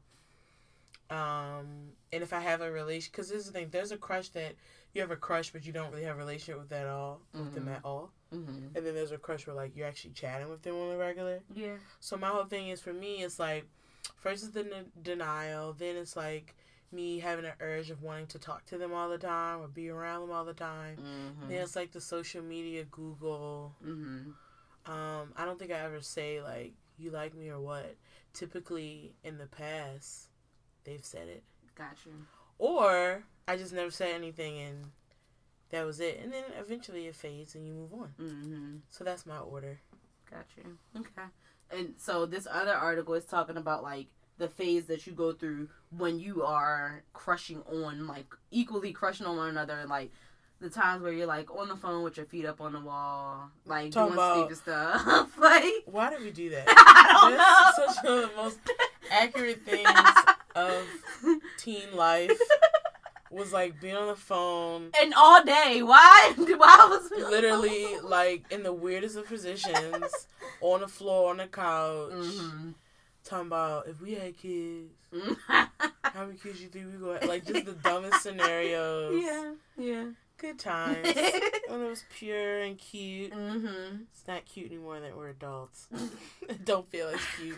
Um, 1.10 1.94
and 2.12 2.24
if 2.24 2.32
I 2.34 2.40
have 2.40 2.62
a 2.62 2.72
relation, 2.72 3.10
because 3.12 3.30
this 3.30 3.40
is 3.42 3.48
the 3.48 3.52
thing, 3.54 3.70
there's 3.72 3.92
a 3.92 3.98
crush 3.98 4.30
that 4.30 4.56
you 4.94 5.02
have 5.02 5.12
a 5.12 5.16
crush, 5.16 5.52
but 5.52 5.66
you 5.66 5.74
don't 5.74 5.92
really 5.92 6.04
have 6.06 6.16
a 6.16 6.20
relationship 6.20 6.60
with 6.60 6.70
that 6.70 6.88
all 6.88 7.22
with 7.34 7.54
them 7.56 7.66
Mhm. 7.66 7.76
at 7.76 7.82
all. 7.86 8.12
Mm-hmm. 8.34 8.76
And 8.76 8.86
then 8.86 8.96
there's 8.96 9.12
a 9.12 9.18
crush 9.18 9.46
where 9.48 9.56
like 9.56 9.76
you're 9.76 9.88
actually 9.88 10.12
chatting 10.12 10.50
with 10.50 10.62
them 10.62 10.76
on 10.76 10.90
the 10.90 10.98
regular. 10.98 11.40
Yeah. 11.54 11.76
So 12.00 12.18
my 12.18 12.28
whole 12.28 12.46
thing 12.46 12.70
is 12.70 12.82
for 12.82 12.94
me, 12.94 13.24
it's 13.24 13.40
like 13.40 13.66
first 14.20 14.44
is 14.44 14.52
the 14.52 14.62
n- 14.62 14.92
denial, 15.02 15.74
then 15.74 15.96
it's 15.96 16.16
like 16.16 16.56
me 16.92 17.20
having 17.20 17.46
an 17.46 17.54
urge 17.60 17.90
of 17.90 18.04
wanting 18.04 18.28
to 18.28 18.40
talk 18.40 18.66
to 18.68 18.78
them 18.78 18.94
all 18.94 19.10
the 19.10 19.18
time 19.18 19.60
or 19.62 19.68
be 19.68 19.90
around 19.90 20.22
them 20.22 20.32
all 20.32 20.46
the 20.46 20.54
time. 20.54 20.98
Mm-hmm. 20.98 21.50
Then 21.50 21.62
it's 21.62 21.76
like 21.76 21.92
the 21.92 22.02
social 22.02 22.44
media, 22.44 22.84
Google. 22.86 23.74
Mm-hmm. 23.84 24.92
Um, 24.92 25.34
I 25.38 25.46
don't 25.46 25.58
think 25.58 25.72
I 25.72 25.80
ever 25.80 26.02
say 26.02 26.42
like 26.42 26.74
you 26.98 27.12
like 27.12 27.36
me 27.36 27.50
or 27.50 27.60
what. 27.60 27.96
Typically 28.34 29.14
in 29.24 29.38
the 29.38 29.46
past, 29.46 30.30
they've 30.86 31.06
said 31.06 31.28
it, 31.28 31.44
Got 31.76 31.98
you. 32.06 32.14
or 32.58 33.24
I 33.48 33.58
just 33.58 33.74
never 33.74 33.92
said 33.92 34.10
anything 34.16 34.58
and 34.60 34.86
that 35.74 35.88
was 35.88 36.00
it. 36.00 36.20
And 36.24 36.32
then 36.32 36.44
eventually 36.60 37.08
it 37.08 37.16
fades 37.16 37.56
and 37.56 37.66
you 37.68 37.74
move 37.74 37.94
on. 37.94 38.10
Mm-hmm. 38.22 38.76
So 38.92 39.04
that's 39.04 39.26
my 39.26 39.40
order. 39.40 39.80
Got 40.30 40.46
you. 40.56 40.78
Okay. 40.96 41.28
And 41.72 41.96
so 41.98 42.28
this 42.28 42.48
other 42.50 42.74
article 42.76 43.16
is 43.16 43.26
talking 43.26 43.58
about 43.58 43.82
like 43.82 44.06
the 44.38 44.48
phase 44.48 44.86
that 44.86 45.08
you 45.08 45.14
go 45.14 45.34
through 45.34 45.70
when 45.98 46.20
you 46.20 46.44
are 46.44 47.04
crushing 47.14 47.64
on 47.72 48.06
like 48.06 48.28
equally 48.52 48.92
crushing 48.92 49.26
on 49.26 49.36
one 49.36 49.50
another 49.50 49.80
and 49.80 49.90
like 49.90 50.12
the 50.62 50.70
times 50.70 51.02
where 51.02 51.12
you're 51.12 51.26
like 51.26 51.54
on 51.56 51.68
the 51.68 51.76
phone 51.76 52.04
with 52.04 52.18
your 52.18 52.26
feet 52.28 52.46
up 52.46 52.62
on 52.62 52.74
the 52.74 52.80
wall 52.80 53.50
like 53.66 53.92
Talking 53.92 54.16
doing 54.16 54.36
stupid 54.36 54.58
stuff 54.58 55.38
like 55.40 55.74
Why 55.86 56.12
did 56.12 56.22
we 56.22 56.30
do 56.30 56.52
that? 56.52 56.66
I 56.68 57.76
don't 57.76 57.86
That's 57.88 58.04
know 58.04 58.22
such 58.22 58.32
a 58.32 58.36
most 58.38 58.60
accurate 59.12 59.66
things 59.66 59.90
of 60.56 60.86
teen 61.58 61.96
life 61.96 62.32
was 63.34 63.52
like 63.52 63.80
being 63.82 63.96
on 63.96 64.08
the 64.08 64.16
phone, 64.16 64.90
and 65.02 65.14
all 65.16 65.44
day 65.44 65.82
why 65.84 66.34
why 66.38 66.88
was 66.90 67.12
literally 67.12 68.00
like 68.04 68.46
in 68.52 68.64
the 68.64 68.74
weirdest 68.74 69.18
of 69.18 69.28
positions, 69.28 70.28
on 70.62 70.82
the 70.82 70.88
floor, 70.88 71.32
on 71.32 71.38
the 71.38 71.48
couch, 71.48 72.12
mm-hmm. 72.12 72.70
talking 73.24 73.48
about 73.48 73.88
if 73.88 74.02
we 74.02 74.14
had 74.14 74.38
kids, 74.38 74.92
how 75.48 76.26
many 76.26 76.38
kids 76.38 76.62
you 76.62 76.68
think 76.70 76.88
we 76.94 77.00
go 77.00 77.18
like 77.28 77.46
just 77.46 77.66
the 77.66 77.74
dumbest 77.74 78.22
scenarios. 78.24 79.22
yeah 79.24 79.54
yeah 79.78 80.06
Good 80.38 80.60
times. 80.60 80.98
when 81.70 81.82
it 81.82 81.90
was 81.90 82.04
pure 82.18 82.62
and 82.64 82.78
cute. 82.78 83.32
mm-hmm. 83.32 84.04
It's 84.12 84.28
not 84.28 84.44
cute 84.46 84.66
anymore 84.66 85.00
that 85.00 85.16
we're 85.16 85.30
adults. 85.30 85.88
don't 86.66 86.90
feel 86.90 87.08
as 87.08 87.22
cute. 87.38 87.56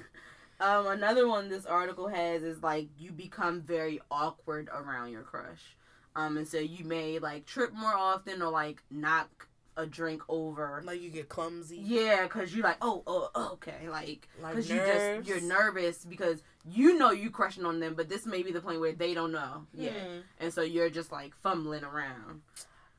Um, 0.59 0.87
another 0.87 1.27
one 1.27 1.49
this 1.49 1.65
article 1.65 2.07
has 2.07 2.43
is 2.43 2.63
like 2.63 2.87
you 2.97 3.11
become 3.11 3.61
very 3.61 3.99
awkward 4.09 4.69
around 4.73 5.11
your 5.11 5.21
crush. 5.23 5.75
Um, 6.15 6.37
and 6.37 6.47
so 6.47 6.57
you 6.59 6.85
may 6.85 7.19
like 7.19 7.45
trip 7.45 7.73
more 7.73 7.93
often 7.93 8.41
or 8.41 8.49
like 8.49 8.81
knock 8.89 9.47
a 9.77 9.85
drink 9.85 10.21
over. 10.29 10.81
Like 10.85 11.01
you 11.01 11.09
get 11.09 11.27
clumsy. 11.27 11.77
Yeah, 11.77 12.25
cause 12.27 12.53
you're 12.53 12.63
like, 12.63 12.77
oh, 12.81 13.03
oh, 13.05 13.29
okay, 13.53 13.89
like, 13.89 14.29
Like 14.41 14.53
cause 14.53 14.69
you 14.69 14.77
just 14.77 15.27
you're 15.27 15.41
nervous 15.41 16.05
because 16.05 16.41
you 16.71 16.97
know 16.97 17.11
you're 17.11 17.31
crushing 17.31 17.65
on 17.65 17.81
them, 17.81 17.93
but 17.93 18.07
this 18.07 18.25
may 18.25 18.41
be 18.41 18.53
the 18.53 18.61
point 18.61 18.79
where 18.79 18.93
they 18.93 19.13
don't 19.13 19.33
know. 19.33 19.65
Yeah, 19.73 19.91
Hmm. 19.91 20.19
and 20.39 20.53
so 20.53 20.61
you're 20.61 20.89
just 20.89 21.11
like 21.11 21.35
fumbling 21.43 21.83
around. 21.83 22.41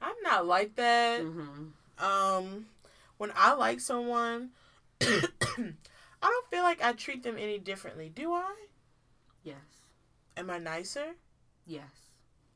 I'm 0.03 0.15
not 0.23 0.45
like 0.47 0.77
that. 0.77 1.23
hmm 1.23 1.69
Um, 1.99 2.67
when 3.17 3.33
I 3.35 3.55
like 3.55 3.81
someone, 3.81 4.51
I 6.27 6.29
don't 6.29 6.51
feel 6.51 6.65
like 6.65 6.83
I 6.83 6.93
treat 6.93 7.23
them 7.23 7.37
any 7.39 7.59
differently. 7.59 8.11
Do 8.13 8.33
I? 8.33 8.53
Yes. 9.45 9.57
Am 10.37 10.51
I 10.51 10.59
nicer? 10.59 11.15
Yes. 11.67 11.85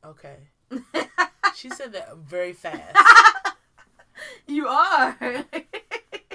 Okay. 0.05 0.35
She 1.55 1.69
said 1.69 1.91
that 1.93 2.15
very 2.17 2.53
fast. 2.53 2.97
you 4.47 4.67
are. 4.67 5.17
I 5.21 5.45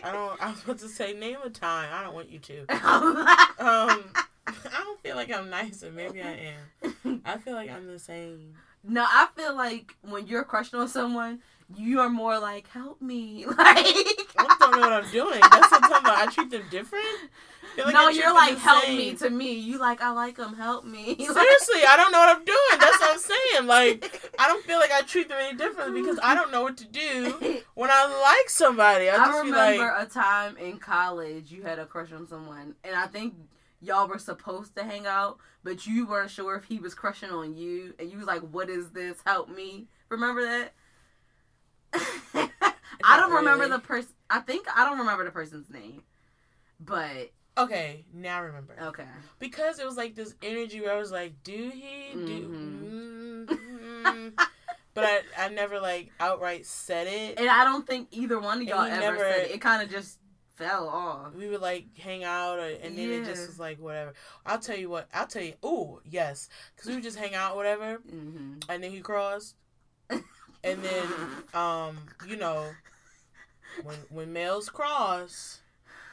don't. 0.04 0.42
I 0.42 0.50
was 0.50 0.62
about 0.62 0.78
to 0.80 0.88
say 0.88 1.14
name 1.14 1.38
a 1.42 1.50
time. 1.50 1.88
I 1.90 2.04
don't 2.04 2.14
want 2.14 2.30
you 2.30 2.38
to. 2.38 2.66
Um, 3.58 4.04
I 4.46 4.84
don't 4.84 5.00
feel 5.00 5.16
like 5.16 5.32
I'm 5.32 5.48
nicer. 5.48 5.90
Maybe 5.90 6.20
I 6.20 6.52
am. 6.84 7.22
I 7.24 7.38
feel 7.38 7.54
like 7.54 7.70
I'm 7.70 7.86
the 7.86 7.98
same. 7.98 8.54
No, 8.84 9.02
I 9.02 9.28
feel 9.34 9.56
like 9.56 9.96
when 10.02 10.26
you're 10.26 10.44
crushing 10.44 10.78
on 10.78 10.88
someone, 10.88 11.40
you 11.74 12.00
are 12.00 12.08
more 12.08 12.38
like, 12.38 12.68
"Help 12.68 13.00
me!" 13.02 13.44
Like, 13.56 13.58
I 13.58 14.56
don't 14.58 14.72
know 14.72 14.80
what 14.80 14.92
I'm 14.92 15.10
doing. 15.10 15.40
That's 15.40 15.70
what 15.70 15.82
I'm 15.82 15.90
talking 15.90 16.06
about. 16.06 16.18
I 16.18 16.32
treat 16.32 16.50
them 16.50 16.62
different. 16.70 17.04
Like 17.76 17.92
no, 17.92 18.08
you're 18.08 18.32
like, 18.32 18.56
"Help 18.58 18.84
same. 18.84 18.96
me!" 18.96 19.14
To 19.16 19.30
me, 19.30 19.52
you 19.54 19.78
like, 19.78 20.00
"I 20.00 20.10
like 20.10 20.36
them. 20.36 20.54
Help 20.54 20.84
me." 20.84 21.16
Seriously, 21.18 21.82
I 21.86 21.96
don't 21.96 22.12
know 22.12 22.20
what 22.20 22.36
I'm 22.36 22.44
doing. 22.44 22.80
That's 22.80 23.00
what 23.00 23.12
I'm 23.12 23.18
saying. 23.18 23.32
Like, 23.66 24.32
I 24.38 24.46
don't 24.48 24.64
feel 24.64 24.78
like 24.78 24.92
I 24.92 25.02
treat 25.02 25.28
them 25.28 25.38
any 25.40 25.56
differently 25.56 26.00
because 26.00 26.18
I 26.22 26.34
don't 26.34 26.52
know 26.52 26.62
what 26.62 26.76
to 26.78 26.84
do 26.84 27.62
when 27.74 27.90
I 27.90 28.06
like 28.06 28.48
somebody. 28.48 29.08
I 29.08 29.16
I 29.16 29.38
remember 29.38 29.92
like, 29.96 30.06
a 30.06 30.10
time 30.10 30.56
in 30.56 30.78
college 30.78 31.50
you 31.50 31.62
had 31.62 31.78
a 31.78 31.86
crush 31.86 32.12
on 32.12 32.28
someone, 32.28 32.74
and 32.84 32.94
I 32.94 33.06
think 33.06 33.34
y'all 33.80 34.08
were 34.08 34.18
supposed 34.18 34.76
to 34.76 34.84
hang 34.84 35.06
out, 35.06 35.38
but 35.64 35.86
you 35.86 36.06
weren't 36.06 36.30
sure 36.30 36.54
if 36.56 36.64
he 36.64 36.78
was 36.78 36.94
crushing 36.94 37.30
on 37.30 37.56
you, 37.56 37.94
and 37.98 38.10
you 38.10 38.18
was 38.18 38.26
like, 38.26 38.42
"What 38.42 38.70
is 38.70 38.90
this? 38.90 39.18
Help 39.26 39.48
me!" 39.48 39.88
Remember 40.08 40.42
that? 40.42 40.72
I 43.04 43.16
don't 43.18 43.32
remember 43.32 43.64
really. 43.64 43.76
the 43.76 43.78
person. 43.80 44.12
I 44.30 44.40
think 44.40 44.66
I 44.74 44.84
don't 44.84 44.98
remember 44.98 45.24
the 45.24 45.30
person's 45.30 45.70
name, 45.70 46.02
but 46.80 47.30
okay, 47.58 48.04
now 48.12 48.38
I 48.38 48.40
remember. 48.40 48.76
okay. 48.80 49.04
Because 49.38 49.78
it 49.78 49.86
was 49.86 49.96
like 49.96 50.14
this 50.14 50.34
energy 50.42 50.80
where 50.80 50.92
I 50.94 50.98
was 50.98 51.12
like, 51.12 51.42
do 51.44 51.70
he? 51.74 52.12
Do. 52.14 53.46
Mhm. 53.46 53.46
mm 53.46 54.46
but 54.94 55.04
I, 55.04 55.20
I 55.38 55.48
never 55.50 55.78
like 55.78 56.10
outright 56.18 56.64
said 56.64 57.06
it. 57.06 57.38
And 57.38 57.50
I 57.50 57.64
don't 57.64 57.86
think 57.86 58.08
either 58.12 58.40
one 58.40 58.62
of 58.62 58.66
y'all 58.66 58.80
ever 58.84 58.98
never- 59.00 59.18
said 59.18 59.46
it. 59.46 59.50
It 59.52 59.60
kind 59.60 59.82
of 59.82 59.90
just 59.90 60.18
fell 60.54 60.88
off. 60.88 61.34
we 61.34 61.48
would 61.48 61.60
like 61.60 61.98
hang 61.98 62.24
out, 62.24 62.58
or, 62.58 62.62
and 62.66 62.96
then 62.96 63.10
it 63.10 63.26
just 63.26 63.46
was 63.46 63.58
like 63.60 63.78
whatever. 63.78 64.14
I'll 64.46 64.58
tell 64.58 64.76
you 64.76 64.88
what. 64.88 65.06
I'll 65.12 65.26
tell 65.26 65.42
you. 65.42 65.52
Oh 65.62 66.00
yes, 66.04 66.48
because 66.74 66.88
we 66.88 66.94
would 66.94 67.02
just 67.04 67.18
hang 67.18 67.34
out, 67.34 67.56
whatever. 67.56 67.96
hmm 68.08 68.54
And 68.70 68.82
then 68.82 68.90
he 68.90 69.00
crossed, 69.00 69.54
and 70.66 70.82
then 70.82 71.06
um, 71.54 71.98
you 72.26 72.36
know, 72.36 72.66
when 73.82 73.96
when 74.10 74.32
males 74.32 74.68
cross, 74.68 75.60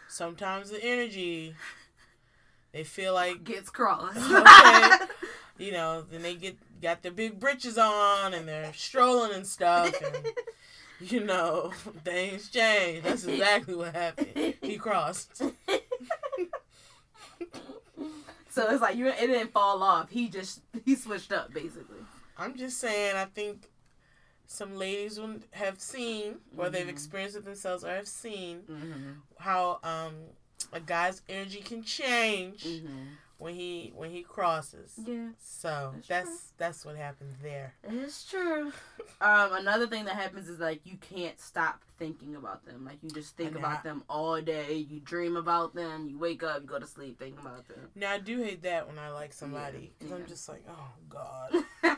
sometimes 0.08 0.70
the 0.70 0.84
energy, 0.84 1.56
they 2.72 2.84
feel 2.84 3.14
like 3.14 3.44
Gets 3.44 3.70
crossed. 3.70 4.20
Okay. 4.32 5.06
you 5.58 5.72
know, 5.72 6.04
then 6.12 6.22
they 6.22 6.36
get 6.36 6.58
got 6.82 7.02
their 7.02 7.12
big 7.12 7.40
britches 7.40 7.78
on 7.78 8.34
and 8.34 8.48
they're 8.48 8.74
strolling 8.74 9.34
and 9.34 9.46
stuff, 9.46 9.94
and 10.02 10.28
you 11.00 11.24
know, 11.24 11.72
things 12.04 12.50
change. 12.50 13.04
That's 13.04 13.26
exactly 13.26 13.76
what 13.76 13.96
happened. 13.96 14.56
He 14.62 14.78
crossed. 14.78 15.42
So 18.50 18.70
it's 18.70 18.82
like 18.82 18.96
you 18.96 19.08
it 19.08 19.20
didn't 19.20 19.52
fall 19.52 19.82
off. 19.82 20.10
He 20.12 20.30
just 20.30 20.62
he 20.86 20.96
switched 20.96 21.32
up 21.32 21.54
basically. 21.54 21.98
I'm 22.38 22.56
just 22.56 22.80
saying, 22.80 23.16
I 23.16 23.26
think 23.26 23.68
some 24.48 24.76
ladies 24.78 25.20
have 25.52 25.80
seen, 25.80 26.36
or 26.58 26.70
they've 26.70 26.86
Mhm. 26.86 26.90
experienced 26.90 27.36
it 27.38 27.46
themselves, 27.46 27.84
or 27.84 27.90
have 27.96 28.08
seen 28.08 28.62
Mm-hmm. 28.70 29.12
how 29.40 29.80
um 29.84 30.14
a 30.72 30.80
guy's 30.80 31.22
energy 31.30 31.62
can 31.62 31.84
change 31.84 32.64
Mm-hmm. 32.64 33.04
when 33.38 33.54
he 33.56 33.92
when 33.96 34.10
he 34.12 34.24
crosses. 34.24 34.94
Yeah, 35.06 35.30
So 35.40 35.94
That's 35.96 36.08
that's 36.08 36.52
that's 36.58 36.86
what 36.86 36.96
happens 36.96 37.36
there. 37.42 37.74
it's 37.84 38.24
true. 38.30 38.72
Um, 39.22 39.54
another 39.54 39.88
thing 39.88 40.06
that 40.06 40.16
happens 40.16 40.50
is 40.50 40.60
like 40.60 40.82
you 40.86 40.98
can't 40.98 41.40
stop 41.40 41.82
thinking 41.98 42.36
about 42.36 42.66
them. 42.66 42.86
Like 42.86 42.98
you 43.02 43.10
just 43.10 43.36
think 43.38 43.50
And 43.52 43.58
about 43.58 43.80
I- 43.80 43.84
them 43.84 44.04
all 44.10 44.42
day. 44.42 44.76
You 44.76 45.00
dream 45.00 45.36
about 45.38 45.74
them. 45.76 46.08
You 46.10 46.18
wake 46.18 46.44
up, 46.44 46.62
you 46.62 46.68
go 46.68 46.80
to 46.80 46.88
sleep 46.88 47.20
thinking 47.20 47.40
about 47.40 47.68
them. 47.68 47.90
Now 47.96 48.12
I 48.14 48.20
do 48.20 48.42
hate 48.42 48.62
that 48.64 48.88
when 48.88 48.98
I 49.00 49.10
like 49.12 49.34
somebody 49.34 49.94
because 49.98 50.12
Yeah. 50.12 50.18
I'm 50.18 50.26
just 50.28 50.48
like, 50.50 50.64
oh 50.70 50.90
god, 51.10 51.52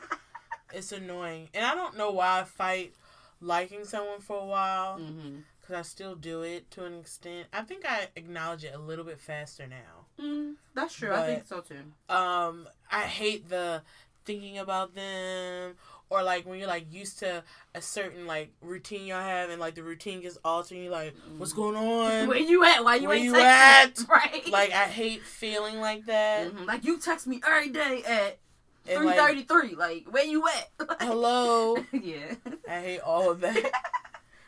it's 0.75 0.91
annoying, 0.91 1.49
and 1.53 1.65
I 1.65 1.75
don't 1.75 1.97
know 1.97 2.11
why 2.11 2.41
I 2.41 2.43
fight 2.43 2.93
liking 3.41 3.85
someone 3.85 4.19
for 4.19 4.41
a 4.41 4.45
while 4.45 4.99
mm-hmm. 4.99 5.37
because 5.59 5.75
I 5.75 5.81
still 5.81 6.15
do 6.15 6.41
it 6.41 6.69
to 6.71 6.85
an 6.85 6.99
extent. 6.99 7.47
I 7.53 7.61
think 7.61 7.85
I 7.87 8.07
acknowledge 8.15 8.63
it 8.63 8.73
a 8.73 8.79
little 8.79 9.05
bit 9.05 9.19
faster 9.19 9.65
now. 9.67 10.23
mm, 10.23 10.55
that's 10.73 10.95
true. 10.95 11.13
I 11.13 11.25
think 11.25 11.47
so 11.47 11.61
too. 11.61 12.13
Um, 12.13 12.67
I 12.91 13.01
hate 13.01 13.49
the 13.49 13.81
thinking 14.25 14.57
about 14.57 14.95
them 14.95 15.75
or 16.09 16.23
like 16.23 16.45
when 16.45 16.59
you're 16.59 16.67
like 16.67 16.91
used 16.91 17.19
to 17.19 17.43
a 17.73 17.81
certain 17.81 18.25
like 18.25 18.51
routine 18.61 19.05
y'all 19.05 19.21
have 19.21 19.49
and 19.49 19.59
like 19.59 19.75
the 19.75 19.83
routine 19.83 20.21
gets 20.21 20.37
altered 20.43 20.77
you're 20.77 20.91
like, 20.91 21.15
what's 21.37 21.53
going 21.53 21.75
on? 21.75 22.27
Where 22.27 22.37
you 22.37 22.63
at? 22.63 22.83
Why 22.83 22.95
you 22.95 23.07
Where 23.07 23.17
ain't 23.17 23.25
you 23.25 23.33
texting? 23.33 23.43
at? 23.43 24.05
Right. 24.09 24.49
Like 24.49 24.71
I 24.71 24.85
hate 24.85 25.23
feeling 25.23 25.79
like 25.79 26.05
that. 26.05 26.51
Mhm. 26.51 26.65
like 26.65 26.83
you 26.83 26.99
text 26.99 27.27
me 27.27 27.41
every 27.45 27.69
day 27.69 28.03
at 28.05 28.37
three 28.85 29.05
like. 29.05 29.47
Like 29.75 30.05
where 30.13 30.25
you 30.25 30.47
at? 30.47 30.69
hello. 31.01 31.77
yeah. 31.91 32.35
I 32.69 32.79
hate 32.81 32.99
all 32.99 33.31
of 33.31 33.41
that. 33.41 33.71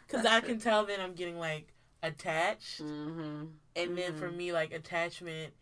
Because 0.08 0.26
I 0.26 0.40
can 0.40 0.58
tell 0.58 0.86
then 0.86 1.02
I'm 1.02 1.16
getting 1.16 1.38
like 1.38 1.68
attached. 2.02 2.82
Mm-hmm. 2.82 3.46
And 3.76 3.98
then 3.98 4.16
for 4.16 4.30
Mhm. 4.30 4.38
me, 4.38 4.54
like 4.54 4.72
attachment 4.72 5.54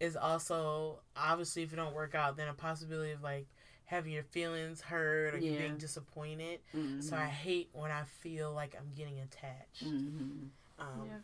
is 0.00 0.16
also 0.16 0.98
obviously 1.16 1.62
if 1.62 1.72
it 1.72 1.76
don't 1.76 1.94
work 1.94 2.16
out, 2.16 2.36
then 2.36 2.48
a 2.48 2.52
possibility 2.52 3.12
of 3.12 3.22
like 3.22 3.46
having 3.84 4.10
your 4.12 4.24
feelings 4.24 4.80
hurt 4.80 5.34
or 5.34 5.38
you 5.38 5.52
Yeah. 5.52 5.58
being 5.60 5.76
disappointed. 5.78 6.58
Mm-hmm. 6.76 7.00
So 7.00 7.14
I 7.16 7.26
hate 7.26 7.68
when 7.74 7.92
I 7.92 8.02
feel 8.02 8.52
like 8.52 8.74
I'm 8.76 8.90
getting 8.96 9.20
attached. 9.20 9.84
Mm-hmm. 9.84 10.46
Um, 10.80 11.06
Yeah. 11.06 11.18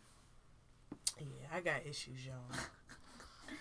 yeah. 1.19 1.47
I 1.53 1.59
got 1.59 1.85
issues, 1.85 2.25
y'all. 2.25 2.57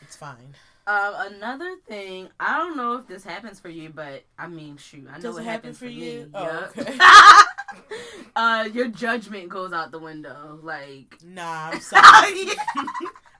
It's 0.00 0.16
fine. 0.16 0.54
Um, 0.86 1.14
another 1.34 1.76
thing, 1.86 2.28
I 2.40 2.58
don't 2.58 2.76
know 2.76 2.94
if 2.96 3.06
this 3.06 3.22
happens 3.22 3.60
for 3.60 3.68
you, 3.68 3.90
but 3.90 4.24
I 4.38 4.48
mean, 4.48 4.76
shoot, 4.78 5.06
I 5.08 5.16
know 5.18 5.22
Does 5.22 5.38
it 5.38 5.42
it 5.42 5.44
happen 5.44 5.70
happens 5.74 5.78
for 5.78 5.84
for 5.84 5.90
you? 5.90 6.20
Me. 6.22 6.26
Oh, 6.34 6.42
Yup. 6.44 6.78
okay. 6.78 6.98
uh, 8.36 8.68
your 8.72 8.88
judgment 8.88 9.48
goes 9.48 9.72
out 9.72 9.92
the 9.92 10.00
window. 10.00 10.58
Like, 10.62 11.18
Nah, 11.24 11.70
I'm 11.72 11.80
sorry. 11.80 12.02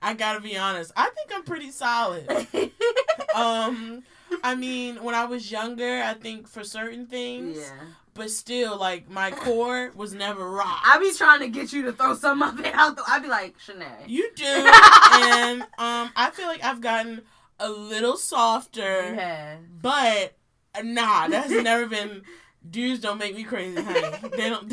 I 0.00 0.14
gotta 0.16 0.40
be 0.40 0.56
honest. 0.56 0.92
I 0.96 1.10
think 1.10 1.32
I'm 1.34 1.42
pretty 1.44 1.70
solid. 1.70 2.28
Um, 3.34 4.02
I 4.42 4.54
mean, 4.54 5.02
when 5.02 5.14
I 5.14 5.24
was 5.24 5.50
younger, 5.50 6.02
I 6.02 6.12
think 6.14 6.46
for 6.48 6.64
certain 6.64 7.06
things, 7.06 7.56
yeah. 7.58 7.86
But 8.14 8.30
still, 8.30 8.76
like 8.78 9.08
my 9.10 9.30
core 9.44 9.90
was 9.94 10.12
never 10.12 10.48
rock. 10.50 10.80
I 10.84 10.98
be 10.98 11.12
trying 11.16 11.40
to 11.40 11.48
get 11.48 11.72
you 11.72 11.82
to 11.82 11.92
throw 11.92 12.14
some 12.14 12.42
of 12.42 12.58
it 12.60 12.74
out. 12.74 12.96
The, 12.96 13.02
I 13.08 13.18
be 13.18 13.28
like, 13.28 13.56
Shanae. 13.58 14.06
You 14.08 14.30
do, 14.34 14.44
and 15.12 15.62
um, 15.78 16.10
I 16.16 16.30
feel 16.32 16.46
like 16.46 16.62
I've 16.64 16.80
gotten 16.80 17.22
a 17.58 17.70
little 17.70 18.16
softer, 18.16 19.14
Yeah. 19.14 19.56
but 19.80 20.34
nah, 20.82 21.28
that's 21.28 21.50
never 21.50 21.86
been. 21.86 22.22
Dudes 22.68 23.00
don't 23.00 23.18
make 23.18 23.34
me 23.34 23.42
crazy, 23.44 23.82
honey. 23.82 24.28
They 24.36 24.48
don't. 24.48 24.72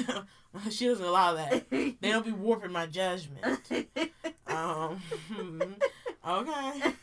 She 0.72 0.86
doesn't 0.88 1.06
allow 1.06 1.34
that. 1.36 1.70
They 1.70 1.96
don't 2.02 2.26
be 2.26 2.32
warping 2.32 2.72
my 2.72 2.86
judgment. 2.88 3.60
Um, 4.48 5.00
okay. 6.28 6.94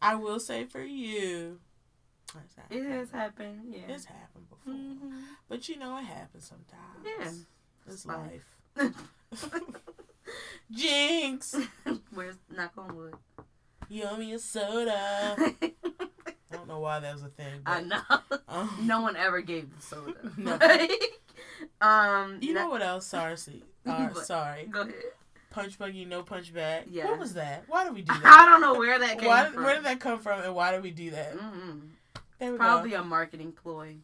I 0.00 0.14
will 0.14 0.38
say 0.40 0.64
for 0.64 0.80
you, 0.82 1.58
it 2.70 2.84
has 2.84 3.10
happened. 3.10 3.62
Yeah. 3.70 3.80
It's 3.94 4.04
happened 4.06 4.48
before, 4.50 4.72
Mhm. 4.74 5.22
but 5.48 5.68
you 5.68 5.78
know 5.78 5.96
it 5.98 6.04
happens 6.04 6.44
sometimes. 6.48 7.04
Yeah. 7.04 7.92
it's 7.92 8.06
life. 8.06 8.56
life. 8.76 8.94
Jinx, 10.70 11.54
Where's 12.12 12.36
knock 12.54 12.72
on 12.76 12.96
wood? 12.96 13.14
you 13.88 14.02
owe 14.04 14.16
me 14.16 14.32
a 14.32 14.38
soda. 14.38 15.36
I 15.62 16.56
don't 16.56 16.66
know 16.68 16.80
why 16.80 16.98
that 17.00 17.12
was 17.14 17.22
a 17.22 17.28
thing. 17.28 17.60
I 17.64 17.82
know. 17.82 18.00
um, 18.48 18.70
No 18.82 19.00
one 19.00 19.16
ever 19.16 19.40
gave 19.40 19.68
the 19.74 19.82
soda. 19.82 20.14
No. 20.36 20.58
um. 21.80 22.38
You 22.40 22.54
know 22.54 22.68
what 22.68 22.82
else? 22.82 23.06
Sorry, 23.06 23.36
uh, 23.86 24.14
sorry. 24.14 24.66
Go 24.66 24.82
ahead. 24.82 24.94
Punch 25.50 25.78
buggy, 25.78 26.04
no 26.04 26.22
punch 26.22 26.52
back. 26.52 26.86
Yeah. 26.90 27.06
What 27.10 27.20
was 27.20 27.34
that? 27.34 27.64
Why 27.68 27.84
did 27.84 27.94
we 27.94 28.02
do 28.02 28.12
that? 28.12 28.22
I 28.24 28.46
don't 28.50 28.60
know 28.60 28.74
where 28.74 28.98
that 28.98 29.18
came 29.18 29.28
Why, 29.28 29.46
from. 29.46 29.62
where 29.64 29.74
did 29.76 29.84
that 29.84 30.00
come 30.00 30.18
from, 30.18 30.42
and 30.42 30.54
why 30.54 30.72
did 30.72 30.82
we 30.82 30.90
do 30.90 31.12
that? 31.12 31.34
Mm-hmm. 31.36 31.78
There 32.38 32.52
we 32.52 32.58
Probably 32.58 32.90
go. 32.90 33.00
a 33.00 33.04
marketing 33.04 33.52
ploy. 33.52 33.96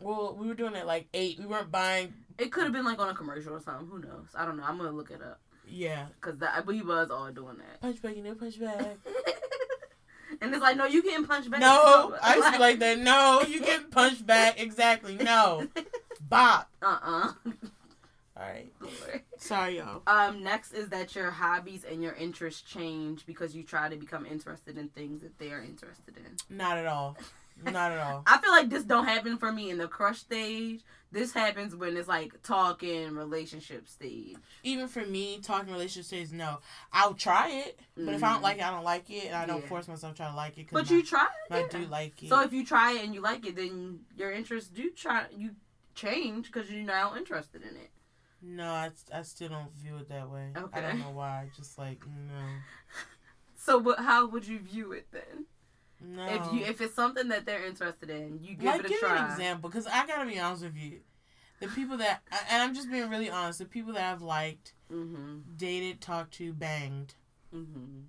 Well, 0.00 0.34
we 0.38 0.46
were 0.46 0.54
doing 0.54 0.74
it 0.76 0.86
like 0.86 1.08
eight. 1.12 1.38
We 1.38 1.46
weren't 1.46 1.70
buying. 1.70 2.14
It 2.38 2.50
could 2.52 2.64
have 2.64 2.72
been 2.72 2.84
like 2.86 2.98
on 2.98 3.08
a 3.10 3.14
commercial 3.14 3.54
or 3.54 3.60
something. 3.60 3.86
Who 3.88 3.98
knows? 4.00 4.28
I 4.34 4.46
don't 4.46 4.56
know. 4.56 4.62
I'm 4.64 4.78
gonna 4.78 4.92
look 4.92 5.10
it 5.10 5.20
up 5.22 5.40
Yeah. 5.68 6.06
because 6.20 6.38
that 6.38 6.66
we 6.66 6.80
was 6.80 7.10
all 7.10 7.30
doing 7.30 7.58
that. 7.58 7.80
Punch 7.82 8.00
buggy, 8.00 8.22
no 8.22 8.34
punch 8.34 8.58
back. 8.58 8.96
and 10.40 10.52
it's 10.54 10.62
like, 10.62 10.76
no, 10.78 10.86
you 10.86 11.02
getting 11.02 11.26
punched 11.26 11.50
back. 11.50 11.60
No, 11.60 12.16
I 12.22 12.36
used 12.36 12.46
to 12.46 12.52
be 12.52 12.58
like 12.58 12.78
that. 12.78 12.98
No, 12.98 13.42
you 13.46 13.60
get 13.60 13.90
punched 13.90 14.26
back. 14.26 14.58
Exactly. 14.60 15.16
No. 15.16 15.66
Bop. 16.28 16.70
Uh 16.80 16.98
uh 17.02 17.32
All 18.36 18.42
right. 18.48 18.72
Sorry, 19.36 19.78
y'all. 19.78 20.02
Um, 20.06 20.42
next 20.42 20.72
is 20.72 20.88
that 20.90 21.14
your 21.14 21.30
hobbies 21.30 21.84
and 21.84 22.02
your 22.02 22.12
interests 22.14 22.62
change 22.62 23.26
because 23.26 23.54
you 23.54 23.62
try 23.64 23.88
to 23.90 23.96
become 23.96 24.24
interested 24.24 24.78
in 24.78 24.88
things 24.88 25.20
that 25.22 25.38
they 25.38 25.50
are 25.50 25.60
interested 25.60 26.16
in. 26.16 26.56
Not 26.56 26.78
at 26.78 26.86
all. 26.86 27.18
Not 27.64 27.92
at 27.92 27.98
all. 27.98 28.22
I 28.26 28.38
feel 28.38 28.50
like 28.50 28.70
this 28.70 28.84
don't 28.84 29.06
happen 29.06 29.36
for 29.38 29.52
me 29.52 29.70
in 29.70 29.78
the 29.78 29.88
crush 29.88 30.18
stage. 30.18 30.82
This 31.12 31.32
happens 31.32 31.74
when 31.74 31.96
it's 31.96 32.06
like 32.08 32.40
talking 32.42 33.14
relationship 33.16 33.88
stage. 33.88 34.36
Even 34.62 34.86
for 34.86 35.04
me, 35.04 35.40
talking 35.42 35.72
relationship 35.72 36.06
stage, 36.06 36.32
no. 36.32 36.58
I'll 36.92 37.14
try 37.14 37.48
it, 37.50 37.80
but 37.96 38.14
if 38.14 38.22
I 38.22 38.30
don't 38.32 38.38
Mhm. 38.40 38.42
like 38.44 38.58
it, 38.58 38.64
I 38.64 38.70
don't 38.70 38.84
like 38.84 39.10
it, 39.10 39.24
and 39.26 39.34
I 39.34 39.44
don't 39.44 39.60
Yeah. 39.62 39.68
force 39.68 39.88
myself 39.88 40.14
to 40.14 40.16
try 40.18 40.28
to 40.30 40.36
like 40.36 40.56
it. 40.58 40.68
But 40.70 40.88
my- 40.88 40.96
you 40.96 41.02
try. 41.02 41.26
I 41.50 41.60
yeah. 41.60 41.66
do 41.68 41.84
like 41.86 42.22
it. 42.22 42.28
So 42.28 42.40
if 42.42 42.52
you 42.52 42.64
try 42.64 42.92
it 42.92 43.04
and 43.04 43.12
you 43.14 43.20
like 43.20 43.44
it, 43.44 43.56
then 43.56 44.04
your 44.16 44.30
interests 44.30 44.70
do 44.70 44.90
try 44.92 45.26
you 45.36 45.56
change 45.96 46.46
because 46.46 46.70
you're 46.70 46.84
now 46.84 47.16
interested 47.16 47.62
in 47.62 47.76
it. 47.76 47.90
no, 48.42 48.70
I, 48.72 48.90
I 49.12 49.20
still 49.22 49.48
don't 49.50 49.70
view 49.74 49.96
it 49.98 50.08
that 50.08 50.30
way. 50.30 50.52
Okay. 50.56 50.78
I 50.78 50.80
don't 50.80 51.00
know 51.00 51.10
why. 51.10 51.50
Just 51.56 51.76
like 51.76 52.06
no, 52.06 52.42
So 53.56 53.76
what? 53.78 53.98
How 53.98 54.26
would 54.26 54.46
you 54.46 54.58
view 54.60 54.92
it 54.92 55.08
then? 55.12 55.44
No. 56.00 56.26
If 56.26 56.52
you 56.52 56.64
if 56.66 56.80
it's 56.80 56.94
something 56.94 57.28
that 57.28 57.44
they're 57.46 57.64
interested 57.64 58.10
in, 58.10 58.40
you 58.42 58.54
give 58.54 58.64
like 58.64 58.80
it 58.80 58.86
a 58.86 58.88
give 58.88 58.98
try. 59.00 59.18
an 59.18 59.30
example, 59.30 59.68
because 59.70 59.86
I 59.86 60.06
gotta 60.06 60.28
be 60.28 60.38
honest 60.38 60.62
with 60.64 60.76
you. 60.76 61.00
The 61.60 61.68
people 61.68 61.98
that, 61.98 62.22
and 62.50 62.62
I'm 62.62 62.74
just 62.74 62.90
being 62.90 63.10
really 63.10 63.28
honest. 63.28 63.58
The 63.58 63.66
people 63.66 63.92
that 63.92 64.10
I've 64.14 64.22
liked, 64.22 64.72
Mhm. 64.90 65.42
dated, 65.58 66.00
talked 66.00 66.32
to, 66.34 66.54
banged, 66.54 67.14
Mhm. 67.54 68.04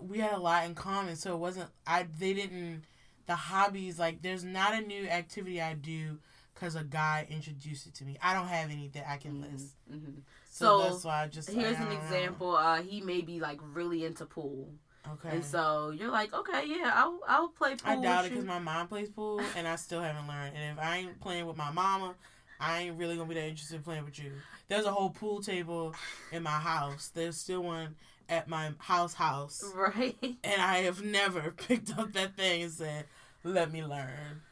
we 0.00 0.18
had 0.18 0.32
a 0.32 0.38
lot 0.38 0.64
in 0.64 0.74
common. 0.74 1.16
So 1.16 1.34
it 1.34 1.38
wasn't. 1.38 1.70
I 1.86 2.04
they 2.18 2.34
didn't. 2.34 2.84
The 3.26 3.34
hobbies 3.36 3.98
like 3.98 4.22
there's 4.22 4.44
not 4.44 4.72
a 4.74 4.80
new 4.80 5.06
activity 5.08 5.60
I 5.60 5.74
do 5.74 6.18
because 6.54 6.76
a 6.76 6.84
guy 6.84 7.26
introduced 7.28 7.86
it 7.86 7.94
to 7.96 8.04
me. 8.04 8.16
I 8.22 8.32
don't 8.32 8.46
have 8.48 8.70
any 8.70 8.88
that 8.88 9.06
I 9.10 9.16
can 9.18 9.40
list. 9.42 9.74
Mhm. 9.90 10.22
So, 10.48 10.78
So, 10.78 10.90
that's 10.90 11.04
why 11.04 11.22
I 11.24 11.28
just 11.28 11.50
Here's 11.50 11.76
I 11.76 11.82
an 11.82 11.92
example. 11.92 12.56
Uh, 12.56 12.80
he 12.82 13.00
may 13.02 13.20
be 13.20 13.40
like 13.40 13.58
really 13.62 14.04
into 14.06 14.24
pool, 14.24 14.72
Okay. 15.12 15.36
and 15.36 15.44
so 15.44 15.90
you're 15.90 16.10
like, 16.10 16.34
okay, 16.34 16.64
yeah, 16.66 16.92
I'll 16.94 17.20
I'll 17.26 17.48
play 17.48 17.76
pool. 17.76 17.92
I 17.92 18.02
doubt 18.02 18.24
it 18.26 18.30
because 18.30 18.44
my 18.44 18.58
mom 18.58 18.88
plays 18.88 19.08
pool 19.08 19.40
and 19.56 19.66
I 19.66 19.76
still 19.76 20.00
haven't 20.00 20.26
learned. 20.26 20.56
And 20.56 20.78
if 20.78 20.84
I 20.84 20.98
ain't 20.98 21.20
playing 21.20 21.46
with 21.46 21.56
my 21.56 21.70
mama, 21.70 22.14
I 22.60 22.82
ain't 22.82 22.98
really 22.98 23.16
gonna 23.16 23.28
be 23.28 23.34
that 23.34 23.46
interested 23.46 23.76
in 23.76 23.82
playing 23.82 24.04
with 24.04 24.18
you. 24.18 24.32
There's 24.68 24.84
a 24.84 24.90
whole 24.90 25.10
pool 25.10 25.40
table 25.40 25.94
in 26.32 26.42
my 26.42 26.50
house. 26.50 27.10
There's 27.14 27.36
still 27.36 27.62
one 27.62 27.94
at 28.28 28.48
my 28.48 28.72
house 28.78 29.14
house, 29.14 29.62
right. 29.74 30.16
and 30.22 30.60
I 30.60 30.78
have 30.78 31.04
never 31.04 31.50
picked 31.68 31.96
up 31.96 32.12
that 32.14 32.36
thing 32.36 32.62
and 32.62 32.72
said, 32.72 33.04
"Let 33.44 33.72
me 33.72 33.84
learn." 33.84 34.42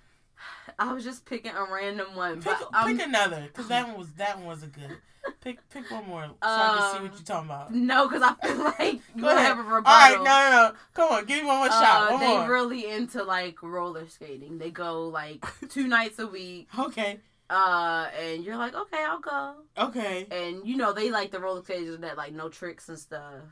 I 0.78 0.92
was 0.92 1.05
just 1.05 1.24
picking 1.24 1.52
a 1.52 1.64
random 1.64 2.14
one, 2.14 2.42
Pick, 2.42 2.57
but 2.59 2.68
um, 2.74 2.96
pick 2.96 3.07
another 3.07 3.42
because 3.42 3.68
that 3.68 3.88
one 3.88 3.98
was 3.98 4.12
that 4.14 4.36
one 4.36 4.46
wasn't 4.46 4.72
good. 4.72 4.98
Pick 5.41 5.68
pick 5.70 5.91
one 5.91 6.07
more 6.07 6.25
so 6.27 6.35
I 6.43 6.77
can 6.79 6.91
see 6.91 6.97
Um, 6.99 7.03
what 7.03 7.12
you're 7.14 7.22
talking 7.25 7.51
about. 7.51 7.75
no, 7.75 8.09
because 8.09 8.22
I 8.22 8.47
feel 8.47 8.64
like 8.79 9.01
you 9.14 9.25
have 9.27 9.59
a 9.59 9.62
rebuttal. 9.62 9.87
All 9.87 9.99
right, 9.99 10.18
no, 10.18 10.25
no, 10.25 10.68
no. 10.68 10.75
Come 10.95 11.12
on, 11.12 11.25
give 11.27 11.41
me 11.43 11.47
one 11.47 11.59
more 11.59 11.68
shot. 11.68 12.09
Uh, 12.09 12.11
One 12.12 12.20
they 12.20 12.37
more. 12.39 12.49
really 12.51 12.87
into 12.91 13.22
like 13.25 13.62
roller 13.62 14.07
skating. 14.09 14.59
They 14.59 14.70
go 14.70 15.09
like 15.09 15.45
two 15.68 15.87
nights 15.89 16.18
a 16.18 16.27
week. 16.27 16.68
okay, 16.79 17.20
Uh, 17.51 18.09
and 18.18 18.45
you're 18.45 18.57
like, 18.57 18.75
okay, 18.75 19.05
I'll 19.05 19.20
go. 19.20 19.55
okay. 19.79 20.27
And 20.31 20.66
you 20.66 20.77
know 20.77 20.93
they 20.93 21.11
like 21.11 21.31
the 21.31 21.41
roller 21.41 21.62
skaters 21.62 21.99
that 21.99 22.16
like 22.16 22.33
no 22.33 22.49
tricks 22.49 22.89
and 22.89 22.99
stuff. 22.99 23.43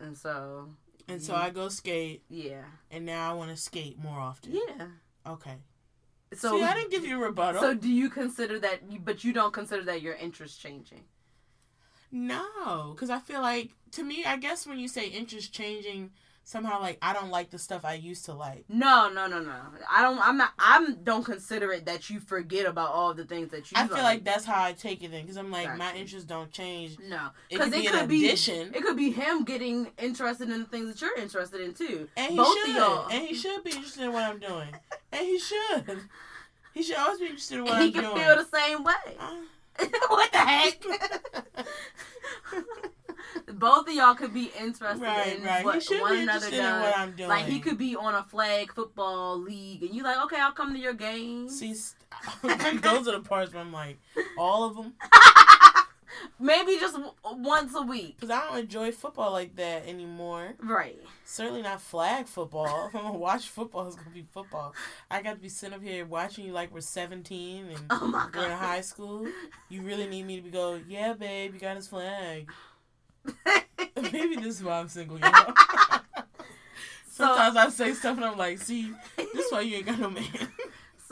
And 0.00 0.16
so. 0.16 0.68
And 1.08 1.20
so 1.22 1.34
I 1.34 1.50
go 1.50 1.68
skate, 1.68 2.22
Yeah. 2.28 2.62
and 2.90 3.04
now 3.04 3.30
I 3.30 3.34
want 3.34 3.50
to 3.50 3.56
skate 3.56 3.98
more 3.98 4.18
often. 4.18 4.52
Yeah. 4.54 4.86
Okay. 5.26 5.56
So. 6.34 6.56
See, 6.56 6.62
I 6.64 6.74
didn't 6.74 6.90
give 6.90 7.04
you 7.04 7.16
a 7.22 7.26
rebuttal. 7.26 7.60
so 7.60 7.74
do 7.74 7.88
you 7.88 8.08
consider 8.08 8.58
that? 8.60 9.04
But 9.04 9.22
you 9.24 9.32
don't 9.32 9.52
consider 9.52 9.82
that 9.84 10.02
your 10.02 10.14
interest 10.14 10.60
changing. 10.60 11.02
no, 12.10 12.92
because 12.94 13.10
I 13.10 13.18
feel 13.18 13.40
like 13.40 13.70
to 13.92 14.02
me, 14.02 14.24
I 14.24 14.36
guess 14.36 14.66
when 14.66 14.78
you 14.78 14.88
say 14.88 15.06
interest 15.08 15.52
changing, 15.54 16.10
somehow 16.44 16.80
like 16.80 16.98
I 17.00 17.12
don't 17.12 17.30
like 17.30 17.50
the 17.50 17.58
stuff 17.58 17.84
I 17.84 17.94
used 17.94 18.24
to 18.26 18.34
like. 18.34 18.64
No, 18.68 19.08
no, 19.12 19.26
no, 19.26 19.40
no. 19.40 19.54
I 19.90 20.02
don't. 20.02 20.18
I'm 20.20 20.36
not. 20.36 20.50
I'm. 20.58 21.02
Don't 21.04 21.24
consider 21.24 21.72
it 21.72 21.86
that 21.86 22.10
you 22.10 22.20
forget 22.20 22.66
about 22.66 22.90
all 22.92 23.14
the 23.14 23.24
things 23.24 23.50
that 23.50 23.70
you. 23.70 23.76
I 23.78 23.86
feel 23.88 24.02
like 24.02 24.24
that's 24.24 24.44
how 24.44 24.62
I 24.62 24.72
take 24.72 25.02
it 25.02 25.10
then, 25.10 25.22
because 25.22 25.36
I'm 25.36 25.50
like 25.50 25.68
my 25.76 25.86
Gotcha. 25.88 25.98
interests 26.00 26.26
don't 26.28 26.50
change. 26.50 26.98
no, 27.08 27.28
It 27.48 27.58
because 27.58 27.70
could 27.70 27.72
be 27.80 27.86
it 27.86 27.92
an 27.94 28.00
could 28.00 28.08
be. 28.08 28.26
addition, 28.26 28.74
It 28.74 28.82
could 28.82 28.96
be 28.96 29.10
him 29.10 29.44
getting 29.44 29.88
interested 29.98 30.50
in 30.50 30.60
the 30.60 30.66
things 30.66 30.88
that 30.88 31.00
you're 31.00 31.16
interested 31.18 31.60
in 31.60 31.72
too. 31.74 32.08
and 32.16 32.30
he 32.32 32.36
both 32.36 32.56
of 32.56 32.66
should, 32.70 33.12
and 33.12 33.26
he 33.26 33.34
should 33.34 33.64
be 33.64 33.70
interested 33.70 34.02
in 34.04 34.12
what 34.12 34.24
I'm 34.24 34.38
doing, 34.38 34.68
and 35.12 35.26
he 35.26 35.38
should. 35.38 36.00
He 36.74 36.82
should 36.82 36.96
always 36.96 37.20
be 37.20 37.26
interested 37.26 37.58
in 37.58 37.64
what 37.64 37.80
he 37.80 37.86
I'm 37.86 37.92
doing. 37.92 38.04
He 38.04 38.10
can 38.10 38.18
feel 38.18 38.36
the 38.36 38.44
same 38.56 38.82
way. 38.84 38.92
Uh, 39.18 39.36
what 40.08 40.30
the 40.32 40.38
heck? 40.38 40.82
Both 43.52 43.88
of 43.88 43.94
y'all 43.94 44.14
could 44.14 44.34
be 44.34 44.50
interested 44.58 45.02
right, 45.02 45.36
in 45.36 45.44
right. 45.44 45.64
what 45.64 45.84
one 46.00 46.16
another 46.16 46.46
interested 46.46 46.58
in 46.58 46.80
what 46.80 47.16
does. 47.16 47.28
Like 47.28 47.46
he 47.46 47.60
could 47.60 47.78
be 47.78 47.94
on 47.94 48.14
a 48.14 48.24
flag 48.24 48.72
football 48.72 49.38
league, 49.38 49.82
and 49.82 49.94
you 49.94 50.02
like, 50.02 50.16
okay, 50.24 50.40
I'll 50.40 50.52
come 50.52 50.74
to 50.74 50.80
your 50.80 50.94
game. 50.94 51.48
See, 51.48 51.74
st- 51.74 52.82
those 52.82 53.06
are 53.08 53.12
the 53.12 53.20
parts 53.20 53.52
where 53.52 53.62
I'm 53.62 53.72
like, 53.72 53.98
all 54.38 54.64
of 54.64 54.76
them. 54.76 54.94
Maybe 56.40 56.76
just 56.78 56.94
w- 56.94 57.12
once 57.24 57.74
a 57.74 57.82
week. 57.82 58.16
Because 58.16 58.30
I 58.30 58.48
don't 58.48 58.58
enjoy 58.58 58.92
football 58.92 59.32
like 59.32 59.56
that 59.56 59.86
anymore. 59.86 60.54
Right. 60.60 60.98
Certainly 61.24 61.62
not 61.62 61.80
flag 61.80 62.26
football. 62.26 62.88
If 62.88 62.96
I'm 62.96 63.02
gonna 63.02 63.18
watch 63.18 63.48
football, 63.48 63.86
it's 63.86 63.96
gonna 63.96 64.10
be 64.10 64.26
football. 64.32 64.74
I 65.10 65.22
got 65.22 65.34
to 65.34 65.40
be 65.40 65.48
sitting 65.48 65.74
up 65.74 65.82
here 65.82 66.04
watching 66.04 66.44
you 66.44 66.52
like 66.52 66.72
we're 66.72 66.80
17 66.80 67.66
and 67.66 67.84
Oh 67.90 68.06
my 68.06 68.28
we're 68.34 68.46
in 68.46 68.50
high 68.52 68.80
school. 68.80 69.26
You 69.68 69.82
really 69.82 70.06
need 70.06 70.26
me 70.26 70.36
to 70.36 70.42
be 70.42 70.50
go, 70.50 70.80
yeah, 70.88 71.12
babe, 71.14 71.54
you 71.54 71.60
got 71.60 71.76
his 71.76 71.88
flag. 71.88 72.48
Maybe 74.12 74.36
this 74.36 74.56
is 74.58 74.64
why 74.64 74.78
I'm 74.78 74.88
single, 74.88 75.16
you 75.16 75.22
know? 75.22 75.54
so, 77.10 77.24
Sometimes 77.24 77.56
I 77.56 77.68
say 77.68 77.92
stuff 77.94 78.16
and 78.16 78.24
I'm 78.26 78.38
like, 78.38 78.58
see, 78.58 78.92
this 79.16 79.46
is 79.46 79.52
why 79.52 79.60
you 79.62 79.76
ain't 79.76 79.86
got 79.86 79.98
no 79.98 80.10
man. 80.10 80.24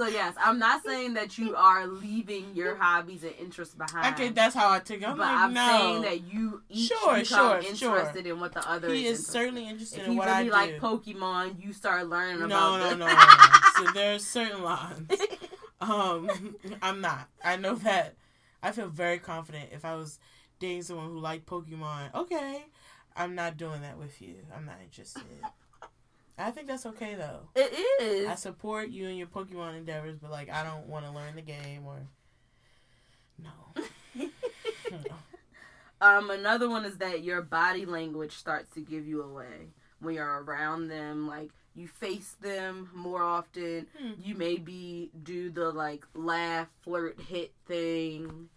So 0.01 0.07
yes, 0.09 0.35
I'm 0.43 0.59
not 0.59 0.83
saying 0.83 1.13
that 1.15 1.37
you 1.37 1.55
are 1.55 1.87
leaving 1.87 2.55
your 2.55 2.75
hobbies 2.77 3.23
and 3.23 3.35
interests 3.39 3.75
behind. 3.75 4.15
okay, 4.15 4.31
that's 4.31 4.55
how 4.55 4.71
I 4.71 4.79
take 4.79 5.03
it. 5.03 5.09
I'm 5.09 5.19
but 5.19 5.25
like, 5.27 5.37
I'm 5.37 5.53
no. 5.53 5.67
saying 5.67 6.03
that 6.03 6.33
you 6.33 6.63
each 6.71 6.89
Sure, 6.89 7.17
become 7.19 7.25
sure, 7.25 7.59
interested 7.59 8.27
in 8.27 8.41
what 8.41 8.55
the 8.55 8.67
other 8.67 8.89
he 8.89 9.07
is. 9.07 9.19
is 9.19 9.29
interested 9.29 9.33
certainly 9.33 9.69
interested 9.69 10.01
If 10.01 10.07
in 10.09 10.17
what 10.17 10.27
really 10.29 10.39
I 10.39 10.45
do. 10.45 10.51
like 10.51 10.79
Pokemon, 10.81 11.63
you 11.63 11.75
start 11.75 12.09
learning 12.09 12.41
no, 12.41 12.47
about 12.47 12.79
no, 12.79 12.89
the- 12.91 12.97
no, 12.97 13.07
no, 13.07 13.13
no. 13.13 13.21
So 13.77 13.93
there's 13.93 14.27
certain 14.27 14.63
lines. 14.63 15.11
Um, 15.83 16.57
I'm 16.83 17.01
not. 17.01 17.29
I 17.43 17.57
know 17.57 17.75
that. 17.77 18.15
I 18.63 18.71
feel 18.73 18.89
very 18.89 19.19
confident 19.19 19.71
if 19.73 19.87
I 19.87 19.95
was 19.95 20.19
dating 20.59 20.83
someone 20.83 21.07
who 21.09 21.19
liked 21.19 21.47
Pokemon. 21.47 22.15
Okay, 22.15 22.67
I'm 23.17 23.35
not 23.35 23.57
doing 23.57 23.81
that 23.81 23.97
with 23.99 24.21
you. 24.21 24.35
I'm 24.55 24.67
not 24.67 24.77
interested. 24.85 25.23
I 26.41 26.51
think 26.51 26.67
that's 26.67 26.87
okay 26.87 27.15
though. 27.15 27.49
It 27.55 27.73
is. 28.03 28.29
I 28.29 28.35
support 28.35 28.91
you 28.91 29.09
and 29.09 29.19
your 29.19 29.27
Pokemon 29.27 29.77
endeavors, 29.77 30.17
but 30.19 30.31
like 30.31 30.51
I 30.51 30.63
don't 30.63 30.87
want 30.87 31.05
to 31.07 31.13
learn 31.13 31.37
the 31.37 31.43
game 31.43 31.85
or 31.87 31.99
no. 33.43 33.83
No. 34.15 34.27
Um, 36.01 36.31
another 36.31 36.69
one 36.69 36.85
is 36.85 36.97
that 36.99 37.23
your 37.25 37.43
body 37.43 37.85
language 37.85 38.33
starts 38.33 38.73
to 38.75 38.81
give 38.81 39.07
you 39.07 39.23
away 39.23 39.69
when 40.01 40.15
you're 40.15 40.43
around 40.43 40.89
them. 40.89 41.29
Like 41.29 41.51
you 41.75 41.89
face 41.89 42.37
them 42.41 42.91
more 42.95 43.23
often. 43.23 43.87
Hmm. 43.99 44.13
You 44.23 44.35
maybe 44.35 45.11
do 45.23 45.51
the 45.51 45.71
like 45.71 46.07
laugh, 46.15 46.69
flirt, 46.83 47.21
hit 47.21 47.53
thing. 47.67 48.49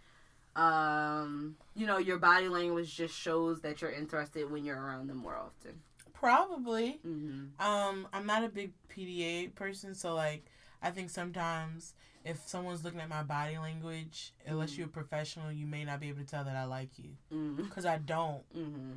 Um, 0.56 1.58
you 1.76 1.86
know, 1.86 1.98
your 1.98 2.18
body 2.18 2.48
language 2.48 2.96
just 2.96 3.16
shows 3.16 3.62
that 3.62 3.82
you're 3.82 3.92
interested 3.92 4.50
when 4.50 4.64
you're 4.64 4.80
around 4.80 5.08
them 5.08 5.18
more 5.18 5.36
often. 5.36 5.82
Probably. 6.24 7.02
Mm-hmm. 7.06 7.62
Um, 7.62 8.08
I'm 8.14 8.26
not 8.26 8.46
a 8.46 8.50
big 8.50 8.72
PDA 8.90 9.54
person, 9.56 9.94
so 9.94 10.16
like 10.16 10.46
I 10.82 10.90
think 10.90 11.10
sometimes 11.10 11.94
if 12.24 12.40
someone's 12.48 12.82
looking 12.86 13.02
at 13.02 13.10
my 13.10 13.24
body 13.24 13.58
language, 13.58 14.34
unless 14.48 14.72
Mhm. 14.72 14.78
you're 14.78 14.88
a 14.88 14.90
professional, 14.90 15.52
you 15.52 15.68
may 15.68 15.84
not 15.84 16.00
be 16.00 16.08
able 16.08 16.20
to 16.20 16.26
tell 16.26 16.46
that 16.46 16.56
I 16.56 16.64
like 16.64 16.98
you. 16.98 17.18
Mm-hmm. 17.34 17.68
Cause 17.68 17.86
I 17.86 17.98
don't. 17.98 18.44
Mm-hmm. 18.56 18.94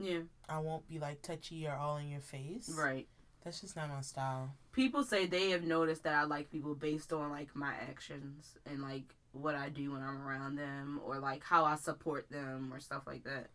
Yeah. 0.00 0.20
I 0.48 0.58
won't 0.58 0.88
be 0.88 0.98
like 0.98 1.22
touchy 1.22 1.68
or 1.68 1.74
all 1.76 1.98
in 1.98 2.08
your 2.10 2.20
face. 2.20 2.68
Right. 2.76 3.06
That's 3.44 3.60
just 3.60 3.76
not 3.76 3.88
my 3.88 4.00
style. 4.00 4.50
People 4.72 5.04
say 5.04 5.26
they 5.26 5.50
have 5.50 5.62
noticed 5.62 6.02
that 6.02 6.14
I 6.14 6.24
like 6.24 6.50
people 6.50 6.74
based 6.74 7.12
on 7.12 7.30
like 7.30 7.54
my 7.54 7.74
actions 7.88 8.56
and 8.66 8.82
like 8.82 9.14
what 9.30 9.54
I 9.54 9.68
do 9.68 9.92
when 9.92 10.02
I'm 10.02 10.20
around 10.26 10.56
them 10.56 11.00
or 11.04 11.20
like 11.20 11.44
how 11.44 11.64
I 11.64 11.76
support 11.76 12.28
them 12.28 12.72
or 12.74 12.80
stuff 12.80 13.06
like 13.06 13.22
that. 13.22 13.50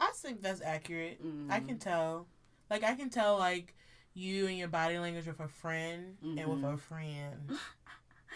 I 0.00 0.10
think 0.14 0.42
that's 0.42 0.60
accurate. 0.62 1.24
Mm. 1.24 1.50
I 1.50 1.60
can 1.60 1.78
tell. 1.78 2.26
Like 2.70 2.82
I 2.82 2.94
can 2.94 3.10
tell 3.10 3.38
like 3.38 3.74
you 4.14 4.46
and 4.46 4.56
your 4.56 4.68
body 4.68 4.98
language 4.98 5.26
with 5.26 5.40
a 5.40 5.48
friend 5.48 6.16
and 6.22 6.46
with 6.46 6.64
a 6.64 6.76
friend. 6.76 7.50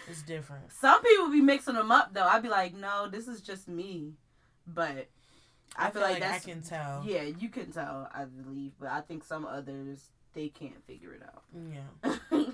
It's 0.06 0.22
different. 0.22 0.72
Some 0.72 1.02
people 1.02 1.28
be 1.28 1.40
mixing 1.40 1.74
them 1.74 1.90
up 1.90 2.14
though. 2.14 2.24
I'd 2.24 2.42
be 2.42 2.48
like, 2.48 2.74
no, 2.74 3.08
this 3.08 3.28
is 3.28 3.40
just 3.40 3.68
me. 3.68 4.12
But 4.66 5.08
I, 5.76 5.90
feel, 5.90 6.02
like, 6.02 6.20
that's 6.20 6.46
I 6.46 6.50
can 6.50 6.62
tell. 6.62 7.02
yeah, 7.06 7.22
you 7.22 7.48
can 7.48 7.72
tell. 7.72 8.08
I 8.12 8.24
believe, 8.24 8.72
but 8.78 8.90
I 8.90 9.00
think 9.00 9.24
some 9.24 9.44
others 9.44 10.10
they 10.34 10.48
can't 10.48 10.84
figure 10.86 11.14
it 11.14 11.22
out. 11.22 11.42
Yeah. 11.72 12.44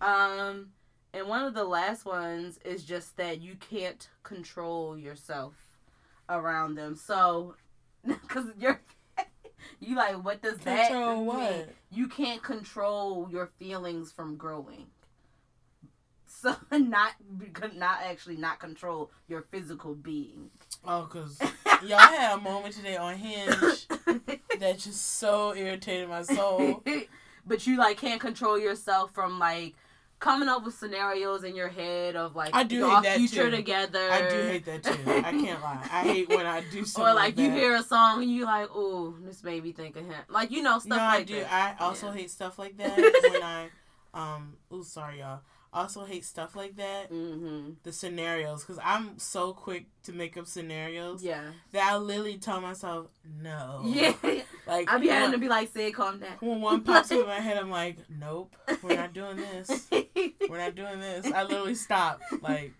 um, 0.00 0.68
and 1.12 1.28
one 1.28 1.44
of 1.44 1.54
the 1.54 1.64
last 1.64 2.04
ones 2.04 2.58
is 2.64 2.84
just 2.84 3.16
that 3.16 3.40
you 3.40 3.54
can't 3.56 4.08
control 4.22 4.98
yourself 4.98 5.54
around 6.28 6.74
them. 6.74 6.94
So, 6.96 7.54
because 8.22 8.46
you're 8.58 8.80
you 9.80 9.96
like, 9.96 10.22
what 10.24 10.42
does 10.42 10.58
that 10.58 10.88
Control 10.88 11.34
mean? 11.34 11.64
You 11.90 12.08
can't 12.08 12.42
control 12.42 13.28
your 13.30 13.50
feelings 13.58 14.12
from 14.12 14.36
growing. 14.36 14.86
So 16.26 16.56
not 16.70 17.12
not 17.74 18.00
actually 18.02 18.36
not 18.36 18.60
control 18.60 19.10
your 19.28 19.42
physical 19.50 19.94
being. 19.94 20.50
Oh, 20.84 21.08
cause 21.10 21.38
y'all 21.84 21.98
had 21.98 22.38
a 22.38 22.40
moment 22.40 22.74
today 22.74 22.96
on 22.96 23.16
Hinge 23.16 23.86
that 24.60 24.78
just 24.78 25.18
so 25.18 25.54
irritated 25.54 26.08
my 26.08 26.22
soul. 26.22 26.82
but 27.46 27.66
you 27.66 27.76
like 27.76 27.98
can't 27.98 28.20
control 28.20 28.58
yourself 28.58 29.12
from 29.14 29.38
like 29.38 29.74
coming 30.18 30.48
up 30.48 30.64
with 30.64 30.74
scenarios 30.74 31.44
in 31.44 31.54
your 31.54 31.68
head 31.68 32.16
of 32.16 32.34
like 32.36 32.50
I 32.54 32.62
do 32.64 32.76
your 32.76 33.02
that, 33.02 33.16
future 33.18 33.50
too. 33.50 33.56
together. 33.56 34.10
I 34.10 34.28
do 34.28 34.42
hate 34.42 34.64
that 34.64 34.82
too. 34.82 34.98
I 35.06 35.30
can't 35.32 35.60
lie. 35.62 35.80
I 35.92 36.02
hate 36.02 36.28
when 36.28 36.46
I 36.46 36.62
do 36.72 36.84
something 36.86 37.12
Or 37.12 37.14
like 37.14 37.36
you 37.38 37.48
that. 37.48 37.56
hear 37.58 37.74
a 37.74 37.82
song 37.82 38.22
and 38.22 38.30
you 38.30 38.44
like, 38.44 38.68
oh, 38.74 39.14
this 39.24 39.42
made 39.44 39.62
me 39.62 39.72
think 39.72 39.96
of 39.96 40.04
him. 40.06 40.14
Like 40.28 40.50
you 40.50 40.62
know 40.62 40.78
stuff 40.78 40.88
no, 40.88 40.96
like 40.96 41.20
I 41.20 41.22
do. 41.24 41.40
that. 41.40 41.76
I 41.80 41.84
also 41.84 42.06
Yeah. 42.06 42.14
hate 42.14 42.30
stuff 42.30 42.58
like 42.58 42.76
that 42.78 42.98
when 43.30 43.42
I, 43.42 43.68
um, 44.14 44.54
oh 44.70 44.82
sorry 44.82 45.18
y'all. 45.20 45.40
I 45.76 45.82
also 45.82 46.06
hate 46.06 46.24
stuff 46.24 46.56
like 46.56 46.76
that. 46.76 47.12
Mm-hmm. 47.12 47.72
The 47.82 47.92
scenarios, 47.92 48.62
because 48.62 48.78
I'm 48.82 49.18
so 49.18 49.52
quick 49.52 49.84
to 50.04 50.12
make 50.12 50.38
up 50.38 50.46
scenarios 50.46 51.22
Yeah. 51.22 51.50
that 51.72 51.92
I 51.92 51.98
literally 51.98 52.38
tell 52.38 52.62
myself 52.62 53.08
no. 53.42 53.82
Yeah. 53.84 54.14
Like 54.66 54.90
I 54.90 54.98
be 54.98 55.06
having 55.06 55.30
to 55.30 55.38
be 55.38 55.48
like, 55.48 55.72
say, 55.72 55.92
calm 55.92 56.18
down. 56.18 56.32
when 56.40 56.60
one 56.60 56.80
pops 56.80 57.12
in 57.12 57.24
my 57.24 57.38
head, 57.38 57.56
I'm 57.56 57.70
like, 57.70 57.98
nope, 58.08 58.56
we're 58.82 58.96
not 58.96 59.12
doing 59.20 59.36
this. 59.36 59.86
We're 60.48 60.58
not 60.58 60.74
doing 60.74 60.98
this. 60.98 61.24
I 61.26 61.44
literally 61.44 61.76
stop. 61.76 62.20
Like, 62.42 62.72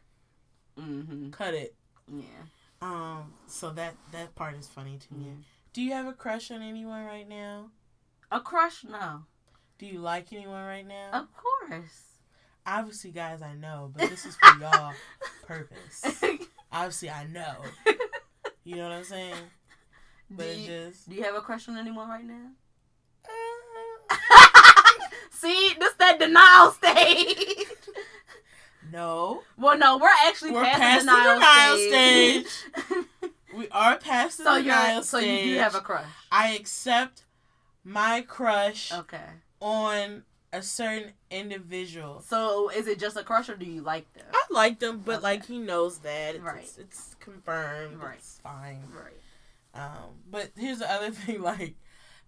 mm-hmm. 0.77 1.31
cut 1.31 1.55
it. 1.55 1.77
Yeah. 2.13 2.25
Um. 2.83 3.35
So 3.47 3.71
that 3.71 3.95
that 4.11 4.35
part 4.35 4.57
is 4.57 4.67
funny 4.67 4.99
to 4.99 5.15
me. 5.15 5.27
Yeah. 5.27 5.35
Do 5.75 5.83
you 5.83 5.93
have 5.93 6.07
a 6.07 6.13
crush 6.13 6.51
on 6.51 6.61
anyone 6.61 7.05
right 7.05 7.29
now? 7.29 7.71
A 8.33 8.41
crush? 8.41 8.83
No. 8.83 9.23
Do 9.79 9.87
you 9.87 10.01
like 10.01 10.33
anyone 10.33 10.65
right 10.65 10.87
now? 10.87 11.11
Of 11.13 11.29
course. 11.37 12.16
Obviously, 12.67 13.11
guys, 13.13 13.43
I 13.43 13.55
know, 13.55 13.93
but 13.97 14.11
this 14.11 14.27
is 14.27 14.37
for 14.37 14.59
y'all 14.61 14.93
purpose. 15.47 16.05
Obviously, 16.73 17.11
I 17.11 17.25
know. 17.27 17.55
You 18.65 18.77
know 18.77 18.83
what 18.85 18.93
I'm 18.93 19.05
saying? 19.05 19.35
But 20.29 20.53
do, 20.55 20.61
you, 20.61 20.67
just. 20.67 21.09
do 21.09 21.15
you 21.15 21.23
have 21.23 21.37
a 21.37 21.41
crush 21.41 21.69
on 21.69 21.77
anyone 21.79 22.09
right 22.09 22.25
now? 22.25 22.51
uh, 24.11 24.17
See, 25.31 25.75
this 25.79 25.93
that 25.95 26.19
denial 26.19 26.73
stage. 26.73 27.67
no, 28.91 29.43
well, 29.57 29.79
no, 29.79 29.99
we're 29.99 30.09
actually 30.27 30.51
we're 30.53 30.65
past, 30.65 31.07
past 31.07 31.07
the 31.07 31.13
denial, 31.13 31.77
stage. 31.77 32.47
we 33.57 33.69
are 33.71 33.97
past 33.99 34.39
the 34.39 34.45
so 34.45 34.63
denial 34.63 34.95
you're 34.95 35.03
so 35.05 35.19
you 35.19 35.55
do 35.55 35.59
have 35.59 35.75
a 35.75 35.81
crush. 35.81 36.07
I 36.33 36.55
accept 36.55 37.23
my 37.85 38.23
crush 38.27 38.93
Okay. 38.93 39.21
on 39.61 40.25
a 40.57 40.63
certain 40.63 41.13
individual. 41.31 42.21
So 42.27 42.69
is 42.71 42.87
it 42.87 42.99
just 42.99 43.17
a 43.17 43.23
crush 43.23 43.49
or 43.49 43.57
do 43.57 43.67
you 43.67 43.83
like 43.83 44.13
them? 44.15 44.25
I 44.33 44.43
like 44.51 44.79
them, 44.79 45.03
but 45.05 45.17
Okay. 45.17 45.23
like 45.23 45.47
he 45.47 45.59
knows 45.59 45.99
that. 45.99 46.35
It's, 46.37 46.45
Right. 46.45 46.63
it's, 46.63 46.79
it's 46.79 47.17
confirmed. 47.21 48.03
Right. 48.03 48.17
It's 48.19 48.41
fine. 48.43 48.83
Right. 48.93 49.13
Um, 49.75 50.15
but 50.31 50.51
here's 50.57 50.79
the 50.79 50.91
other 50.91 51.11
thing, 51.13 51.43
like 51.43 51.75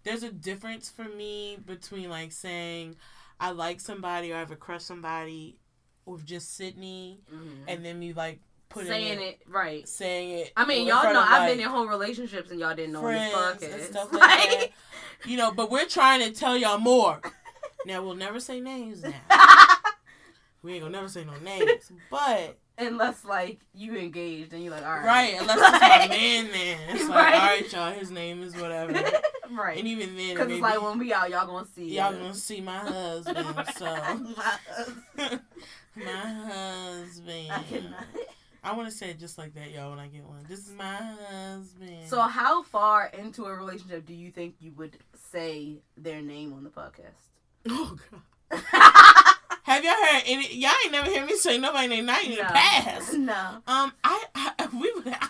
there's 0.05 0.23
a 0.23 0.31
difference 0.33 0.89
for 0.91 1.05
me 1.05 1.59
between 1.67 2.09
like 2.11 2.33
saying 2.33 2.97
I 3.41 3.51
like 3.53 3.81
somebody 3.81 4.33
or 4.33 4.37
I 4.37 4.41
have 4.41 4.51
a 4.51 4.57
crush 4.57 4.83
somebody 4.83 5.57
with 6.07 6.25
just 6.25 6.55
Sydney 6.57 7.21
Mhm. 7.33 7.65
and 7.69 7.85
then 7.85 7.99
me 7.99 8.13
like 8.13 8.41
putting 8.69 8.89
Saying 8.91 9.21
it, 9.21 9.23
it 9.23 9.41
right. 9.47 9.89
saying 9.89 10.31
it. 10.41 10.53
I 10.57 10.65
mean, 10.67 10.87
y'all 10.87 11.03
know 11.05 11.21
of, 11.21 11.27
I've 11.27 11.41
like, 11.43 11.53
been 11.53 11.61
in 11.61 11.69
whole 11.69 11.87
relationships 11.87 12.51
and 12.51 12.61
y'all 12.61 12.75
didn't 12.75 12.93
know 12.93 13.05
on 13.07 13.15
this 13.15 13.33
friends 13.33 13.63
podcast. 13.63 13.75
and 13.75 13.83
stuff 13.85 14.13
like 14.13 14.21
that. 14.21 14.67
You 15.25 15.37
know, 15.39 15.51
but 15.53 15.71
we're 15.71 15.87
trying 15.87 16.21
to 16.21 16.31
tell 16.39 16.57
y'all 16.57 16.79
more. 16.79 17.21
Now 17.89 18.03
we'll 18.03 18.15
never 18.17 18.39
say 18.39 18.61
names 18.61 19.03
now. 19.03 19.13
We 20.61 20.73
ain't 20.75 20.83
gonna 20.83 20.93
never 20.93 21.09
say 21.09 21.25
no 21.25 21.35
names. 21.39 21.91
But 22.11 22.59
Unless 22.77 23.25
like 23.25 23.61
you 23.75 23.97
engaged 23.97 24.53
and 24.53 24.63
you're 24.63 24.73
like, 24.73 24.85
all 24.85 24.91
right, 24.97 25.05
right, 25.07 25.35
unless 25.41 25.57
it's 25.57 25.81
my 25.81 26.09
man 26.17 26.49
then. 26.53 26.79
It's 26.91 27.09
like, 27.09 27.17
Right. 27.17 27.35
alright, 27.35 27.73
y'all, 27.73 27.93
his 27.93 28.11
name 28.11 28.43
is 28.43 28.57
whatever. 28.57 28.93
right. 29.53 29.79
And 29.79 29.87
even 29.87 30.17
then 30.17 30.35
Because 30.35 30.51
it's 30.51 30.61
like 30.61 30.83
when 30.83 30.99
we 30.99 31.13
out, 31.13 31.31
y'all 31.31 31.47
gonna 31.47 31.65
see. 31.77 31.95
y'all 31.95 32.13
us. 32.13 32.17
gonna 32.19 32.35
see 32.35 32.61
my 32.61 32.77
husband, 32.79 33.47
so 33.77 33.87
I 33.87 34.15
my 35.95 36.17
husband. 36.17 37.53
I 37.53 37.63
cannot. 37.71 38.05
I 38.65 38.73
wanna 38.77 38.91
say 38.91 39.11
it 39.11 39.21
just 39.21 39.39
like 39.39 39.55
that, 39.55 39.71
y'all, 39.71 39.91
when 39.91 40.01
I 40.01 40.09
get 40.09 40.25
one. 40.25 40.45
This 40.49 40.67
is 40.67 40.75
my 40.75 40.97
husband. 41.31 42.09
So, 42.09 42.21
how 42.21 42.65
far 42.65 43.07
into 43.17 43.45
a 43.45 43.55
relationship 43.55 44.05
do 44.07 44.13
you 44.13 44.33
think 44.33 44.57
you 44.61 44.73
would 44.73 44.97
say 45.33 45.79
their 45.97 46.21
name 46.21 46.53
on 46.53 46.65
the 46.65 46.71
podcast? 46.71 47.15
Oh 47.69 47.97
god. 48.11 48.23
Have 49.65 49.85
y'all 49.85 49.93
heard 49.93 50.23
any 50.27 50.55
y'all 50.55 50.73
ain't 50.85 50.93
never 50.93 51.11
hear 51.11 51.25
me 51.27 51.37
say 51.37 51.59
nobody 51.59 51.89
name 51.89 52.07
not 52.07 52.25
even 52.25 52.39
no. 52.39 52.45
past. 52.45 53.13
No. 53.15 53.33
Um, 53.67 53.93
I, 54.03 54.25
I 54.35 54.69
we 54.73 54.91
would. 54.93 55.15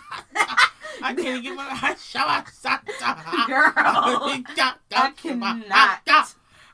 I 1.01 1.13
can't 1.17 1.43
get 1.43 1.55
my 1.55 1.67
I 1.69 1.95
Girl, 3.47 3.73
I 3.75 5.11
cannot 5.15 6.01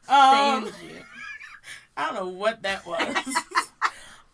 Um, 0.08 0.72
stand 0.72 0.91
you. 0.91 1.01
I 1.97 2.06
don't 2.08 2.16
know 2.16 2.28
what 2.30 2.62
that 2.64 2.86
was. 2.86 3.26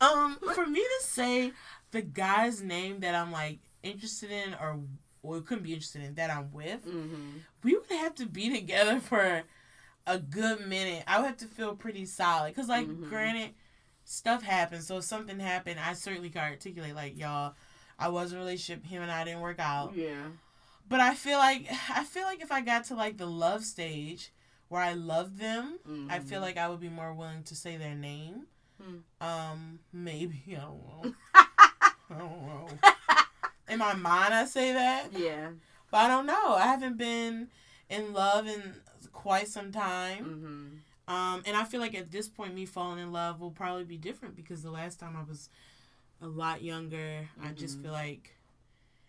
um, 0.01 0.37
for 0.53 0.65
me 0.65 0.79
to 0.81 1.05
say 1.07 1.53
the 1.91 2.01
guy's 2.01 2.61
name 2.61 2.99
that 3.01 3.15
I'm 3.15 3.31
like 3.31 3.59
interested 3.83 4.31
in, 4.31 4.53
or 4.55 4.79
or 5.23 5.39
couldn't 5.41 5.63
be 5.63 5.73
interested 5.73 6.03
in 6.03 6.15
that 6.15 6.29
I'm 6.31 6.51
with, 6.51 6.85
Mm-hmm. 6.85 7.37
we 7.63 7.75
would 7.77 7.89
have 7.91 8.15
to 8.15 8.25
be 8.25 8.49
together 8.49 8.99
for 8.99 9.43
a 10.07 10.17
good 10.19 10.67
minute. 10.67 11.03
I 11.07 11.19
would 11.19 11.27
have 11.27 11.37
to 11.37 11.45
feel 11.45 11.75
pretty 11.75 12.05
solid, 12.05 12.55
cause 12.55 12.67
like, 12.67 12.87
Mhm. 12.87 13.09
granted, 13.09 13.53
stuff 14.03 14.41
happens. 14.43 14.87
So 14.87 14.97
if 14.97 15.03
something 15.03 15.39
happened, 15.39 15.79
I 15.79 15.93
certainly 15.93 16.29
can 16.29 16.43
articulate 16.43 16.95
like, 16.95 17.17
y'all, 17.17 17.55
I 17.99 18.09
was 18.09 18.31
in 18.31 18.37
a 18.37 18.41
relationship, 18.41 18.85
him 18.85 19.01
and 19.03 19.11
I 19.11 19.23
didn't 19.23 19.41
work 19.41 19.59
out. 19.59 19.95
Yeah. 19.95 20.27
But 20.89 20.99
I 20.99 21.13
feel 21.15 21.37
like 21.37 21.67
I 21.89 22.03
feel 22.03 22.23
like 22.23 22.41
if 22.41 22.51
I 22.51 22.61
got 22.61 22.85
to 22.85 22.95
like 22.95 23.17
the 23.17 23.27
love 23.27 23.63
stage 23.63 24.31
where 24.69 24.81
I 24.81 24.93
love 24.93 25.37
them, 25.37 25.79
I 26.09 26.19
Mhm. 26.19 26.23
feel 26.23 26.41
like 26.41 26.57
I 26.57 26.67
would 26.69 26.79
be 26.79 26.89
more 26.89 27.13
willing 27.13 27.43
to 27.43 27.55
say 27.55 27.77
their 27.77 27.95
name. 27.95 28.47
Hmm. 28.81 28.97
Um, 29.21 29.79
maybe 29.93 30.43
I 30.57 30.61
don't 30.61 31.03
know. 31.03 31.13
I 31.35 32.17
don't 32.17 32.47
know. 32.47 32.67
In 33.69 33.77
my 33.79 33.93
mind, 33.93 34.33
I 34.33 34.45
say 34.45 34.73
that, 34.73 35.13
Yeah. 35.13 35.51
but 35.91 35.97
I 35.99 36.07
don't 36.07 36.25
know. 36.25 36.55
I 36.55 36.63
haven't 36.67 36.97
been 36.97 37.49
in 37.89 38.11
love 38.13 38.47
in 38.47 38.81
quite 39.11 39.47
some 39.47 39.71
time. 39.71 40.25
Mm-hmm. 41.07 41.13
Um, 41.13 41.43
and 41.45 41.57
I 41.57 41.63
feel 41.65 41.79
like 41.81 41.95
at 41.95 42.11
this 42.11 42.27
point, 42.29 42.53
me 42.55 42.65
falling 42.65 42.99
in 42.99 43.11
love 43.11 43.41
will 43.41 43.51
probably 43.51 43.83
be 43.83 43.97
different 43.97 44.35
because 44.35 44.61
the 44.63 44.71
last 44.71 44.99
time 44.99 45.15
I 45.17 45.23
was 45.27 45.49
a 46.21 46.27
lot 46.27 46.61
younger, 46.63 47.27
I 47.43 47.49
just 47.49 47.79
Mhm. 47.79 47.83
feel 47.83 47.91
like, 47.91 48.37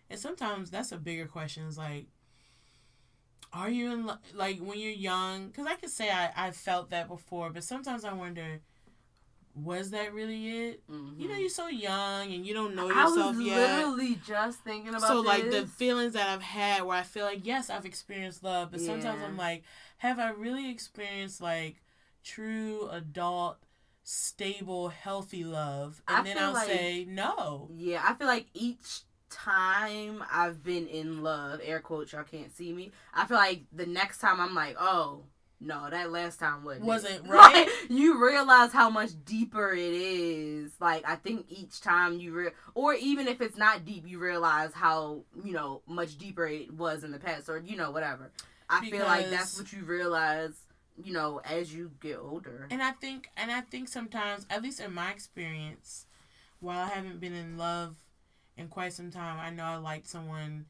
and 0.09 0.19
sometimes 0.19 0.69
that's 0.71 0.91
a 0.91 0.97
bigger 0.97 1.27
question. 1.27 1.65
Is 1.67 1.77
like, 1.77 2.07
are 3.53 3.69
you 3.69 3.91
in 3.93 4.05
lo- 4.07 4.17
like 4.33 4.59
when 4.59 4.79
you're 4.79 4.91
young? 4.91 5.47
Because 5.47 5.67
I 5.67 5.75
could 5.75 5.91
say 5.91 6.09
I 6.09 6.31
I 6.35 6.51
felt 6.51 6.89
that 6.89 7.07
before, 7.07 7.51
but 7.51 7.63
sometimes 7.63 8.03
I 8.03 8.13
wonder, 8.13 8.61
was 9.55 9.91
that 9.91 10.11
really 10.13 10.69
it? 10.69 10.87
Mm-hmm. 10.89 11.21
You 11.21 11.29
know, 11.29 11.35
you're 11.35 11.49
so 11.49 11.67
young 11.67 12.33
and 12.33 12.43
you 12.45 12.55
don't 12.55 12.73
know 12.75 12.85
I 12.91 13.03
yourself 13.03 13.35
was 13.37 13.45
yet. 13.45 13.55
literally 13.85 14.15
just 14.25 14.59
thinking 14.61 14.89
about 14.89 15.01
So 15.01 15.21
this. 15.21 15.27
like 15.27 15.51
the 15.51 15.67
feelings 15.67 16.13
that 16.13 16.27
I've 16.29 16.41
had 16.41 16.81
where 16.83 16.97
I 16.97 17.03
feel 17.03 17.25
like 17.25 17.45
yes 17.45 17.69
I've 17.69 17.85
experienced 17.85 18.43
love 18.43 18.71
but 18.71 18.81
sometimes 18.81 19.21
I'm 19.23 19.37
like 19.37 19.63
have 20.03 20.19
I 20.19 20.29
really 20.31 20.69
experienced 20.69 21.41
like 21.41 21.81
true 22.23 22.89
adult 22.91 23.57
stable 24.03 24.89
healthy 24.89 25.43
love 25.45 26.01
and 26.09 26.17
I 26.17 26.23
then 26.23 26.37
I'll 26.37 26.53
like- 26.53 26.67
say 26.67 27.05
no 27.07 27.69
Yeah, 27.73 28.03
I 28.05 28.13
feel 28.13 28.27
like 28.27 28.47
each 28.53 29.01
time 29.29 30.23
I've 30.31 30.61
been 30.63 30.87
in 30.87 31.23
love, 31.23 31.59
air 31.63 31.79
quotes, 31.79 32.11
y'all 32.11 32.23
can't 32.23 32.55
see 32.55 32.71
me. 32.73 32.91
I 33.13 33.25
feel 33.25 33.37
like 33.37 33.63
the 33.71 33.85
next 33.87 34.19
time 34.19 34.39
I'm 34.39 34.53
like, 34.53 34.75
oh, 34.79 35.23
no, 35.59 35.89
that 35.89 36.11
last 36.11 36.39
time 36.39 36.63
wasn't. 36.63 36.85
Wasn't, 36.85 37.23
Like, 37.27 37.53
right? 37.55 37.67
you 37.89 38.23
realize 38.23 38.71
how 38.73 38.89
much 38.91 39.09
deeper 39.25 39.71
it 39.73 39.79
is. 39.93 40.73
Like, 40.79 41.03
I 41.07 41.15
think 41.15 41.45
each 41.49 41.81
time 41.81 42.19
you 42.19 42.31
re- 42.33 42.49
or 42.75 42.93
even 42.93 43.27
if 43.27 43.41
it's 43.41 43.57
not 43.57 43.85
deep, 43.85 44.03
you 44.05 44.19
realize 44.19 44.73
how, 44.73 45.21
you 45.43 45.53
know, 45.53 45.81
much 45.87 46.17
deeper 46.17 46.45
it 46.45 46.71
was 46.71 47.03
in 47.03 47.11
the 47.11 47.19
past 47.19 47.49
or, 47.49 47.57
you 47.57 47.75
know, 47.77 47.89
whatever. 47.89 48.29
I 48.81 48.89
feel 48.89 49.05
like 49.05 49.29
that's 49.29 49.57
what 49.57 49.71
you 49.73 49.83
realize, 49.83 50.53
you 51.03 51.13
know, 51.13 51.39
as 51.43 51.73
you 51.73 51.91
get 52.01 52.17
older. 52.17 52.67
and 52.71 52.81
I 52.83 52.91
think 52.91 53.29
and 53.37 53.51
I 53.51 53.61
think 53.61 53.87
sometimes 53.87 54.45
at 54.49 54.61
least 54.61 54.79
in 54.79 54.93
my 54.93 55.11
experience 55.11 56.05
while 56.59 56.79
I 56.85 56.89
haven't 56.89 57.19
been 57.19 57.33
in 57.33 57.57
love 57.57 57.95
in 58.57 58.67
quite 58.67 58.93
some 58.93 59.11
time 59.11 59.39
I 59.39 59.49
know 59.49 59.63
I 59.63 59.75
liked 59.77 60.07
someone 60.07 60.65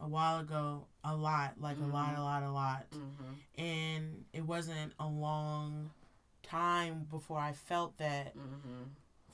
a 0.00 0.06
while 0.08 0.40
ago 0.40 0.86
a 1.04 1.14
lot 1.16 1.54
like 1.60 1.76
a 1.78 1.86
lot 1.86 2.16
a 2.16 2.22
lot 2.22 2.42
a 2.42 2.50
lot 2.50 2.86
hmm 2.92 3.34
and 3.62 4.24
it 4.32 4.42
wasn't 4.44 4.92
a 5.00 5.06
long 5.06 5.90
time 6.42 7.06
before 7.10 7.38
I 7.38 7.52
felt 7.52 7.96
that 7.98 8.32
hmm 8.34 8.82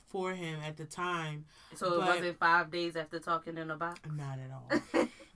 for 0.07 0.31
him 0.33 0.59
at 0.65 0.77
the 0.77 0.85
time. 0.85 1.43
So 1.75 1.95
it 1.95 1.97
But- 1.99 2.07
wasn't 2.07 2.39
five 2.39 2.71
days 2.71 2.95
after 2.95 3.19
talking 3.19 3.57
in 3.57 3.69
a 3.69 3.75
box. 3.75 3.99
Not 4.09 4.37
at 4.39 4.49
all. 4.51 4.69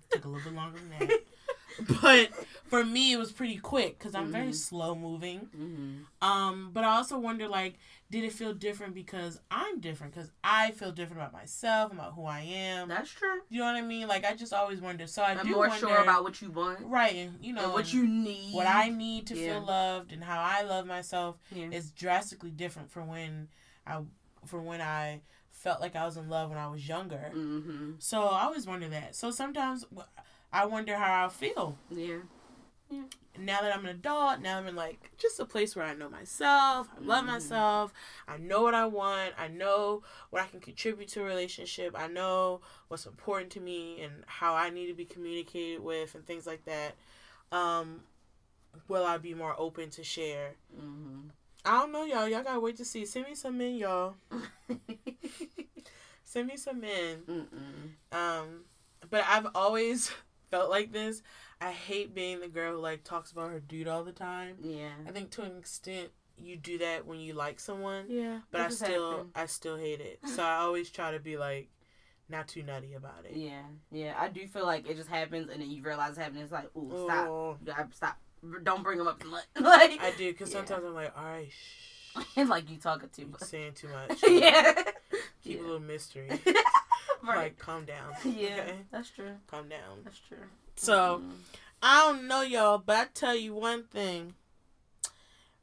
Took 0.10 0.24
a 0.24 0.28
little 0.28 0.44
bit 0.44 0.54
longer 0.56 0.80
than 0.80 0.90
that. 1.10 1.20
But 2.02 2.30
for 2.68 2.84
me, 2.84 3.14
it 3.14 3.18
was 3.18 3.32
pretty 3.32 3.58
quick 3.58 3.98
because 3.98 4.14
I'm 4.16 4.32
very 4.32 4.50
Mhm. 4.50 4.56
slow 4.56 4.96
moving. 4.96 5.40
mm-hmm. 5.56 6.28
Um, 6.28 6.72
but 6.74 6.84
I 6.84 6.96
also 6.98 7.18
wonder, 7.18 7.48
like, 7.48 7.76
did 8.12 8.24
it 8.24 8.34
feel 8.34 8.54
different 8.54 8.94
because 8.94 9.40
I'm 9.50 9.80
different? 9.80 10.14
Because 10.14 10.32
I 10.44 10.72
feel 10.72 10.92
different 10.92 11.22
about 11.22 11.34
myself, 11.34 11.92
about 11.92 12.14
who 12.14 12.26
I 12.26 12.42
am. 12.42 12.88
That's 12.90 13.10
true. 13.12 13.42
You 13.50 13.60
know 13.60 13.66
what 13.66 13.76
I 13.76 13.82
mean? 13.82 14.08
Like, 14.08 14.26
I 14.26 14.36
just 14.36 14.54
always 14.54 14.82
wonder. 14.82 15.08
So 15.08 15.24
I 15.24 15.32
I'm 15.32 15.46
do 15.46 15.52
more 15.52 15.68
wonder, 15.68 15.88
sure 15.88 15.98
about 15.98 16.24
what 16.24 16.42
you 16.42 16.52
want 16.52 16.80
right? 16.82 17.16
And 17.16 17.44
you 17.44 17.54
know 17.54 17.64
and 17.66 17.74
what 17.74 17.94
you 17.94 18.06
need. 18.08 18.54
what 18.54 18.68
I 18.68 18.90
need 18.90 19.28
to 19.28 19.36
Yeah. 19.38 19.54
feel 19.54 19.66
loved 19.66 20.12
and 20.12 20.24
how 20.24 20.40
I 20.42 20.64
love 20.64 20.86
myself 20.86 21.38
yeah. 21.52 21.68
is 21.72 21.92
drastically 21.92 22.52
different 22.52 22.92
from 22.92 23.08
when 23.08 23.48
I 23.88 24.02
from 24.46 24.66
when 24.66 24.82
I 24.82 25.22
felt 25.52 25.82
like 25.82 25.96
I 25.96 26.06
was 26.06 26.16
in 26.18 26.30
love 26.30 26.50
when 26.50 26.58
I 26.60 26.68
was 26.68 26.88
younger. 26.88 27.32
Mm-hmm. 27.36 27.92
So 28.00 28.24
I 28.24 28.44
always 28.44 28.66
wonder 28.66 28.88
that. 28.90 29.16
So 29.16 29.32
sometimes 29.32 29.86
I 30.52 30.66
wonder 30.66 30.98
how 30.98 31.24
I'll 31.24 31.30
feel 31.30 31.78
Yeah. 31.90 32.20
now 33.38 33.62
that 33.62 33.74
I'm 33.76 33.86
an 33.86 33.92
adult. 33.96 34.42
Now 34.42 34.58
I'm 34.58 34.68
in 34.68 34.76
like 34.76 35.12
just 35.18 35.40
a 35.40 35.46
place 35.46 35.76
where 35.76 35.86
I 35.86 35.94
know 35.94 36.10
myself. 36.10 36.90
I 36.96 37.00
love 37.00 37.24
Mhm. 37.24 37.28
myself. 37.28 37.94
I 38.28 38.38
know 38.38 38.64
what 38.64 38.74
I 38.74 38.86
want. 38.86 39.36
I 39.38 39.48
know 39.48 40.04
what 40.32 40.42
I 40.42 40.48
can 40.48 40.60
contribute 40.60 41.08
to 41.10 41.22
a 41.22 41.24
relationship. 41.26 41.96
I 41.98 42.08
know 42.08 42.62
what's 42.88 43.06
important 43.06 43.52
to 43.54 43.60
me 43.60 44.02
and 44.02 44.24
how 44.26 44.56
I 44.56 44.70
need 44.70 44.88
to 44.88 44.94
be 44.94 45.06
communicated 45.06 45.82
with 45.82 46.16
and 46.16 46.26
things 46.26 46.46
like 46.48 46.66
that. 46.66 46.96
Um, 47.52 48.02
will 48.88 49.06
I 49.06 49.18
be 49.18 49.34
more 49.34 49.56
open 49.58 49.90
to 49.92 50.04
share? 50.04 50.56
Mm-hmm. 50.76 51.30
I 51.66 51.72
don't 51.80 51.92
know, 51.92 52.04
y'all. 52.06 52.28
Y'all 52.28 52.44
gotta 52.44 52.60
wait 52.60 52.78
to 52.78 52.86
see. 52.86 53.06
Send 53.06 53.28
me 53.28 53.36
some 53.36 53.58
men, 53.58 53.76
y'all. 53.76 54.16
Send 56.24 56.48
me 56.48 56.58
some 56.58 56.80
men. 56.80 57.24
Mm-mm. 57.28 58.16
Um, 58.18 58.66
but 59.10 59.24
I've 59.28 59.48
always 59.56 60.12
felt 60.50 60.70
like 60.70 60.92
this. 60.92 61.22
I 61.62 61.72
hate 61.72 62.14
being 62.16 62.40
the 62.40 62.48
girl 62.48 62.74
who 62.76 62.80
like 62.80 63.04
talks 63.04 63.32
about 63.32 63.52
her 63.52 63.60
dude 63.60 63.88
all 63.88 64.04
the 64.04 64.12
time. 64.12 64.56
Yeah. 64.62 64.90
I 65.08 65.12
think 65.12 65.30
to 65.32 65.42
an 65.44 65.58
extent 65.58 66.10
you 66.38 66.56
do 66.56 66.78
that 66.78 67.06
when 67.06 67.20
you 67.20 67.34
like 67.34 67.60
someone, 67.60 68.06
Yeah. 68.08 68.40
but 68.52 68.62
I 68.62 68.70
still 68.70 69.28
I 69.36 69.46
still 69.46 69.78
hate 69.78 70.00
it. 70.00 70.20
So 70.26 70.42
I 70.44 70.58
always 70.58 70.90
try 70.90 71.12
to 71.12 71.20
be 71.20 71.38
like 71.38 71.70
not 72.30 72.48
too 72.48 72.64
nutty 72.64 72.94
about 72.94 73.26
it. 73.30 73.36
Yeah. 73.36 73.64
Yeah. 73.92 74.14
I 74.18 74.30
do 74.30 74.48
feel 74.48 74.66
like 74.66 74.90
it 74.90 74.96
just 74.96 75.10
happens 75.10 75.50
and 75.50 75.62
then 75.62 75.70
you 75.70 75.82
realize 75.84 76.12
it's 76.12 76.20
happening. 76.20 76.44
It's 76.44 76.52
like, 76.52 76.70
ooh, 76.78 76.92
stop. 77.06 77.28
Oh, 77.28 77.58
stop. 77.92 78.18
Don't 78.64 78.84
bring 78.84 79.00
them 79.00 79.08
up 79.08 79.20
too 79.22 79.30
much. 79.30 79.44
like, 79.60 80.00
I 80.02 80.14
do 80.18 80.32
because 80.32 80.50
Yeah. 80.50 80.60
sometimes 80.60 80.86
I'm 80.86 80.94
like, 80.94 81.12
all 81.18 81.26
right, 81.26 81.50
shh, 81.52 82.16
and 82.38 82.48
like 82.48 82.70
you 82.70 82.78
talking 82.78 83.10
too 83.10 83.26
much. 83.28 83.42
saying 83.42 83.74
too 83.74 83.88
much. 84.08 84.20
yeah. 84.30 84.74
Keep 85.44 85.58
Yeah. 85.58 85.60
a 85.60 85.64
little 85.64 85.80
mystery. 85.82 86.30
Right. 87.24 87.38
Like, 87.38 87.58
calm 87.60 87.86
down. 87.86 88.14
yeah. 88.26 88.62
Okay? 88.64 88.76
That's 88.92 89.10
true. 89.10 89.36
Calm 89.48 89.70
down. 89.70 90.00
That's 90.04 90.20
true. 90.20 90.38
So 90.76 91.20
Mm. 91.24 91.32
I 91.82 92.00
don't 92.06 92.28
know 92.28 92.42
y'all, 92.42 92.78
but 92.78 92.96
I 92.98 93.06
tell 93.14 93.36
you 93.36 93.54
one 93.54 93.84
thing. 93.84 94.34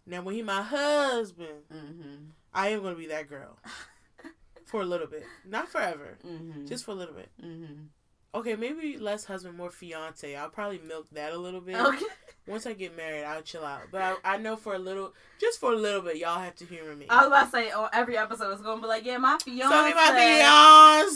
Now 0.07 0.23
when 0.23 0.35
he 0.35 0.43
my 0.43 0.63
husband, 0.63 1.65
Mhm. 1.73 2.29
I 2.55 2.69
am 2.69 2.83
gonna 2.83 2.95
be 2.97 3.07
that 3.09 3.29
girl. 3.29 3.59
For 4.67 4.81
a 4.81 4.85
little 4.85 5.07
bit. 5.07 5.25
Not 5.45 5.69
forever. 5.69 6.19
Mhm. 6.25 6.67
Just 6.69 6.85
for 6.85 6.91
a 6.91 6.95
little 6.95 7.15
bit. 7.15 7.31
Mhm. 7.41 7.87
Okay, 8.35 8.57
maybe 8.57 8.99
less 8.99 9.25
husband, 9.25 9.57
more 9.57 9.71
fiance. 9.71 10.35
I'll 10.35 10.51
probably 10.51 10.79
milk 10.79 11.07
that 11.13 11.33
a 11.33 11.39
little 11.39 11.61
bit. 11.61 11.77
Okay. 11.77 12.05
Once 12.47 12.64
I 12.64 12.74
get 12.74 12.97
married, 12.97 13.24
I'll 13.24 13.42
chill 13.42 13.64
out. 13.64 13.80
But 13.90 14.03
I, 14.03 14.14
I 14.24 14.36
know 14.36 14.55
for 14.55 14.74
a 14.74 14.78
little, 14.78 15.12
just 15.40 15.59
for 15.59 15.72
a 15.72 15.76
little 15.76 16.01
bit, 16.01 16.16
y'all 16.16 16.38
have 16.38 16.55
to 16.57 16.64
humor 16.64 16.94
me. 16.94 17.07
I 17.11 17.16
was 17.18 17.26
about 17.26 17.44
to 17.47 17.51
say 17.51 17.72
on 17.72 17.88
every 17.92 18.16
episode 18.16 18.53
it's 18.53 18.62
gonna 18.62 18.80
be 18.80 18.86
like, 18.86 19.05
yeah, 19.05 19.18
my 19.18 19.36
fiance. 19.44 19.74
So 19.74 19.94
my 19.94 21.09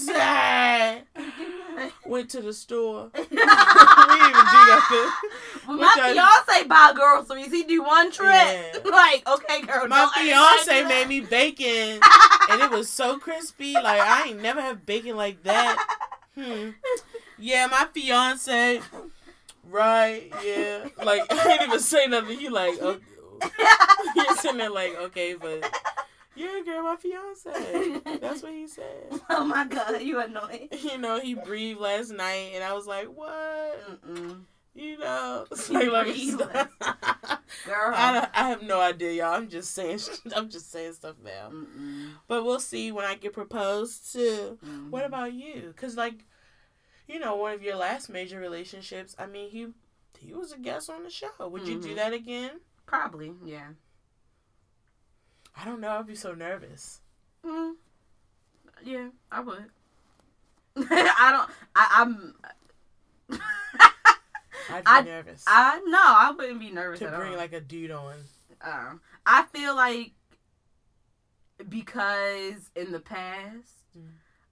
fiance 1.15 1.93
went 2.07 2.31
to 2.31 2.41
the 2.41 2.53
store. 2.53 3.13
we 3.15 3.23
didn't 3.23 3.39
even 3.39 3.47
do 3.47 3.47
that. 3.47 5.21
Well, 5.69 5.77
my 5.77 5.95
I- 5.97 6.13
fiance 6.13 6.65
buy 6.67 6.93
groceries. 6.97 7.53
He 7.53 7.63
do 7.63 7.85
one 7.85 8.11
trip. 8.11 8.29
Yeah. 8.29 8.73
like, 8.91 9.23
okay, 9.29 9.63
girl. 9.63 9.87
My 9.87 10.11
fiance 10.13 10.83
made 10.89 11.07
me 11.07 11.21
bacon, 11.21 12.01
and 12.51 12.61
it 12.61 12.73
was 12.73 12.89
so 12.89 13.19
crispy. 13.19 13.75
Like 13.75 14.01
I 14.01 14.31
ain't 14.31 14.43
never 14.43 14.61
have 14.61 14.85
bacon 14.85 15.17
like 15.17 15.45
that. 15.45 15.79
Hmm. 16.35 16.71
Yeah, 17.39 17.69
my 17.69 17.87
fiance. 17.95 18.81
Right. 19.71 20.33
Yeah. 20.45 20.89
Like 21.03 21.23
I 21.33 21.45
didn't 21.45 21.69
even 21.69 21.81
say 21.81 22.07
nothing. 22.07 22.39
He 22.39 22.49
like, 22.49 22.75
oh, 22.81 22.99
he's 24.15 24.41
sitting 24.41 24.59
there 24.59 24.71
like, 24.71 24.97
okay, 24.97 25.35
but 25.41 25.65
yeah, 26.37 26.61
girl, 26.65 26.83
my 26.83 26.97
fiance. 26.97 28.01
That's 28.21 28.43
what 28.43 28.53
he 28.53 28.67
said. 28.67 29.09
oh 29.31 29.45
my 29.45 29.65
god, 29.67 30.01
you 30.03 30.21
annoying. 30.21 30.69
You 30.73 30.99
know, 30.99 31.21
he 31.21 31.35
breathed 31.35 31.81
last 31.81 32.11
night, 32.11 32.53
and 32.55 32.65
I 32.65 32.73
was 32.73 32.87
like, 32.87 33.07
what? 33.07 34.03
Mm-mm. 34.07 34.43
You 34.73 34.99
know, 34.99 35.47
like, 35.51 36.15
stop. 36.15 36.71
Girl. 37.67 37.93
I, 37.93 38.29
I 38.33 38.49
have 38.49 38.63
no 38.63 38.81
idea, 38.81 39.13
y'all. 39.13 39.35
I'm 39.35 39.49
just 39.49 39.75
saying. 39.75 39.99
I'm 40.35 40.49
just 40.49 40.71
saying 40.71 40.93
stuff 40.95 41.17
now. 41.23 41.51
Mm-mm. 41.53 42.13
But 42.29 42.45
we'll 42.45 42.61
see 42.61 42.93
when 42.93 43.05
I 43.05 43.17
get 43.17 43.33
proposed 43.33 44.13
to. 44.13 44.59
Mhm. 44.65 44.91
What 44.91 45.05
about 45.05 45.33
you? 45.33 45.73
Because, 45.75 45.97
like, 45.97 46.25
you 47.13 47.19
know, 47.19 47.35
one 47.37 47.55
of 47.55 47.63
your 47.63 47.77
last 47.77 48.09
major 48.09 48.39
relationships, 48.39 49.17
I 49.19 49.27
mean, 49.27 49.51
he 49.51 49.69
he 50.19 50.33
was 50.35 50.53
a 50.53 50.59
guest 50.59 50.89
on 50.91 51.03
the 51.03 51.11
show. 51.11 51.31
Would 51.41 51.67
you 51.67 51.81
do 51.81 51.89
Mhm. 51.93 51.97
that 51.97 52.13
again? 52.13 52.61
Probably, 52.87 53.33
yeah. 53.45 53.69
I 55.57 55.65
don't 55.65 55.81
know. 55.81 55.91
I'd 55.99 56.07
be 56.07 56.15
so 56.15 56.35
nervous. 56.35 57.01
Mm. 57.45 57.75
Yeah, 58.85 59.09
I 59.33 59.41
would. 59.41 59.71
I 60.77 61.31
don't. 61.33 61.51
I, 61.75 61.87
I'm. 61.99 62.35
I'd 64.71 64.85
be 64.85 64.87
I- 64.87 65.01
nervous 65.03 65.45
I 65.47 65.81
no, 65.87 65.99
I 65.99 66.33
wouldn't 66.37 66.61
be 66.61 66.71
nervous 66.71 67.01
to 67.01 67.09
bring 67.09 67.33
all. 67.33 67.39
like 67.39 67.53
a 67.53 67.61
dude 67.61 67.91
on. 67.91 68.15
Um, 68.63 69.01
I 69.27 69.45
feel 69.53 69.75
like 69.75 70.13
because 71.69 72.71
in 72.77 72.93
the 72.93 73.01
past, 73.01 73.75
Mm. 73.99 74.11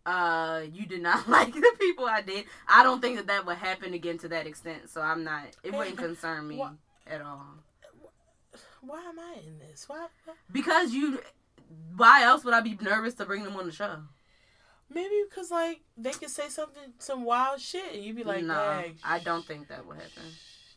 Uh, 0.09 0.63
you 0.73 0.87
did 0.87 1.03
not 1.03 1.29
like 1.37 1.53
the 1.53 1.73
people 1.79 2.07
I 2.07 2.23
did. 2.23 2.47
I 2.67 2.83
don't 2.83 3.01
think 3.01 3.17
that 3.17 3.27
that 3.27 3.45
would 3.45 3.59
happen 3.59 3.93
again 3.93 4.17
to 4.19 4.29
that 4.29 4.47
extent. 4.47 4.89
So 4.89 5.03
I'm 5.03 5.23
not. 5.23 5.45
It 5.63 5.75
wouldn't 5.75 5.99
concern 5.99 6.49
me 6.49 6.65
at 7.07 7.21
all. 7.21 7.45
Why 8.81 9.01
am 9.01 9.19
I 9.19 9.35
in 9.47 9.59
this? 9.59 9.89
Why? 9.89 10.07
Because 10.51 10.93
you. 10.93 11.21
Why 11.97 12.23
else 12.23 12.45
would 12.45 12.55
I 12.55 12.61
be 12.63 12.79
nervous 12.81 13.15
to 13.15 13.27
bring 13.27 13.45
them 13.45 13.57
on 13.57 13.67
the 13.67 13.73
show? 13.73 13.97
Maybe 14.91 15.15
because 15.29 15.51
like 15.51 15.81
they 15.99 16.13
could 16.13 16.31
say 16.31 16.49
something, 16.49 16.95
some 16.99 17.25
wild 17.25 17.61
shit, 17.61 17.95
and 17.95 18.03
you'd 18.03 18.17
be 18.17 18.25
like, 18.25 18.43
no, 18.43 18.55
"Dang, 18.55 18.95
I 19.05 19.19
don't 19.19 19.45
think 19.45 19.69
that 19.69 19.87
would 19.87 19.97
happen. 19.97 20.23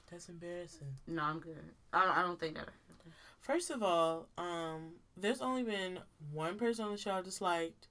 That's 0.09 0.27
embarrassing. 0.27 0.87
No, 1.07 1.23
I'm 1.23 1.39
good. 1.39 1.57
I 1.93 2.03
don't, 2.05 2.17
I 2.17 2.21
don't 2.21 2.37
think 2.37 2.55
that. 2.55 2.67
First 3.39 3.71
of 3.71 3.81
all, 3.81 4.27
um, 4.37 4.95
there's 5.15 5.41
only 5.41 5.63
been 5.63 5.99
one 6.33 6.57
person 6.57 6.85
on 6.85 6.91
the 6.91 6.97
show 6.97 7.11
I 7.11 7.21
disliked. 7.21 7.87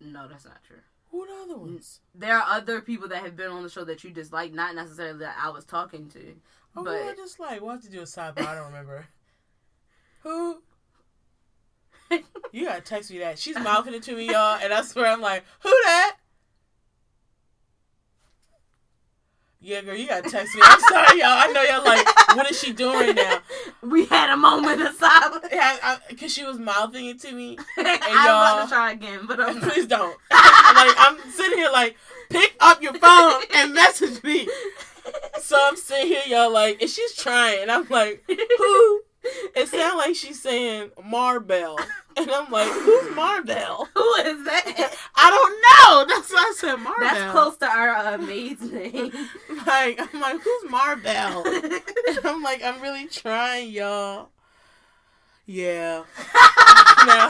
No, 0.00 0.28
that's 0.28 0.44
not 0.44 0.62
true. 0.66 0.78
Who 1.10 1.22
are 1.22 1.26
the 1.26 1.52
other 1.52 1.60
ones? 1.60 2.00
There 2.14 2.36
are 2.36 2.44
other 2.56 2.80
people 2.80 3.08
that 3.08 3.22
have 3.22 3.36
been 3.36 3.50
on 3.50 3.62
the 3.62 3.70
show 3.70 3.84
that 3.84 4.04
you 4.04 4.10
dislike, 4.10 4.52
not 4.52 4.74
necessarily 4.74 5.18
that 5.20 5.36
I 5.42 5.50
was 5.50 5.64
talking 5.64 6.08
to. 6.10 6.34
Oh, 6.76 6.84
but 6.84 7.02
who 7.02 7.08
I 7.08 7.14
dislike? 7.14 7.60
We'll 7.60 7.70
have 7.70 7.82
to 7.82 7.90
do 7.90 8.00
a 8.00 8.04
sidebar. 8.04 8.46
I 8.46 8.54
don't 8.54 8.66
remember. 8.66 9.06
Who? 10.22 10.62
You 12.52 12.66
gotta 12.66 12.80
text 12.80 13.10
me 13.10 13.18
that. 13.18 13.38
She's 13.38 13.58
mouthing 13.58 13.92
it 13.92 14.02
to 14.04 14.14
me, 14.14 14.30
y'all, 14.30 14.58
and 14.62 14.72
I 14.72 14.80
swear 14.82 15.06
I'm 15.06 15.20
like, 15.20 15.44
who 15.60 15.68
that? 15.68 16.16
Yeah, 19.66 19.80
girl, 19.80 19.96
you 19.96 20.06
gotta 20.06 20.30
text 20.30 20.54
me. 20.54 20.60
I'm 20.64 20.78
sorry, 20.78 21.18
y'all. 21.18 21.26
I 21.26 21.48
know 21.48 21.60
y'all 21.62 21.84
like, 21.84 22.36
what 22.36 22.48
is 22.48 22.56
she 22.56 22.72
doing 22.72 22.94
right 23.00 23.16
now? 23.16 23.38
we 23.82 24.06
had 24.06 24.30
a 24.30 24.36
moment 24.36 24.80
of 24.80 24.94
silence. 24.94 25.44
Yeah, 25.52 25.98
because 26.08 26.32
she 26.32 26.44
was 26.44 26.56
mouthing 26.56 27.06
it 27.06 27.20
to 27.22 27.32
me. 27.32 27.58
I'm 27.76 27.84
about 27.84 28.58
y'all- 28.58 28.62
to 28.64 28.72
try 28.72 28.92
again, 28.92 29.26
but 29.26 29.40
I'm. 29.40 29.60
Please 29.60 29.86
don't. 29.88 30.16
like 30.30 30.94
I'm 30.96 31.18
sitting 31.32 31.58
here 31.58 31.70
like, 31.72 31.96
pick 32.30 32.54
up 32.60 32.80
your 32.80 32.94
phone 32.94 33.42
and 33.56 33.74
message 33.74 34.22
me. 34.22 34.48
So 35.40 35.58
I'm 35.60 35.74
sitting 35.76 36.06
here, 36.06 36.22
y'all 36.28 36.52
like, 36.52 36.80
and 36.80 36.88
she's 36.88 37.14
trying, 37.16 37.62
and 37.62 37.70
I'm 37.72 37.88
like, 37.88 38.22
who? 38.28 39.02
It 39.56 39.66
sounds 39.66 39.96
like 39.96 40.14
she's 40.14 40.40
saying 40.40 40.90
Marbell, 41.04 41.76
and 42.16 42.30
I'm 42.30 42.48
like, 42.52 42.70
who's 42.70 43.14
Marbell? 43.16 43.88
Who 43.94 44.14
is 44.14 44.44
that? 44.44 44.94
I 45.16 45.30
don't 45.30 46.08
know. 46.08 46.14
That's 46.14 46.30
why 46.32 46.38
I 46.48 46.52
said 46.56 46.75
Marbell. 46.86 47.08
That's 47.08 47.32
close 47.32 47.56
to 47.58 47.66
our 47.66 47.88
uh, 47.90 48.18
maid's 48.18 48.70
name. 48.70 49.12
Like 49.66 49.98
I'm 50.00 50.20
like, 50.20 50.40
who's 50.40 50.70
Marbell? 50.70 51.42
I'm 52.24 52.40
like, 52.42 52.62
I'm 52.62 52.80
really 52.80 53.06
trying, 53.08 53.70
y'all. 53.70 54.28
Yeah. 55.44 56.04
now 57.06 57.28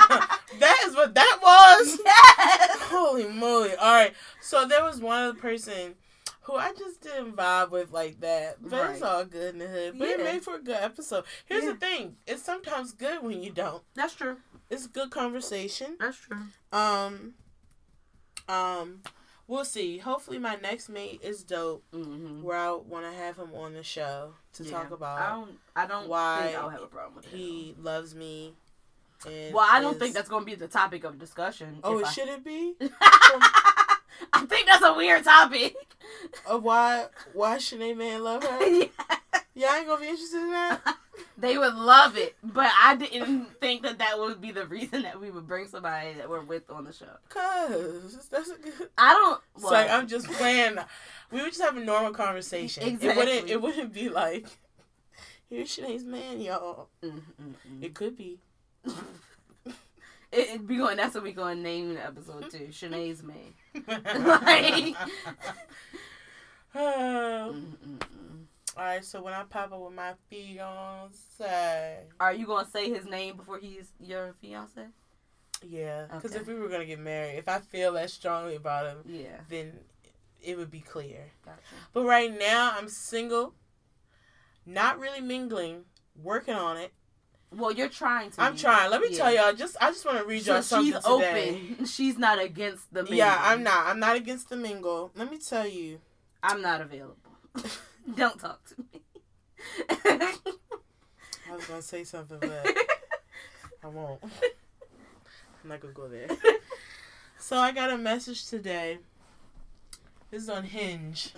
that 0.59 0.83
is 0.87 0.95
what 0.95 1.15
that 1.15 1.39
was. 1.43 1.99
yes. 2.05 2.77
Holy 2.83 3.27
moly! 3.29 3.75
All 3.77 3.95
right, 3.95 4.13
so 4.43 4.67
there 4.67 4.85
was 4.85 5.01
one 5.01 5.23
other 5.23 5.39
person 5.39 5.95
who 6.43 6.57
I 6.57 6.73
just 6.75 7.01
didn't 7.03 7.37
vibe 7.37 7.71
with 7.71 7.91
like 7.91 8.21
that. 8.21 8.57
But 8.61 8.91
it's 8.91 9.03
all 9.03 9.25
good 9.25 9.55
in 9.55 9.59
the 9.61 9.67
hood. 9.69 9.99
But 9.99 10.09
it 10.09 10.23
made 10.23 10.43
for 10.43 10.57
a 10.57 10.63
good 10.63 10.77
episode. 10.79 11.25
Here's 11.47 11.65
Yeah. 11.65 11.73
the 11.73 11.79
thing: 11.79 12.17
it's 12.27 12.43
sometimes 12.43 12.93
good 12.93 13.23
when 13.23 13.43
you 13.43 13.51
don't. 13.51 13.83
That's 13.95 14.15
true. 14.15 14.37
It's 14.69 14.87
good 14.87 15.11
conversation. 15.11 15.97
That's 15.99 16.19
true. 16.19 16.39
Um, 16.73 17.35
um, 18.49 19.03
we'll 19.49 19.65
see. 19.65 19.99
Hopefully, 19.99 20.39
my 20.39 20.57
next 20.57 20.89
mate 20.89 21.21
is 21.23 21.43
dope. 21.43 21.85
Mm-hmm. 21.93 22.43
Where 22.43 22.57
I 22.59 22.73
want 22.73 23.05
to 23.05 23.13
have 23.13 23.37
him 23.37 23.55
on 23.55 23.75
the 23.75 23.83
show 23.83 24.35
to 24.55 24.65
talk 24.65 24.91
about. 24.91 25.21
I 25.21 25.31
don't. 25.35 25.59
I 25.75 25.87
don't 25.87 26.09
why 26.09 26.55
I'll 26.59 26.69
have 26.71 26.83
a 26.83 26.87
problem 26.87 27.17
with 27.17 27.27
it. 27.27 27.37
he 27.37 27.75
loves 27.81 28.15
me. 28.15 28.55
And 29.27 29.55
Well, 29.55 29.67
I 29.69 29.81
don't 29.81 29.95
is- 29.95 29.99
think 30.01 30.15
that's 30.15 30.29
going 30.29 30.43
to 30.43 30.47
be 30.47 30.55
the 30.55 30.69
topic 30.69 31.05
of 31.05 31.19
discussion. 31.19 31.79
Oh, 31.83 31.97
if 31.99 32.03
it 32.03 32.07
I- 32.09 32.11
should 32.13 32.29
it 32.29 32.45
be? 32.45 32.75
I 34.33 34.45
think 34.49 34.67
that's 34.67 34.83
a 34.85 34.95
weird 34.95 35.25
topic. 35.25 35.75
Of 36.47 36.63
why 36.63 37.07
why 37.33 37.59
should 37.59 37.81
a 37.83 37.95
man 37.95 38.23
love 38.25 38.43
her? 38.45 38.85
Y'all 39.59 39.71
ain't 39.71 39.87
gonna 39.87 40.03
be 40.03 40.09
interested 40.09 40.37
in 40.43 40.51
that. 40.51 40.97
they 41.39 41.57
would 41.57 41.75
love 41.75 42.19
it, 42.19 42.37
but 42.45 42.71
I 42.83 42.95
didn't 42.95 43.59
think 43.59 43.83
that 43.85 43.97
that 43.99 44.19
would 44.19 44.39
be 44.39 44.53
the 44.53 44.67
reason 44.67 45.01
that 45.03 45.19
we 45.19 45.31
would 45.31 45.47
bring 45.49 45.67
somebody 45.67 46.13
that 46.13 46.29
we're 46.29 46.43
with 46.43 46.71
on 46.71 46.85
the 46.85 46.93
show. 46.93 47.07
Cause 47.31 48.29
that's 48.31 48.51
a 48.51 48.57
good. 48.59 48.91
I 48.99 49.15
don't. 49.15 49.41
Well, 49.63 49.73
like 49.73 49.89
I'm 49.91 50.07
just 50.09 50.27
playing. 50.33 50.77
We 51.33 51.41
would 51.41 51.53
just 51.53 51.63
have 51.63 51.75
a 51.79 51.81
normal 51.81 52.13
conversation. 52.13 52.83
Exactly. 52.83 53.09
It 53.09 53.17
wouldn't. 53.17 53.51
It 53.51 53.63
wouldn't 53.63 53.93
be 53.95 54.11
like. 54.11 54.47
Here's 55.49 55.71
Shanae's 55.73 56.05
man, 56.05 56.41
y'all. 56.43 56.89
It 57.81 57.95
could 57.95 58.17
be. 58.17 58.39
It, 60.33 60.49
it 60.55 60.67
be 60.67 60.77
going. 60.77 60.97
That's 60.97 61.15
what 61.15 61.23
we 61.23 61.31
going 61.33 61.59
to 61.59 61.63
name 61.63 61.95
the 61.95 62.05
episode 62.05 62.51
too. 62.51 62.69
Shanae's 62.73 63.23
man. 63.23 63.55
Like- 63.87 64.97
Oh. 66.75 67.55
All 68.77 68.85
right, 68.85 69.03
so 69.05 69.22
when 69.22 69.33
I 69.33 69.43
pop 69.45 69.72
up 69.72 69.81
with 69.81 69.95
my 69.95 70.12
fiance, 70.29 72.05
Are 72.20 72.33
you 72.35 72.47
gonna 72.47 72.68
say 72.68 72.91
his 72.91 73.07
name 73.07 73.37
before 73.37 73.59
he's 73.59 73.91
your 73.99 74.35
fiance? 74.41 74.87
yeah, 75.62 76.07
because 76.12 76.33
Okay. 76.33 76.41
if 76.43 76.47
we 76.47 76.55
were 76.55 76.68
gonna 76.68 76.85
get 76.85 76.99
married, 76.99 77.37
if 77.39 77.49
I 77.49 77.61
feel 77.61 77.93
that 77.95 78.11
strongly 78.11 78.55
about 78.57 78.87
him, 78.87 78.99
Yeah, 79.07 79.41
then 79.49 79.79
it 80.43 80.59
would 80.59 80.70
be 80.70 80.81
clear. 80.81 81.31
gotcha. 81.43 81.62
But 81.95 82.05
right 82.05 82.31
now, 82.39 82.74
I'm 82.77 82.89
single, 82.91 83.55
not 84.66 84.99
really 84.99 85.22
mingling, 85.22 85.87
working 86.14 86.55
on 86.55 86.77
it. 86.77 86.93
Well, 87.51 87.72
you're 87.72 87.89
trying 87.89 88.31
to. 88.33 88.43
I'm 88.43 88.57
trying. 88.57 88.91
Let 88.91 89.01
me 89.01 89.09
Yeah. 89.12 89.16
tell 89.16 89.33
y'all. 89.33 89.53
Just 89.55 89.77
I 89.81 89.91
just 89.91 90.05
want 90.05 90.18
to 90.18 90.24
read 90.24 90.45
y'all 90.45 90.61
So 90.61 90.77
something 90.77 90.93
she's 90.93 91.03
today. 91.03 91.61
open. 91.77 91.87
She's 91.87 92.18
not 92.18 92.39
against 92.41 92.93
the. 92.93 93.05
Mingle. 93.05 93.16
Yeah. 93.18 93.39
I'm 93.41 93.62
not. 93.62 93.87
I'm 93.87 94.01
not 94.01 94.16
against 94.16 94.51
the 94.51 94.57
mingle. 94.57 95.12
Let 95.14 95.31
me 95.31 95.39
tell 95.39 95.66
you. 95.66 96.01
I'm 96.43 96.61
not 96.61 96.83
available. 96.83 97.16
Don't 98.15 98.39
talk 98.41 98.61
to 98.69 98.75
me. 98.81 99.01
I 101.51 101.55
was 101.55 101.67
gonna 101.67 101.83
say 101.83 102.05
something, 102.05 102.39
but 102.41 102.67
I 103.85 103.89
won't. 103.89 104.23
I'm 104.23 105.71
not 105.71 105.81
gonna 105.81 105.95
go 105.95 106.09
there. 106.09 106.29
So 107.39 107.57
I 107.57 107.73
got 107.73 107.91
a 107.91 107.99
message 107.99 108.47
today. 108.47 108.99
This 110.31 110.43
is 110.43 110.49
on 110.49 110.65
Hinge. 110.65 111.33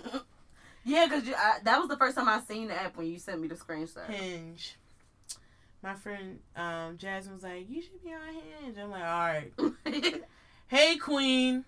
yeah, 0.83 1.05
because 1.05 1.25
that 1.63 1.79
was 1.79 1.87
the 1.87 1.97
first 1.97 2.17
time 2.17 2.27
I 2.27 2.41
seen 2.41 2.67
the 2.67 2.81
app 2.81 2.97
when 2.97 3.07
you 3.07 3.19
sent 3.19 3.41
me 3.41 3.47
the 3.47 3.55
screenshot. 3.55 4.07
Hinge. 4.09 4.75
My 5.81 5.93
friend 5.95 6.39
um, 6.55 6.97
Jasmine 6.97 7.35
was 7.35 7.43
like, 7.43 7.69
"You 7.69 7.81
should 7.81 8.03
be 8.03 8.11
on 8.11 8.19
Hinge." 8.63 8.77
I'm 8.77 8.91
like, 8.91 9.03
"All 9.03 9.07
right." 9.85 10.23
Hey, 10.67 10.97
Queen. 10.97 11.65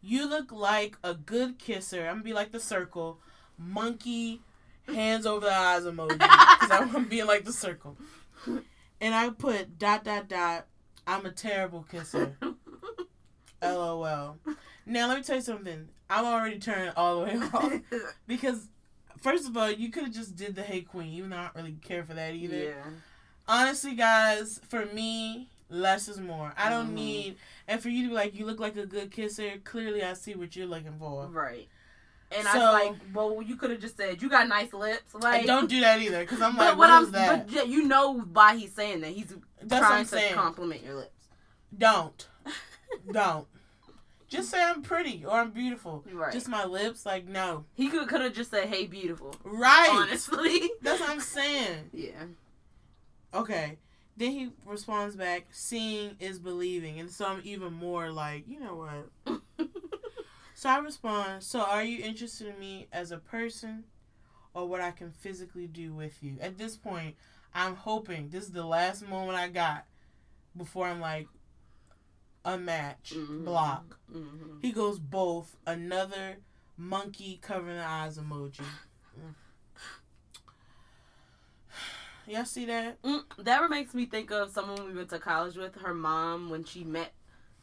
You 0.00 0.28
look 0.28 0.52
like 0.52 0.96
a 1.02 1.14
good 1.14 1.58
kisser. 1.58 2.02
I'm 2.06 2.14
gonna 2.18 2.22
be 2.22 2.32
like 2.32 2.52
the 2.52 2.60
circle, 2.60 3.18
monkey, 3.58 4.40
hands 4.86 5.26
over 5.26 5.46
the 5.46 5.52
eyes 5.52 5.82
emoji, 5.84 6.18
because 6.18 6.70
I'm 6.70 7.04
being 7.06 7.26
like 7.26 7.44
the 7.44 7.52
circle. 7.52 7.96
And 9.00 9.14
I 9.14 9.30
put 9.30 9.78
dot 9.78 10.04
dot 10.04 10.28
dot. 10.28 10.66
I'm 11.06 11.24
a 11.26 11.30
terrible 11.32 11.84
kisser. 11.90 12.36
LOL. 13.62 14.36
Now 14.86 15.08
let 15.08 15.18
me 15.18 15.22
tell 15.24 15.36
you 15.36 15.42
something. 15.42 15.88
I'm 16.08 16.24
already 16.24 16.58
turned 16.58 16.92
all 16.96 17.20
the 17.20 17.24
way 17.26 17.36
off 17.54 17.72
because, 18.26 18.68
first 19.18 19.48
of 19.48 19.56
all, 19.56 19.70
you 19.70 19.90
could 19.90 20.04
have 20.04 20.12
just 20.14 20.36
did 20.36 20.54
the 20.54 20.62
Hey 20.62 20.82
Queen, 20.82 21.12
even 21.14 21.30
though 21.30 21.36
I 21.36 21.42
don't 21.44 21.56
really 21.56 21.76
care 21.82 22.04
for 22.04 22.14
that 22.14 22.34
either. 22.34 22.56
yeah. 22.56 22.74
Honestly, 23.48 23.94
guys, 23.94 24.60
for 24.68 24.86
me, 24.86 25.48
less 25.68 26.08
is 26.08 26.20
more. 26.20 26.52
I 26.56 26.68
don't 26.68 26.90
Mhm. 26.90 26.94
need, 26.94 27.36
and 27.68 27.80
for 27.80 27.88
you 27.88 28.04
to 28.04 28.08
be 28.10 28.14
like, 28.14 28.34
you 28.34 28.44
look 28.46 28.60
like 28.60 28.76
a 28.76 28.86
good 28.86 29.10
kisser. 29.10 29.58
Clearly, 29.64 30.02
I 30.02 30.14
see 30.14 30.34
what 30.34 30.54
you're 30.56 30.66
looking 30.66 30.96
for. 30.98 31.26
Right. 31.26 31.68
And 32.32 32.42
So- 32.46 32.50
I 32.50 32.56
was 32.56 32.72
like, 32.90 32.96
well, 33.14 33.40
you 33.42 33.56
could 33.56 33.70
have 33.70 33.80
just 33.80 33.96
said 33.96 34.20
you 34.20 34.28
got 34.28 34.48
nice 34.48 34.72
lips. 34.72 35.14
Like, 35.14 35.42
I 35.42 35.46
don't 35.46 35.68
do 35.68 35.80
that 35.80 36.00
either 36.02 36.20
because 36.20 36.42
I'm 36.42 36.56
like, 36.56 36.70
what 36.70 36.78
what 36.78 36.90
I'm, 36.90 37.04
is 37.04 37.10
that? 37.12 37.46
but 37.52 37.68
you 37.68 37.84
know 37.84 38.20
why 38.20 38.56
he's 38.56 38.72
saying 38.74 39.00
that. 39.02 39.12
He's 39.12 39.28
That's 39.62 39.80
what 39.82 39.88
trying 39.88 39.92
I'm 40.00 40.04
to 40.04 40.10
saying. 40.10 40.34
compliment 40.34 40.82
your 40.84 40.94
lips. 40.94 41.28
Don't, 41.76 42.28
don't. 43.12 43.46
Just 44.28 44.50
say 44.50 44.60
I'm 44.60 44.82
pretty 44.82 45.24
or 45.24 45.32
I'm 45.38 45.52
beautiful. 45.52 46.04
Right. 46.12 46.32
Just 46.32 46.48
my 46.48 46.64
lips, 46.64 47.06
like 47.06 47.28
no. 47.28 47.64
He 47.74 47.88
could 47.88 48.08
could 48.08 48.20
have 48.22 48.32
just 48.34 48.50
said, 48.50 48.66
"Hey, 48.66 48.86
beautiful." 48.86 49.36
Right. 49.44 49.88
Honestly. 49.88 50.68
That's 50.82 51.00
what 51.00 51.10
I'm 51.10 51.20
saying. 51.20 51.90
Yeah. 51.92 52.24
Okay. 53.32 53.78
Then 54.16 54.32
he 54.32 54.50
responds 54.64 55.14
back, 55.14 55.46
seeing 55.52 56.16
is 56.18 56.38
believing. 56.38 56.98
And 56.98 57.10
so 57.10 57.26
I'm 57.26 57.40
even 57.44 57.72
more 57.74 58.10
like, 58.10 58.48
you 58.48 58.58
know 58.58 58.74
what? 59.26 59.68
So 60.66 60.72
I 60.72 60.78
respond, 60.78 61.44
so 61.44 61.60
are 61.60 61.84
you 61.84 62.02
interested 62.04 62.48
in 62.48 62.58
me 62.58 62.88
as 62.90 63.12
a 63.12 63.18
person 63.18 63.84
or 64.52 64.66
what 64.66 64.80
I 64.80 64.90
can 64.90 65.12
physically 65.12 65.68
do 65.68 65.94
with 65.94 66.20
you? 66.24 66.38
At 66.40 66.58
this 66.58 66.76
point, 66.76 67.14
I'm 67.54 67.76
hoping 67.76 68.30
this 68.30 68.42
is 68.46 68.50
the 68.50 68.66
last 68.66 69.06
moment 69.06 69.38
I 69.38 69.46
got 69.46 69.84
before 70.56 70.88
I'm 70.88 71.00
like, 71.00 71.28
unmatch, 72.44 73.12
Mhm. 73.12 73.44
block. 73.44 74.00
hmm 74.10 74.58
He 74.60 74.72
goes 74.72 74.98
both, 74.98 75.56
another 75.68 76.38
monkey 76.76 77.38
covering 77.40 77.76
the 77.76 77.86
eyes 77.86 78.18
emoji. 78.18 78.66
Mm. 79.16 79.34
Y'all 82.26 82.44
see 82.44 82.64
that? 82.64 83.00
Mm, 83.02 83.22
that 83.38 83.70
makes 83.70 83.94
me 83.94 84.04
think 84.04 84.32
of 84.32 84.50
someone 84.50 84.84
we 84.84 84.94
went 84.94 85.10
to 85.10 85.20
college 85.20 85.54
with. 85.56 85.76
Her 85.76 85.94
mom 85.94 86.50
when 86.50 86.64
she 86.64 86.82
met 86.82 87.12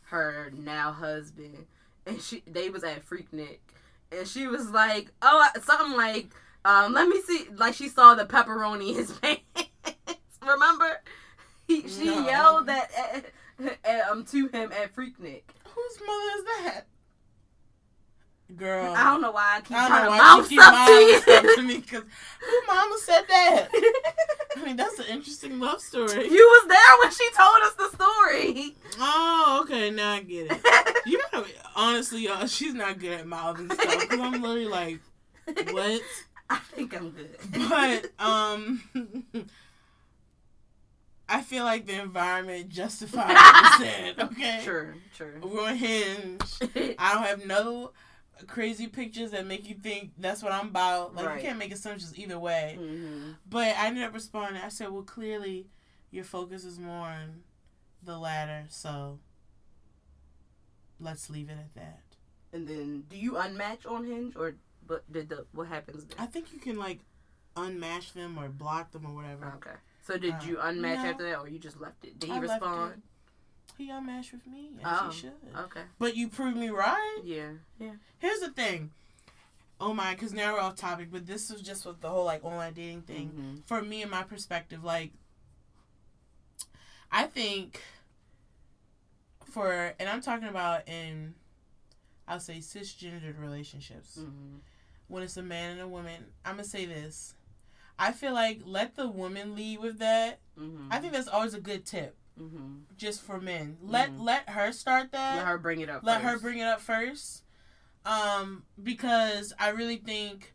her 0.03 0.51
now 0.55 0.93
husband, 0.93 1.67
and 2.05 2.21
she 2.21 2.43
they 2.47 2.69
was 2.69 2.83
at 2.83 3.05
Freaknik, 3.05 3.59
and 4.11 4.27
she 4.27 4.47
was 4.47 4.69
like, 4.69 5.11
"Oh, 5.21 5.47
something 5.63 5.95
like, 5.97 6.27
um, 6.65 6.93
let 6.93 7.07
me 7.07 7.21
see." 7.21 7.47
Like 7.55 7.73
she 7.75 7.89
saw 7.89 8.15
the 8.15 8.25
pepperoni 8.25 8.89
in 8.89 8.95
his 8.95 9.11
pants. 9.21 9.41
Remember? 10.45 11.01
He, 11.67 11.87
she 11.87 12.05
No. 12.05 12.25
yelled 12.27 12.67
that 12.67 12.91
at, 12.97 13.77
at, 13.85 14.09
um 14.09 14.25
to 14.25 14.47
him 14.47 14.71
at 14.73 14.93
Freaknik. 14.95 15.43
Whose 15.73 15.99
mother 16.05 16.37
is 16.37 16.43
that? 16.65 16.81
Girl. 18.57 18.93
I 18.95 19.03
don't 19.05 19.21
know 19.21 19.31
why 19.31 19.55
I 19.57 19.61
keep 19.61 19.77
I 19.77 19.87
trying 19.87 20.03
to 20.03 20.17
mouth 20.17 20.45
stuff 20.45 21.45
to 21.55 21.55
to 21.55 21.61
me 21.63 21.77
because 21.79 22.03
who 22.41 22.61
mama 22.67 22.95
said 22.99 23.23
that? 23.27 23.69
I 24.57 24.63
mean, 24.65 24.75
that's 24.75 24.99
an 24.99 25.05
interesting 25.09 25.59
love 25.59 25.81
story. 25.81 26.27
You 26.29 26.45
was 26.45 26.67
there 26.67 26.99
when 26.99 27.11
she 27.11 27.29
told 27.31 27.63
us 27.63 27.73
the 27.73 27.89
story. 27.95 28.75
Oh, 28.99 29.61
okay, 29.63 29.89
now 29.89 30.13
I 30.13 30.21
get 30.21 30.51
it. 30.51 30.61
You 31.05 31.21
gotta 31.31 31.47
honestly, 31.75 32.21
y'all, 32.25 32.47
she's 32.47 32.73
not 32.73 32.99
good 32.99 33.11
at 33.19 33.27
mouthing 33.27 33.69
stuff 33.71 34.01
because 34.01 34.19
I'm 34.19 34.41
literally 34.41 34.65
like, 34.67 34.99
what? 35.71 36.01
I 36.49 36.57
think 36.57 36.95
I'm 36.95 37.09
good. 37.11 37.37
But 37.69 38.11
um, 38.19 38.81
I 41.27 41.41
feel 41.41 41.63
like 41.63 41.85
the 41.87 41.99
environment 42.01 42.69
justifies 42.69 43.27
what 43.35 43.79
you 43.79 43.85
said. 43.85 44.15
Okay, 44.19 44.61
sure, 44.63 44.95
true. 45.15 45.33
we're 45.41 45.67
on 45.67 45.75
Hinge. 45.75 46.41
I 46.99 47.13
don't 47.13 47.23
have 47.23 47.45
no 47.45 47.91
crazy 48.47 48.87
pictures 48.87 49.31
that 49.31 49.45
make 49.45 49.67
you 49.69 49.75
think 49.75 50.11
that's 50.17 50.43
what 50.43 50.51
I'm 50.51 50.67
about. 50.67 51.15
Like 51.15 51.25
Right. 51.27 51.41
you 51.41 51.47
can't 51.47 51.57
make 51.59 51.71
assumptions 51.73 52.17
either 52.17 52.37
way. 52.39 52.75
hmm 52.79 53.31
But 53.49 53.75
I 53.77 53.87
ended 53.87 54.03
up 54.03 54.13
responding. 54.13 54.61
I 54.61 54.69
said, 54.69 54.89
"Well, 54.91 55.03
clearly, 55.03 55.67
your 56.11 56.23
focus 56.23 56.65
is 56.65 56.77
more 56.79 57.07
on 57.07 57.43
the 58.05 58.17
latter, 58.17 58.65
so 58.69 59.19
let's 60.99 61.29
leave 61.29 61.49
it 61.49 61.57
at 61.57 61.73
that." 61.75 62.01
And 62.51 62.67
then, 62.67 63.05
do 63.09 63.17
you 63.17 63.33
unmatch 63.33 63.89
on 63.89 64.05
Hinge, 64.05 64.35
or 64.35 64.55
but 64.85 65.09
did 65.11 65.29
the 65.29 65.45
what 65.53 65.67
happens 65.67 66.05
I 66.19 66.25
think 66.25 66.51
you 66.53 66.59
can 66.59 66.77
like 66.77 66.99
unmatch 67.55 68.13
them 68.13 68.37
or 68.37 68.49
block 68.49 68.91
them 68.91 69.05
or 69.05 69.13
whatever. 69.13 69.53
Okay. 69.57 69.75
So 70.01 70.17
did 70.17 70.33
Uh, 70.33 70.39
you 70.43 70.55
unmatch 70.57 71.03
no. 71.03 71.09
after 71.11 71.23
that, 71.29 71.39
or 71.39 71.47
you 71.47 71.59
just 71.59 71.79
left 71.79 72.03
it? 72.03 72.19
Did 72.19 72.29
he 72.29 72.35
I 72.35 72.39
respond? 72.39 73.01
He 73.77 73.89
unmatched 73.89 74.33
with 74.33 74.45
me, 74.47 74.71
as 74.83 74.99
Oh. 75.01 75.09
he 75.09 75.17
should. 75.19 75.33
Okay. 75.55 75.83
But 75.97 76.15
you 76.15 76.27
proved 76.29 76.57
me 76.57 76.69
right. 76.69 77.21
Yeah. 77.23 77.53
Yeah. 77.79 77.93
Here's 78.19 78.39
the 78.39 78.49
thing. 78.51 78.91
Oh 79.79 79.93
my, 79.93 80.13
because 80.13 80.33
now 80.33 80.53
we're 80.53 80.59
off 80.59 80.75
topic, 80.75 81.09
but 81.11 81.25
this 81.25 81.49
was 81.51 81.61
just 81.61 81.85
with 81.85 82.01
the 82.01 82.09
whole 82.09 82.25
like 82.25 82.43
online 82.43 82.73
dating 82.73 83.03
thing. 83.03 83.31
Mhm. 83.31 83.67
for 83.67 83.81
me 83.81 84.01
and 84.01 84.11
my 84.11 84.23
perspective, 84.23 84.83
like 84.83 85.11
I 87.13 87.23
think 87.27 87.81
for 89.51 89.93
and 89.99 90.09
I'm 90.09 90.21
talking 90.21 90.47
about 90.47 90.87
in 90.87 91.35
I'll 92.27 92.39
say 92.39 92.57
cisgendered 92.57 93.39
relationships. 93.39 94.17
Mm-hmm. 94.19 94.57
When 95.07 95.23
it's 95.23 95.37
a 95.37 95.43
man 95.43 95.71
and 95.73 95.81
a 95.81 95.87
woman, 95.87 96.25
I'm 96.45 96.53
gonna 96.53 96.63
say 96.63 96.85
this. 96.85 97.35
I 97.99 98.11
feel 98.11 98.33
like 98.33 98.61
let 98.65 98.95
the 98.95 99.07
woman 99.07 99.55
lead 99.55 99.79
with 99.79 99.99
that. 99.99 100.39
Mm-hmm. 100.59 100.87
I 100.91 100.99
think 100.99 101.13
that's 101.13 101.27
always 101.27 101.53
a 101.53 101.61
good 101.61 101.85
tip, 101.85 102.15
Mm-hmm. 102.41 102.77
just 102.97 103.21
for 103.21 103.39
men. 103.39 103.77
Let 103.83 104.09
Mhm. 104.11 104.23
let 104.23 104.49
her 104.49 104.71
start 104.71 105.11
that. 105.11 105.35
Let 105.37 105.45
her 105.45 105.57
bring 105.59 105.81
it 105.81 105.89
up. 105.89 106.03
let 106.03 106.21
her 106.21 106.39
bring 106.39 106.57
it 106.59 106.65
up 106.65 106.81
first 106.81 107.43
um 108.05 108.63
because 108.81 109.53
i 109.57 109.69
really 109.69 109.95
think 109.95 110.53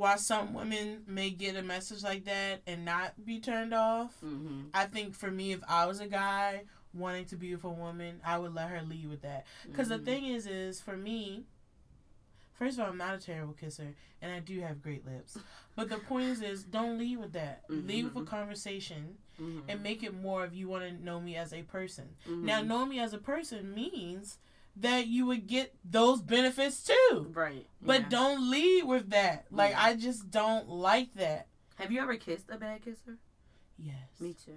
while 0.00 0.16
some 0.16 0.54
women 0.54 1.02
may 1.06 1.28
get 1.28 1.56
a 1.56 1.62
message 1.62 2.02
like 2.02 2.24
that 2.24 2.62
and 2.66 2.86
not 2.86 3.12
be 3.24 3.38
turned 3.38 3.74
off 3.74 4.14
Mm-hmm. 4.24 4.60
i 4.72 4.86
think 4.86 5.14
for 5.14 5.30
me 5.30 5.52
if 5.52 5.60
i 5.68 5.84
was 5.84 6.00
a 6.00 6.06
guy 6.06 6.62
wanting 6.94 7.26
to 7.26 7.36
be 7.36 7.54
with 7.54 7.64
a 7.64 7.68
woman 7.68 8.18
i 8.24 8.38
would 8.38 8.54
let 8.54 8.70
her 8.70 8.80
lead 8.82 9.08
with 9.10 9.20
that 9.22 9.44
because 9.66 9.88
Mm-hmm. 9.88 10.04
the 10.04 10.10
thing 10.10 10.24
is 10.26 10.46
is 10.46 10.80
for 10.80 10.96
me 10.96 11.44
first 12.54 12.78
of 12.78 12.84
all 12.84 12.90
i'm 12.90 12.96
not 12.96 13.14
a 13.14 13.18
terrible 13.18 13.52
kisser 13.52 13.94
and 14.22 14.32
i 14.32 14.38
do 14.40 14.60
have 14.60 14.82
great 14.82 15.04
lips 15.06 15.36
but 15.76 15.88
the 15.90 15.98
point 15.98 16.24
is 16.30 16.40
is 16.42 16.64
don't 16.64 16.96
lead 16.98 17.18
with 17.18 17.32
that 17.34 17.62
lead 17.68 18.04
with 18.04 18.16
a 18.16 18.20
Mhm. 18.20 18.26
conversation 18.26 19.16
mm-hmm. 19.40 19.68
and 19.68 19.82
make 19.82 20.02
it 20.02 20.14
more 20.14 20.44
of 20.44 20.54
you 20.54 20.66
want 20.68 20.84
to 20.84 21.04
know 21.04 21.20
me 21.20 21.36
as 21.36 21.52
a 21.52 21.62
person 21.62 22.08
Mhm. 22.26 22.42
now, 22.44 22.62
know 22.62 22.86
me 22.86 22.98
as 22.98 23.12
a 23.12 23.18
person 23.18 23.74
means 23.74 24.38
that 24.76 25.06
you 25.08 25.26
would 25.26 25.46
get 25.46 25.74
those 25.84 26.20
benefits 26.22 26.82
too. 26.84 27.26
right, 27.32 27.66
But 27.82 28.02
yeah. 28.02 28.08
don't 28.08 28.50
lead 28.50 28.84
with 28.84 29.10
that. 29.10 29.46
Like, 29.50 29.72
Yeah. 29.72 29.82
I 29.84 29.96
just 29.96 30.30
don't 30.30 30.68
like 30.68 31.14
that. 31.14 31.46
have 31.76 31.90
you 31.92 32.00
ever 32.00 32.16
kissed 32.16 32.46
a 32.50 32.56
bad 32.56 32.82
kisser? 32.82 33.18
Yes. 33.78 33.94
Me 34.20 34.34
too. 34.44 34.52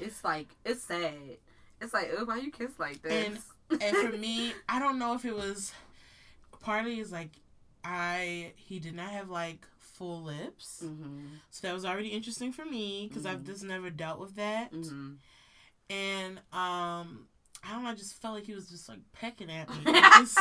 It's 0.00 0.22
like 0.24 0.48
it's 0.64 0.82
sad. 0.82 1.38
It's 1.80 1.92
like, 1.94 2.10
oh, 2.16 2.24
why 2.24 2.38
you 2.38 2.50
kiss 2.50 2.78
like 2.78 3.00
And- 3.08 3.36
this? 3.36 3.44
And 3.80 3.96
for 3.96 4.16
me, 4.16 4.52
I 4.68 4.78
don't 4.78 4.98
know 4.98 5.14
if 5.14 5.24
it 5.24 5.34
was 5.34 5.72
partly 6.60 6.98
is 7.00 7.10
like 7.12 7.30
I 7.84 8.52
he 8.56 8.78
did 8.78 8.94
not 8.94 9.10
have 9.10 9.28
like 9.30 9.66
full 9.78 10.22
lips, 10.22 10.82
mm-hmm. 10.84 11.26
so 11.50 11.66
that 11.66 11.72
was 11.74 11.84
already 11.84 12.08
interesting 12.08 12.52
for 12.52 12.64
me 12.64 13.06
because 13.08 13.24
I've 13.26 13.40
Mhm. 13.40 13.46
just 13.46 13.62
never 13.64 13.90
dealt 13.90 14.18
with 14.18 14.34
that. 14.36 14.72
Mm-hmm. 14.72 15.12
And 15.90 16.40
um, 16.52 17.26
I 17.66 17.72
don't 17.72 17.84
know, 17.84 17.90
I 17.90 17.94
just 17.94 18.20
felt 18.20 18.34
like 18.34 18.44
he 18.44 18.54
was 18.54 18.68
just 18.68 18.88
like 18.88 18.98
pecking 19.12 19.50
at 19.50 19.68
me. 19.70 19.76
It 19.86 20.04
just, 20.18 20.38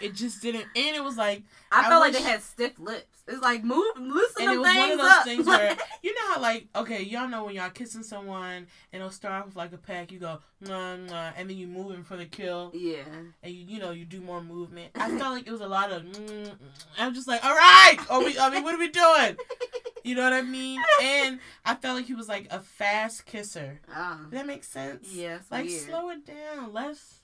it 0.00 0.14
just 0.14 0.42
didn't, 0.42 0.66
and 0.76 0.96
it 0.96 1.02
was 1.02 1.16
like. 1.16 1.42
I 1.72 1.86
I 1.86 1.88
felt 1.88 2.00
like 2.00 2.12
wish- 2.12 2.22
they 2.22 2.28
had 2.28 2.42
stiff 2.42 2.78
lips. 2.78 3.20
It's 3.30 3.42
like 3.42 3.62
move, 3.62 3.84
loosen 3.96 4.42
and 4.42 4.52
it 4.52 4.58
was 4.58 4.74
one 4.74 4.90
of 4.90 4.98
those 4.98 5.08
up. 5.08 5.24
things 5.24 5.46
where 5.46 5.76
you 6.02 6.14
know 6.14 6.34
how 6.34 6.40
like 6.40 6.66
okay 6.74 7.02
y'all 7.02 7.28
know 7.28 7.44
when 7.44 7.54
y'all 7.54 7.70
kissing 7.70 8.02
someone 8.02 8.66
and 8.92 9.00
it'll 9.00 9.10
start 9.10 9.34
off 9.34 9.46
with 9.46 9.56
like 9.56 9.72
a 9.72 9.76
peck 9.78 10.10
you 10.10 10.18
go 10.18 10.40
mwah, 10.64 11.08
mwah, 11.08 11.32
and 11.36 11.48
then 11.48 11.56
you 11.56 11.68
moving 11.68 12.02
for 12.02 12.16
the 12.16 12.24
kill 12.26 12.72
yeah, 12.74 13.02
and 13.42 13.54
you 13.54 13.64
you 13.74 13.78
know 13.78 13.92
you 13.92 14.04
do 14.04 14.20
more 14.20 14.42
movement 14.42 14.90
i 14.96 15.08
felt 15.16 15.34
like 15.34 15.46
it 15.46 15.52
was 15.52 15.60
a 15.60 15.68
lot 15.68 15.92
of 15.92 16.02
mm, 16.02 16.12
mm. 16.26 16.52
i'm 16.98 17.14
just 17.14 17.28
like 17.28 17.44
all 17.44 17.54
right 17.54 17.98
are 18.08 18.24
we 18.24 18.36
i 18.38 18.50
mean 18.50 18.64
what 18.64 18.74
are 18.74 18.78
we 18.78 18.88
doing 18.88 19.36
you 20.04 20.14
know 20.14 20.22
what 20.22 20.32
i 20.32 20.42
mean 20.42 20.80
and 21.02 21.38
i 21.64 21.74
felt 21.74 21.96
like 21.96 22.06
he 22.06 22.14
was 22.14 22.28
like 22.28 22.46
a 22.50 22.60
fast 22.60 23.26
kisser 23.26 23.80
Ah, 23.92 24.20
that 24.30 24.46
makes 24.46 24.68
sense 24.68 25.12
yeah, 25.12 25.38
like 25.50 25.66
weird. 25.66 25.80
slow 25.80 26.10
it 26.10 26.26
down 26.26 26.72
let's 26.72 27.20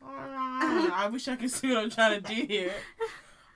I 0.06 1.08
wish 1.12 1.28
I 1.28 1.36
could 1.36 1.50
see 1.50 1.68
what 1.68 1.78
I'm 1.78 1.90
trying 1.90 2.22
to 2.22 2.34
do 2.34 2.46
here. 2.46 2.72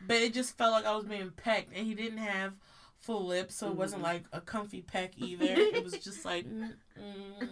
But 0.06 0.16
it 0.16 0.34
just 0.34 0.56
felt 0.58 0.72
like 0.72 0.84
I 0.84 0.94
was 0.94 1.06
being 1.06 1.30
pecked, 1.30 1.74
and 1.74 1.86
he 1.86 1.94
didn't 1.94 2.18
have 2.18 2.52
full 2.98 3.24
lips, 3.26 3.54
so 3.54 3.68
it 3.68 3.76
wasn't 3.76 4.02
like 4.02 4.24
a 4.32 4.40
comfy 4.40 4.82
peck 4.82 5.12
either. 5.16 5.46
it 5.46 5.82
was 5.82 5.94
just 5.98 6.24
like, 6.24 6.46
mm, 6.46 6.72
mm. 7.00 7.48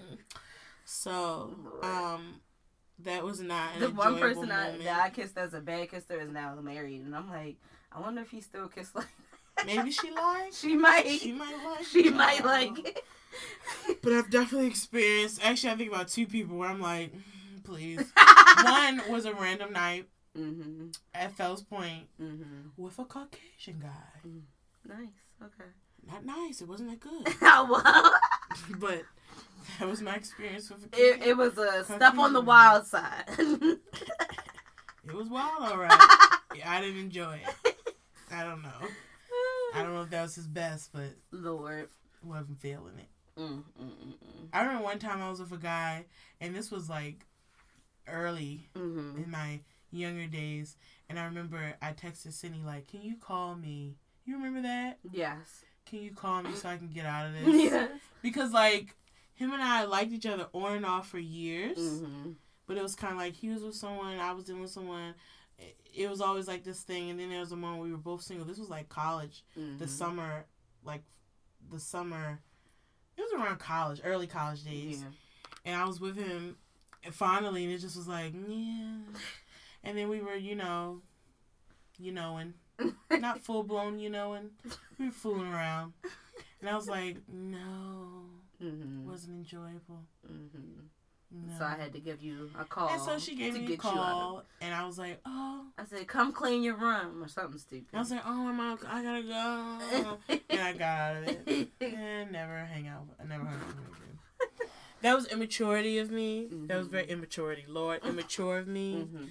so 0.85 1.55
um, 1.83 2.41
that 2.99 3.25
was 3.25 3.41
not 3.41 3.79
the 3.79 3.91
one 3.91 4.19
person 4.19 4.51
I, 4.51 4.77
that 4.79 5.01
I 5.01 5.11
kissed 5.11 5.39
as 5.39 5.55
a 5.55 5.61
bad 5.61 5.91
kisser 5.91 6.21
is 6.21 6.31
now 6.31 6.55
married, 6.63 7.01
and 7.01 7.17
I'm 7.17 7.31
like, 7.31 7.57
I 7.91 8.01
wonder 8.01 8.21
if 8.21 8.31
he 8.31 8.41
still 8.43 8.69
kiss 8.69 8.95
like. 8.95 9.07
Maybe 9.67 9.91
she 9.91 10.11
lied. 10.11 10.53
she 10.55 10.75
might. 10.77 11.07
She 11.21 11.33
might 11.33 11.57
like. 11.65 11.85
She 11.85 12.07
it. 12.09 12.15
might 12.15 12.45
like. 12.45 12.79
it. 12.79 13.05
But 14.03 14.13
I've 14.13 14.31
definitely 14.31 14.67
experienced. 14.69 15.41
Actually, 15.45 15.71
I 15.73 15.77
think 15.77 15.93
about 15.93 16.09
two 16.09 16.27
people 16.27 16.57
where 16.59 16.69
I'm 16.69 16.81
like, 16.81 17.13
mm, 17.15 17.65
please. 17.65 18.03
One 18.65 19.03
was 19.09 19.25
a 19.25 19.35
random 19.35 19.73
night 19.73 20.09
mhm. 20.37 20.95
at 21.15 21.33
Fells 21.33 21.63
Point 21.63 22.09
Mhm. 22.21 22.71
with 22.77 22.99
a 22.99 23.05
Caucasian 23.05 23.81
guy. 23.81 24.31
Nice. 24.87 25.09
Okay. 25.43 25.71
Not 26.07 26.25
nice. 26.27 26.61
It 26.61 26.69
wasn't 26.69 26.91
that 26.91 27.01
good. 27.01 27.35
Oh 27.43 27.69
well. 27.71 28.13
but 28.81 29.03
that 29.79 29.89
was 29.89 30.03
my 30.03 30.15
experience 30.17 30.69
with 30.71 30.85
a 30.93 30.97
It, 30.97 31.23
it 31.29 31.37
was 31.37 31.57
a 31.57 31.85
step 31.85 32.19
on 32.19 32.33
the 32.33 32.41
wild 32.41 32.87
side. 32.87 33.25
It 35.05 35.15
was 35.15 35.29
wild, 35.29 35.63
all 35.63 35.79
right. 35.79 35.91
yeah, 36.55 36.71
I 36.71 36.81
didn't 36.81 37.01
enjoy 37.01 37.41
it. 37.65 37.77
I 38.31 38.45
don't 38.45 38.63
know. 38.63 38.89
I 39.75 39.83
don't 39.83 39.95
know 39.95 40.03
if 40.03 40.11
that 40.11 40.23
was 40.23 40.35
his 40.35 40.47
best, 40.47 40.91
but 40.93 41.15
Lord. 41.31 41.89
wasn't 42.23 42.61
feeling 42.61 42.99
it. 42.99 43.09
Mm, 43.41 43.63
mm, 43.81 43.85
mm, 43.85 44.07
mm. 44.13 44.49
I 44.53 44.61
remember 44.61 44.85
one 44.85 44.99
time 44.99 45.23
I 45.23 45.31
was 45.31 45.41
with 45.41 45.53
a 45.53 45.57
guy, 45.57 46.05
and 46.41 46.55
this 46.55 46.71
was 46.71 46.89
like 46.91 47.25
early 48.07 48.69
Mhm. 48.75 49.25
in 49.25 49.31
my 49.31 49.61
younger 49.91 50.27
days, 50.27 50.77
and 51.09 51.19
I 51.19 51.25
remember 51.25 51.75
I 51.81 51.93
texted 51.93 52.33
Cindy 52.33 52.63
like, 52.63 52.89
"Can 52.89 53.03
you 53.03 53.17
call 53.17 53.55
me? 53.55 53.97
You 54.25 54.37
remember 54.37 54.63
that? 54.63 54.99
Yes. 55.11 55.65
Can 55.87 56.01
you 56.03 56.13
call 56.13 56.43
me 56.43 56.55
so 56.55 56.69
I 56.69 56.77
can 56.77 56.89
get 56.89 57.07
out 57.07 57.27
of 57.27 57.33
this?" 57.33 57.45
yes. 57.73 57.91
Because 58.23 58.53
like 58.53 58.95
him 59.35 59.53
and 59.53 59.63
I 59.63 59.85
liked 59.85 60.13
each 60.13 60.27
other 60.27 60.49
on 60.53 60.77
and 60.77 60.87
off 60.87 61.09
for 61.09 61.19
years. 61.19 61.79
Mm-hmm. 61.79 62.33
But 62.67 62.77
it 62.77 62.83
was 62.83 62.95
kind 62.95 63.13
of 63.13 63.19
like 63.19 63.35
he 63.35 63.49
was 63.49 63.63
with 63.63 63.75
someone, 63.75 64.19
I 64.19 64.33
was 64.33 64.45
dealing 64.45 64.63
with 64.63 64.71
someone. 64.71 65.15
It- 65.59 65.77
It 65.95 66.09
was 66.09 66.21
always 66.23 66.49
like 66.49 66.65
this 66.65 66.83
thing, 66.83 67.11
and 67.11 67.21
then 67.21 67.29
there 67.31 67.41
was 67.41 67.53
a 67.53 67.57
moment 67.57 67.83
we 67.83 67.93
were 67.93 67.99
both 67.99 68.23
single. 68.23 68.47
This 68.47 68.59
was 68.59 68.71
like 68.71 68.89
college, 68.89 69.45
Mm-hmm. 69.59 69.79
the 69.79 69.87
summer, 69.89 70.47
like 70.85 71.03
the 71.71 71.79
summer. 71.81 72.41
It 73.17 73.21
was 73.21 73.33
around 73.35 73.59
college, 73.59 74.01
early 74.03 74.27
college 74.27 74.65
days, 74.65 75.03
Yeah. 75.03 75.09
and 75.67 75.77
I 75.81 75.85
was 75.85 76.01
with 76.01 76.17
him. 76.17 76.57
And 77.05 77.15
finally, 77.15 77.65
and 77.65 77.73
it 77.73 77.79
just 77.79 77.97
was 77.97 78.09
like, 78.09 78.33
yeah. 78.33 78.99
And 79.85 79.99
then 79.99 80.09
we 80.09 80.21
were, 80.21 80.37
you 80.37 80.55
know, 80.55 81.03
you 81.99 82.13
know, 82.13 82.37
and 82.39 82.55
not 83.21 83.41
full 83.43 83.63
blown, 83.65 83.99
you 83.99 84.09
know, 84.09 84.33
and 84.35 84.51
we 84.99 85.07
were 85.07 85.13
fooling 85.13 85.53
around. 85.53 85.93
And 86.61 86.71
I 86.71 86.75
was 86.77 86.89
like, 86.89 87.17
no, 87.29 88.25
mm-hmm. 88.63 89.01
it 89.03 89.11
wasn't 89.11 89.37
enjoyable. 89.39 90.05
Mm-hmm. 90.27 90.87
No. 91.35 91.59
So 91.59 91.65
I 91.65 91.77
had 91.77 91.93
to 91.95 92.01
give 92.01 92.23
you 92.23 92.51
a 92.59 92.65
call. 92.65 92.89
And 92.91 93.01
so 93.01 93.19
she 93.19 93.35
gave 93.35 93.55
to 93.55 93.61
me 93.61 93.65
a 93.65 93.69
get 93.69 93.85
you 93.85 93.91
out 93.91 93.97
of- 93.97 94.03
call, 94.03 94.43
and 94.61 94.75
I 94.75 94.85
was 94.87 94.99
like, 94.99 95.21
"Oh." 95.25 95.65
I 95.79 95.85
said, 95.87 96.07
"Come 96.07 96.33
clean 96.33 96.63
your 96.63 96.77
room" 96.77 97.23
or 97.25 97.29
something 97.29 97.59
stupid. 97.59 97.87
I 97.95 97.99
was 97.99 98.11
like, 98.11 98.23
"Oh, 98.27 98.35
my 98.35 98.53
mom, 98.53 98.79
I 98.87 99.03
gotta 99.03 99.23
go," 99.23 100.19
and 100.51 100.61
I 100.61 100.73
got 100.73 100.83
out 100.83 101.17
of 101.23 101.29
it. 101.49 101.69
And 101.81 102.33
never 102.33 102.59
hang 102.65 102.87
out. 102.89 103.05
I 103.21 103.25
never 103.27 103.45
hung 103.45 103.55
out 103.55 103.67
with 103.67 103.77
him 103.77 103.85
again. 103.95 104.69
That 105.01 105.15
was 105.17 105.27
immaturity 105.29 105.99
of 105.99 106.11
me. 106.11 106.49
That 106.69 106.77
was 106.79 106.87
very 106.87 107.07
immaturity, 107.09 107.65
Lord, 107.67 108.05
immature 108.05 108.59
of 108.59 108.69
me. 108.69 109.09
Mhm. 109.13 109.29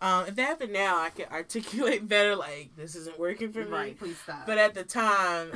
Um, 0.00 0.26
if 0.26 0.34
that 0.34 0.46
happened 0.48 0.72
now, 0.72 0.98
I 0.98 1.10
could 1.10 1.28
articulate 1.30 2.08
better. 2.08 2.34
Like 2.34 2.70
this 2.76 2.96
isn't 2.96 3.20
working 3.20 3.52
for 3.52 3.60
me. 3.64 3.70
Right. 3.70 3.98
Please 3.98 4.18
stop. 4.18 4.46
But 4.46 4.58
at 4.58 4.74
the 4.74 4.82
time, 4.82 5.50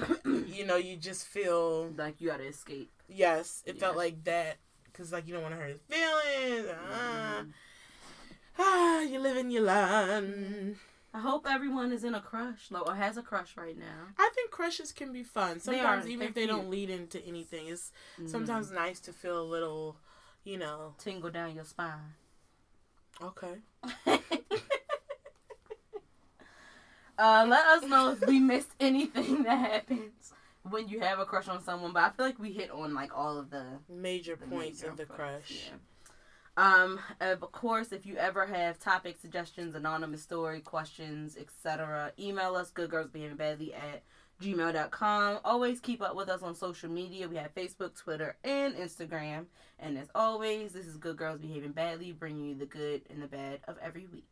you 0.47 0.65
know, 0.65 0.77
you 0.77 0.97
just 0.97 1.27
feel 1.27 1.89
like 1.97 2.21
you 2.21 2.29
gotta 2.29 2.45
escape. 2.47 2.93
yes, 3.09 3.63
it 3.67 3.79
felt 3.81 3.97
like 3.97 4.23
that 4.25 4.59
because 4.97 5.13
like 5.13 5.27
you 5.27 5.35
don't 5.35 5.43
want 5.43 5.55
to 5.55 5.61
hurt 5.61 5.71
his 5.71 5.81
feelings. 5.83 6.69
Ah, 6.91 7.43
Mhm. 7.43 7.53
ah, 8.59 9.01
you 9.01 9.19
live 9.19 9.37
and 9.37 9.53
you 9.53 9.61
learn. 9.61 10.79
I 11.13 11.21
hope 11.21 11.47
everyone 11.49 11.93
is 11.93 12.05
in 12.05 12.15
a 12.15 12.21
crush, 12.21 12.71
like, 12.71 12.87
or 12.87 12.95
has 12.95 13.17
a 13.17 13.23
crush 13.23 13.57
right 13.57 13.77
now. 13.77 14.09
I 14.19 14.31
think 14.35 14.51
crushes 14.51 14.93
can 14.93 15.13
be 15.13 15.23
fun. 15.23 15.61
Sometimes 15.61 16.05
are. 16.07 16.09
even 16.09 16.29
if 16.29 16.35
they 16.35 16.47
don't 16.47 16.69
lead 16.71 16.91
into 16.91 17.23
anything, 17.25 17.69
it's 17.69 17.93
Mhm. 18.19 18.29
sometimes 18.29 18.71
nice 18.71 19.01
to 19.01 19.13
feel 19.13 19.41
a 19.41 19.45
little, 19.45 19.97
you 20.45 20.59
know. 20.59 20.95
tingle 20.99 21.31
down 21.31 21.55
your 21.55 21.65
spine. 21.65 22.15
Okay. 23.23 23.63
uh, 27.19 27.47
let 27.49 27.67
us 27.67 27.85
know 27.85 28.11
if 28.13 28.21
we 28.27 28.39
missed 28.41 28.73
anything 28.79 29.43
that 29.45 29.59
happens 29.59 30.33
when 30.71 30.89
you 30.89 31.01
have 31.01 31.19
a 31.19 31.25
crush 31.25 31.49
on 31.49 31.63
someone. 31.63 31.93
But 31.93 32.03
I 32.05 32.11
feel 32.11 32.27
like 32.27 32.39
we 32.39 32.53
hit 32.53 32.71
on 32.71 32.95
like 32.95 33.17
all 33.17 33.39
of 33.39 33.51
the, 33.51 33.65
Major 33.89 34.37
the 34.37 34.47
points 34.47 34.81
major 34.83 34.91
of 34.91 34.97
the 34.97 35.07
points, 35.07 35.17
crush. 35.17 35.71
yeah. 35.71 35.77
Um, 36.59 36.99
of 37.21 37.41
course, 37.53 37.93
if 37.93 38.07
you 38.07 38.17
ever 38.17 38.47
have 38.47 38.79
topic 38.79 39.17
suggestions, 39.21 39.75
anonymous 39.75 40.23
story, 40.23 40.61
questions, 40.61 41.37
etc., 41.37 42.13
email 42.19 42.55
us 42.57 42.71
goodgirlsbehavingbadly 42.71 43.75
at 43.75 44.03
gmail.com. 44.43 45.41
Always 45.45 45.81
keep 45.81 46.01
up 46.01 46.17
with 46.17 46.29
us 46.31 46.43
on 46.43 46.55
social 46.55 46.91
media. 46.91 47.29
We 47.29 47.37
have 47.37 47.55
Facebook, 47.55 47.95
Twitter, 47.97 48.37
and 48.43 48.75
Instagram. 48.75 49.47
And 49.79 49.99
as 49.99 50.09
always, 50.15 50.73
this 50.73 50.87
is 50.87 50.97
Good 50.97 51.19
Girls 51.19 51.41
Behaving 51.41 51.73
Badly, 51.73 52.13
bringing 52.13 52.47
you 52.47 52.55
the 52.55 52.65
good 52.67 53.03
and 53.11 53.23
the 53.23 53.27
bad 53.27 53.61
of 53.69 53.77
every 53.83 54.07
week. 54.07 54.25